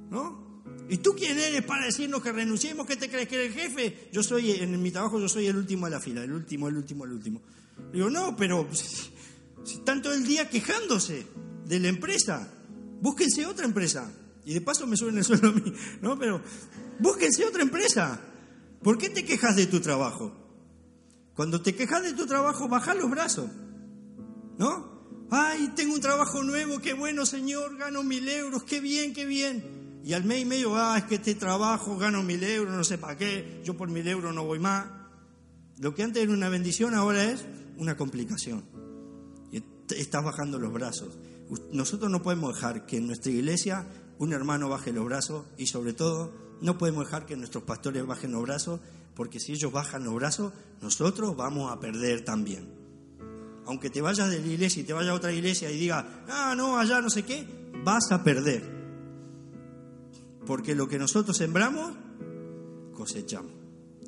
¿No? 0.09 0.63
¿Y 0.89 0.97
tú 0.97 1.15
quién 1.15 1.37
eres 1.37 1.63
para 1.63 1.85
decirnos 1.85 2.21
que 2.21 2.31
renunciemos? 2.31 2.85
¿Qué 2.85 2.95
te 2.95 3.09
crees 3.09 3.27
que 3.27 3.35
eres 3.35 3.55
el 3.55 3.61
jefe? 3.61 4.09
Yo 4.11 4.23
soy, 4.23 4.51
en 4.51 4.81
mi 4.81 4.91
trabajo 4.91 5.19
yo 5.19 5.29
soy 5.29 5.47
el 5.47 5.55
último 5.55 5.85
de 5.85 5.91
la 5.91 5.99
fila, 5.99 6.23
el 6.23 6.33
último, 6.33 6.67
el 6.67 6.77
último, 6.77 7.05
el 7.05 7.11
último. 7.11 7.41
Digo, 7.91 8.09
no, 8.09 8.35
pero 8.35 8.67
si 8.73 9.75
están 9.75 10.01
todo 10.01 10.13
el 10.13 10.25
día 10.25 10.49
quejándose 10.49 11.25
de 11.65 11.79
la 11.79 11.87
empresa, 11.87 12.51
búsquense 13.01 13.45
otra 13.45 13.65
empresa. 13.65 14.11
Y 14.45 14.53
de 14.53 14.61
paso 14.61 14.85
me 14.85 14.95
suben 14.95 15.17
el 15.17 15.23
sueldo 15.23 15.49
a 15.49 15.51
mí, 15.51 15.73
¿no? 16.01 16.19
Pero 16.19 16.41
búsquense 16.99 17.45
otra 17.45 17.63
empresa. 17.63 18.21
¿Por 18.83 18.97
qué 18.97 19.09
te 19.09 19.25
quejas 19.25 19.55
de 19.55 19.65
tu 19.65 19.79
trabajo? 19.79 20.31
Cuando 21.35 21.61
te 21.61 21.75
quejas 21.75 22.03
de 22.03 22.13
tu 22.13 22.27
trabajo, 22.27 22.67
baja 22.67 22.93
los 22.93 23.09
brazos, 23.09 23.49
¿no? 24.57 25.27
Ay, 25.31 25.73
tengo 25.75 25.95
un 25.95 26.01
trabajo 26.01 26.43
nuevo, 26.43 26.79
qué 26.79 26.93
bueno, 26.93 27.25
Señor, 27.25 27.77
gano 27.77 28.03
mil 28.03 28.29
euros, 28.29 28.63
qué 28.63 28.79
bien, 28.79 29.13
qué 29.13 29.25
bien. 29.25 30.01
Y 30.03 30.13
al 30.13 30.23
mes 30.23 30.43
y 30.43 30.45
medio, 30.45 30.77
ah, 30.77 30.97
es 30.99 31.05
que 31.05 31.15
este 31.15 31.33
trabajo 31.33 31.97
gano 31.97 32.21
mil 32.21 32.43
euros, 32.43 32.75
no 32.75 32.83
sé 32.83 32.99
para 32.99 33.17
qué, 33.17 33.61
yo 33.65 33.75
por 33.75 33.89
mil 33.89 34.07
euros 34.07 34.35
no 34.35 34.45
voy 34.45 34.59
más. 34.59 34.85
Lo 35.79 35.95
que 35.95 36.03
antes 36.03 36.21
era 36.21 36.31
una 36.31 36.47
bendición 36.47 36.93
ahora 36.93 37.23
es 37.23 37.43
una 37.77 37.95
complicación. 37.97 38.63
Estás 39.89 40.23
bajando 40.23 40.57
los 40.57 40.73
brazos. 40.73 41.17
Nosotros 41.71 42.09
no 42.09 42.23
podemos 42.23 42.55
dejar 42.55 42.85
que 42.85 42.97
en 42.97 43.07
nuestra 43.07 43.31
iglesia 43.31 43.87
un 44.17 44.33
hermano 44.33 44.69
baje 44.69 44.91
los 44.91 45.05
brazos 45.05 45.45
y 45.57 45.67
sobre 45.67 45.93
todo 45.93 46.33
no 46.61 46.77
podemos 46.77 47.05
dejar 47.05 47.25
que 47.25 47.35
nuestros 47.35 47.63
pastores 47.63 48.05
bajen 48.05 48.31
los 48.31 48.41
brazos 48.41 48.79
porque 49.15 49.39
si 49.39 49.53
ellos 49.53 49.71
bajan 49.71 50.03
los 50.03 50.15
brazos, 50.15 50.53
nosotros 50.81 51.35
vamos 51.35 51.71
a 51.71 51.79
perder 51.79 52.25
también. 52.25 52.67
Aunque 53.65 53.89
te 53.89 54.01
vayas 54.01 54.29
de 54.29 54.39
la 54.39 54.47
iglesia 54.47 54.81
y 54.81 54.85
te 54.85 54.93
vayas 54.93 55.11
a 55.11 55.15
otra 55.15 55.31
iglesia 55.31 55.71
y 55.71 55.79
digas, 55.79 56.05
ah, 56.27 56.53
no, 56.55 56.77
allá 56.77 57.01
no 57.01 57.09
sé 57.09 57.23
qué, 57.23 57.47
vas 57.83 58.11
a 58.11 58.23
perder. 58.23 58.63
Porque 60.45 60.75
lo 60.75 60.87
que 60.87 60.99
nosotros 60.99 61.35
sembramos, 61.37 61.93
cosechamos. 62.93 63.51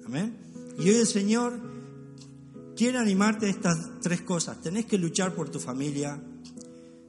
Amén. 0.06 0.38
Y 0.78 0.90
hoy 0.90 0.98
el 0.98 1.08
Señor 1.08 1.60
quiere 2.78 3.00
animarte 3.00 3.48
a 3.48 3.50
estas 3.50 4.00
tres 4.02 4.22
cosas. 4.22 4.62
Tenés 4.62 4.86
que 4.86 4.98
luchar 4.98 5.34
por 5.34 5.50
tu 5.50 5.60
familia, 5.60 6.22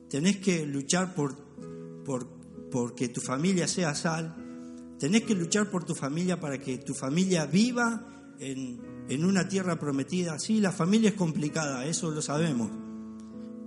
tenés 0.08 0.38
que 0.38 0.66
luchar 0.66 1.14
por, 1.14 1.36
por, 2.04 2.94
que 2.94 3.08
tu 3.08 3.20
familia 3.20 3.68
sea 3.68 3.94
sal, 3.94 4.34
tenés 4.98 5.22
que 5.22 5.34
luchar 5.34 5.70
por 5.70 5.84
tu 5.84 5.94
familia 5.94 6.40
para 6.40 6.58
que 6.58 6.78
tu 6.78 6.94
familia 6.94 7.44
viva 7.46 8.34
en, 8.40 8.80
en 9.08 9.24
una 9.24 9.46
tierra 9.48 9.78
prometida. 9.78 10.38
Sí, 10.38 10.60
la 10.60 10.72
familia 10.72 11.10
es 11.10 11.16
complicada, 11.16 11.84
eso 11.84 12.10
lo 12.10 12.22
sabemos, 12.22 12.70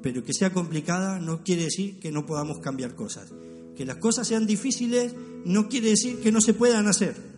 pero 0.02 0.24
que 0.24 0.34
sea 0.34 0.52
complicada 0.52 1.20
no 1.20 1.44
quiere 1.44 1.66
decir 1.66 2.00
que 2.00 2.12
no 2.12 2.26
podamos 2.26 2.60
cambiar 2.60 2.96
cosas. 2.96 3.32
Que 3.78 3.86
las 3.86 3.98
cosas 3.98 4.28
sean 4.28 4.48
difíciles 4.48 5.14
no 5.46 5.70
quiere 5.70 5.90
decir 5.90 6.20
que 6.20 6.32
no 6.32 6.42
se 6.42 6.54
puedan 6.54 6.88
hacer. 6.88 7.31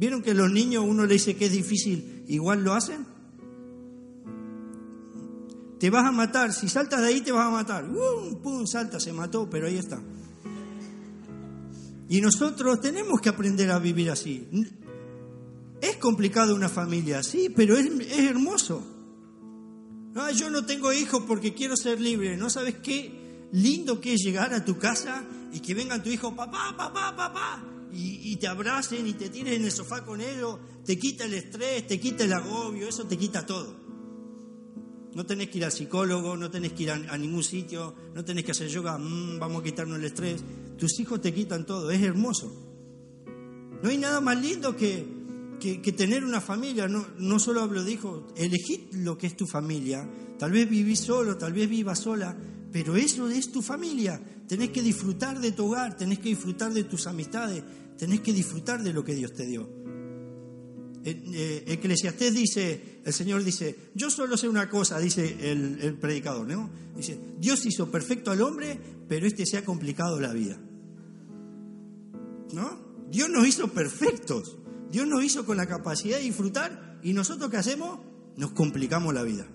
¿Vieron 0.00 0.22
que 0.22 0.32
los 0.32 0.50
niños 0.50 0.82
uno 0.88 1.04
le 1.04 1.12
dice 1.12 1.36
que 1.36 1.44
es 1.44 1.52
difícil, 1.52 2.24
igual 2.26 2.64
lo 2.64 2.72
hacen? 2.72 3.06
Te 5.78 5.90
vas 5.90 6.06
a 6.06 6.10
matar, 6.10 6.52
si 6.54 6.68
saltas 6.68 7.02
de 7.02 7.08
ahí 7.08 7.20
te 7.20 7.32
vas 7.32 7.46
a 7.46 7.50
matar. 7.50 7.86
¡Pum! 7.86 8.40
¡Pum! 8.42 8.66
Salta, 8.66 8.98
se 8.98 9.12
mató, 9.12 9.48
pero 9.50 9.66
ahí 9.66 9.76
está. 9.76 10.00
Y 12.08 12.20
nosotros 12.22 12.80
tenemos 12.80 13.20
que 13.20 13.28
aprender 13.28 13.70
a 13.70 13.78
vivir 13.78 14.10
así. 14.10 14.48
Es 15.82 15.98
complicado 15.98 16.54
una 16.54 16.70
familia, 16.70 17.22
sí, 17.22 17.52
pero 17.54 17.76
es, 17.76 17.86
hermoso. 18.18 18.82
No, 20.14 20.30
yo 20.30 20.48
no 20.48 20.64
tengo 20.64 20.92
hijos 20.94 21.24
porque 21.28 21.54
quiero 21.54 21.76
ser 21.76 22.00
libre. 22.00 22.36
¿No 22.38 22.50
sabes 22.50 22.76
qué? 22.82 23.20
lindo 23.52 24.00
que 24.00 24.14
es 24.14 24.20
llegar 24.22 24.54
a 24.54 24.64
tu 24.64 24.78
casa 24.78 25.24
y 25.52 25.60
que 25.60 25.74
venga 25.74 26.02
tu 26.02 26.08
hijo, 26.08 26.34
papá, 26.34 26.74
papá, 26.76 27.14
papá, 27.16 27.62
y, 27.92 28.36
te 28.36 28.46
abracen 28.46 29.06
y 29.06 29.14
te 29.14 29.28
tiren 29.28 29.54
en 29.54 29.64
el 29.64 29.72
sofá 29.72 30.04
con 30.04 30.20
ellos, 30.20 30.58
te 30.84 30.98
quita 30.98 31.24
el 31.24 31.34
estrés, 31.34 31.86
te 31.86 31.98
quita 31.98 32.24
el 32.24 32.32
agobio, 32.32 32.88
eso 32.88 33.04
te 33.04 33.16
quita 33.16 33.44
todo. 33.44 33.74
No 35.14 35.26
tenés 35.26 35.48
que 35.48 35.58
ir 35.58 35.64
al 35.64 35.72
psicólogo, 35.72 36.36
no 36.36 36.50
tenés 36.50 36.72
que 36.72 36.84
ir 36.84 36.90
a, 36.92 37.18
ningún 37.18 37.42
sitio, 37.42 37.94
no 38.14 38.24
tenés 38.24 38.44
que 38.44 38.52
hacer 38.52 38.68
yoga, 38.68 38.96
mm, 38.96 39.38
vamos 39.40 39.60
a 39.60 39.64
quitarnos 39.64 39.98
el 39.98 40.04
estrés. 40.04 40.42
Tus 40.78 40.98
hijos 41.00 41.20
te 41.20 41.34
quitan 41.34 41.66
todo, 41.66 41.90
es 41.90 42.00
hermoso. 42.00 42.52
No 43.82 43.88
hay 43.88 43.98
nada 43.98 44.20
más 44.20 44.40
lindo 44.40 44.76
que, 44.76 45.04
que, 45.60 45.92
tener 45.92 46.24
una 46.24 46.40
familia. 46.40 46.86
No, 46.86 47.06
no 47.18 47.38
solo 47.38 47.62
hablo 47.62 47.82
de 47.82 47.92
hijos, 47.92 48.24
elegí 48.36 48.88
lo 48.92 49.18
que 49.18 49.26
es 49.26 49.36
tu 49.36 49.46
familia. 49.46 50.08
Tal 50.38 50.52
vez 50.52 50.70
vivís 50.70 51.00
solo, 51.00 51.36
tal 51.36 51.52
vez 51.52 51.68
vivas 51.68 51.98
sola, 51.98 52.36
pero 52.72 52.96
eso 52.96 53.28
es 53.28 53.50
tu 53.50 53.62
familia. 53.62 54.20
Tenés 54.46 54.70
que 54.70 54.82
disfrutar 54.82 55.40
de 55.40 55.52
tu 55.52 55.66
hogar, 55.66 55.96
tenés 55.96 56.18
que 56.18 56.30
disfrutar 56.30 56.72
de 56.72 56.84
tus 56.84 57.06
amistades, 57.06 57.62
tenés 57.98 58.20
que 58.20 58.32
disfrutar 58.32 58.82
de 58.82 58.92
lo 58.92 59.04
que 59.04 59.14
Dios 59.14 59.32
te 59.32 59.46
dio. 59.46 59.68
Eh, 61.02 61.64
Eclesiastés 61.66 62.34
dice, 62.34 63.00
el 63.04 63.12
Señor 63.12 63.42
dice, 63.42 63.90
yo 63.94 64.10
solo 64.10 64.36
sé 64.36 64.48
una 64.48 64.68
cosa, 64.68 64.98
dice 64.98 65.50
el, 65.50 65.96
predicador, 65.98 66.46
¿no? 66.46 66.70
Dice, 66.96 67.18
Dios 67.38 67.64
hizo 67.64 67.90
perfecto 67.90 68.30
al 68.30 68.42
hombre, 68.42 68.78
pero 69.08 69.26
este 69.26 69.46
se 69.46 69.56
ha 69.56 69.64
complicado 69.64 70.20
la 70.20 70.32
vida. 70.32 70.60
¿No? 72.52 72.90
Dios 73.10 73.30
nos 73.30 73.46
hizo 73.46 73.68
perfectos. 73.68 74.58
Dios 74.90 75.06
nos 75.06 75.24
hizo 75.24 75.46
con 75.46 75.56
la 75.56 75.66
capacidad 75.66 76.18
de 76.18 76.24
disfrutar 76.24 76.98
y 77.02 77.12
nosotros 77.12 77.50
qué 77.50 77.56
hacemos? 77.56 78.00
Nos 78.36 78.50
complicamos 78.52 79.14
la 79.14 79.22
vida. 79.22 79.46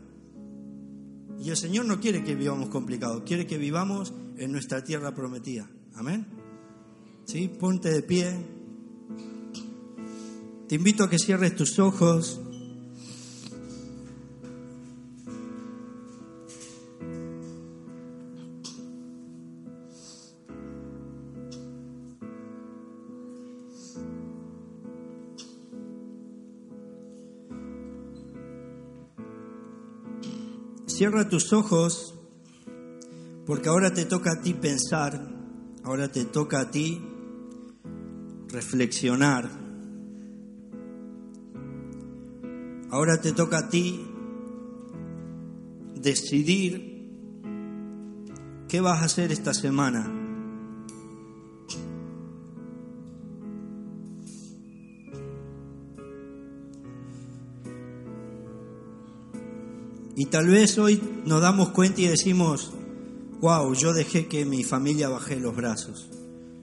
Y 1.41 1.49
el 1.49 1.57
Señor 1.57 1.85
no 1.85 1.99
quiere 1.99 2.23
que 2.23 2.35
vivamos 2.35 2.69
complicados, 2.69 3.23
quiere 3.25 3.45
que 3.45 3.57
vivamos 3.57 4.13
en 4.37 4.51
nuestra 4.51 4.83
tierra 4.83 5.13
prometida. 5.13 5.69
Amén. 5.95 6.25
¿Sí? 7.25 7.47
Ponte 7.47 7.89
de 7.89 8.01
pie. 8.01 8.35
Te 10.67 10.75
invito 10.75 11.03
a 11.03 11.09
que 11.09 11.19
cierres 11.19 11.55
tus 11.55 11.79
ojos. 11.79 12.41
Cierra 30.97 31.27
tus 31.27 31.51
ojos 31.51 32.15
porque 33.45 33.67
ahora 33.67 33.93
te 33.93 34.05
toca 34.05 34.31
a 34.31 34.41
ti 34.41 34.53
pensar, 34.53 35.29
ahora 35.83 36.09
te 36.09 36.23
toca 36.23 36.61
a 36.61 36.71
ti 36.71 37.03
reflexionar, 38.47 39.49
ahora 42.91 43.19
te 43.19 43.33
toca 43.33 43.57
a 43.57 43.67
ti 43.67 44.07
decidir 45.95 47.09
qué 48.69 48.79
vas 48.79 49.01
a 49.01 49.05
hacer 49.05 49.33
esta 49.33 49.53
semana. 49.53 50.24
Y 60.25 60.27
tal 60.27 60.47
vez 60.47 60.79
hoy 60.79 60.99
nos 61.23 61.39
damos 61.39 61.69
cuenta 61.69 62.01
y 62.01 62.07
decimos, 62.07 62.73
wow, 63.41 63.75
yo 63.75 63.93
dejé 63.93 64.25
que 64.25 64.43
mi 64.43 64.63
familia 64.63 65.07
baje 65.07 65.39
los 65.39 65.55
brazos. 65.55 66.09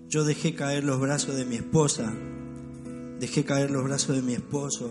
Yo 0.08 0.24
dejé 0.24 0.56
caer 0.56 0.82
los 0.82 0.98
brazos 0.98 1.36
de 1.36 1.44
mi 1.44 1.54
esposa. 1.54 2.12
Dejé 3.20 3.44
caer 3.44 3.70
los 3.70 3.84
brazos 3.84 4.16
de 4.16 4.22
mi 4.22 4.32
esposo. 4.32 4.90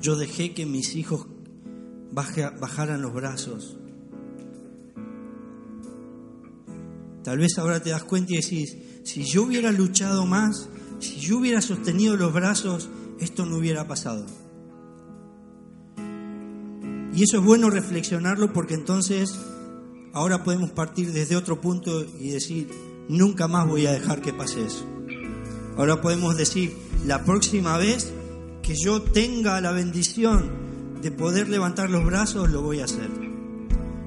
Yo 0.00 0.14
dejé 0.14 0.54
que 0.54 0.64
mis 0.64 0.94
hijos 0.94 1.26
bajaran 2.12 3.02
los 3.02 3.12
brazos. 3.12 3.78
Tal 7.24 7.38
vez 7.38 7.58
ahora 7.58 7.82
te 7.82 7.90
das 7.90 8.04
cuenta 8.04 8.32
y 8.32 8.36
decís, 8.36 8.76
si 9.02 9.24
yo 9.24 9.42
hubiera 9.42 9.72
luchado 9.72 10.24
más, 10.24 10.68
si 11.00 11.16
yo 11.16 11.38
hubiera 11.38 11.60
sostenido 11.60 12.16
los 12.16 12.32
brazos, 12.32 12.88
esto 13.18 13.44
no 13.44 13.56
hubiera 13.56 13.88
pasado. 13.88 14.24
Y 17.14 17.22
eso 17.22 17.38
es 17.38 17.44
bueno 17.44 17.70
reflexionarlo 17.70 18.52
porque 18.52 18.74
entonces 18.74 19.38
ahora 20.12 20.42
podemos 20.42 20.70
partir 20.72 21.12
desde 21.12 21.36
otro 21.36 21.60
punto 21.60 22.04
y 22.20 22.30
decir, 22.30 22.68
nunca 23.08 23.46
más 23.46 23.68
voy 23.68 23.86
a 23.86 23.92
dejar 23.92 24.20
que 24.20 24.32
pase 24.32 24.64
eso. 24.64 24.84
Ahora 25.76 26.00
podemos 26.00 26.36
decir, 26.36 26.76
la 27.06 27.24
próxima 27.24 27.78
vez 27.78 28.12
que 28.62 28.74
yo 28.74 29.02
tenga 29.02 29.60
la 29.60 29.70
bendición 29.70 30.98
de 31.02 31.12
poder 31.12 31.48
levantar 31.48 31.90
los 31.90 32.04
brazos, 32.04 32.50
lo 32.50 32.62
voy 32.62 32.80
a 32.80 32.84
hacer. 32.84 33.10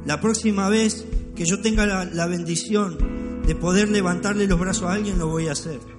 La 0.05 0.19
próxima 0.19 0.67
vez 0.67 1.05
que 1.35 1.45
yo 1.45 1.61
tenga 1.61 1.85
la, 1.85 2.05
la 2.05 2.25
bendición 2.25 2.97
de 3.45 3.55
poder 3.55 3.89
levantarle 3.89 4.47
los 4.47 4.59
brazos 4.59 4.83
a 4.83 4.93
alguien, 4.93 5.17
lo 5.17 5.27
voy 5.27 5.47
a 5.47 5.53
hacer. 5.53 5.96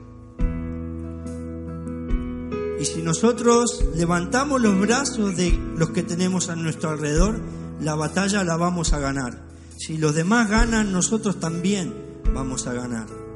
Si 2.99 3.05
nosotros 3.05 3.85
levantamos 3.95 4.61
los 4.61 4.77
brazos 4.77 5.37
de 5.37 5.57
los 5.77 5.91
que 5.91 6.03
tenemos 6.03 6.49
a 6.49 6.57
nuestro 6.57 6.91
alrededor, 6.91 7.41
la 7.81 7.95
batalla 7.95 8.43
la 8.43 8.57
vamos 8.57 8.93
a 8.93 8.99
ganar. 8.99 9.39
Si 9.77 9.99
los 9.99 10.17
demás 10.17 10.51
ganan, 10.51 10.91
nosotros 10.91 11.39
también 11.39 11.95
vamos 12.35 12.67
a 12.67 12.73
ganar. 12.73 13.28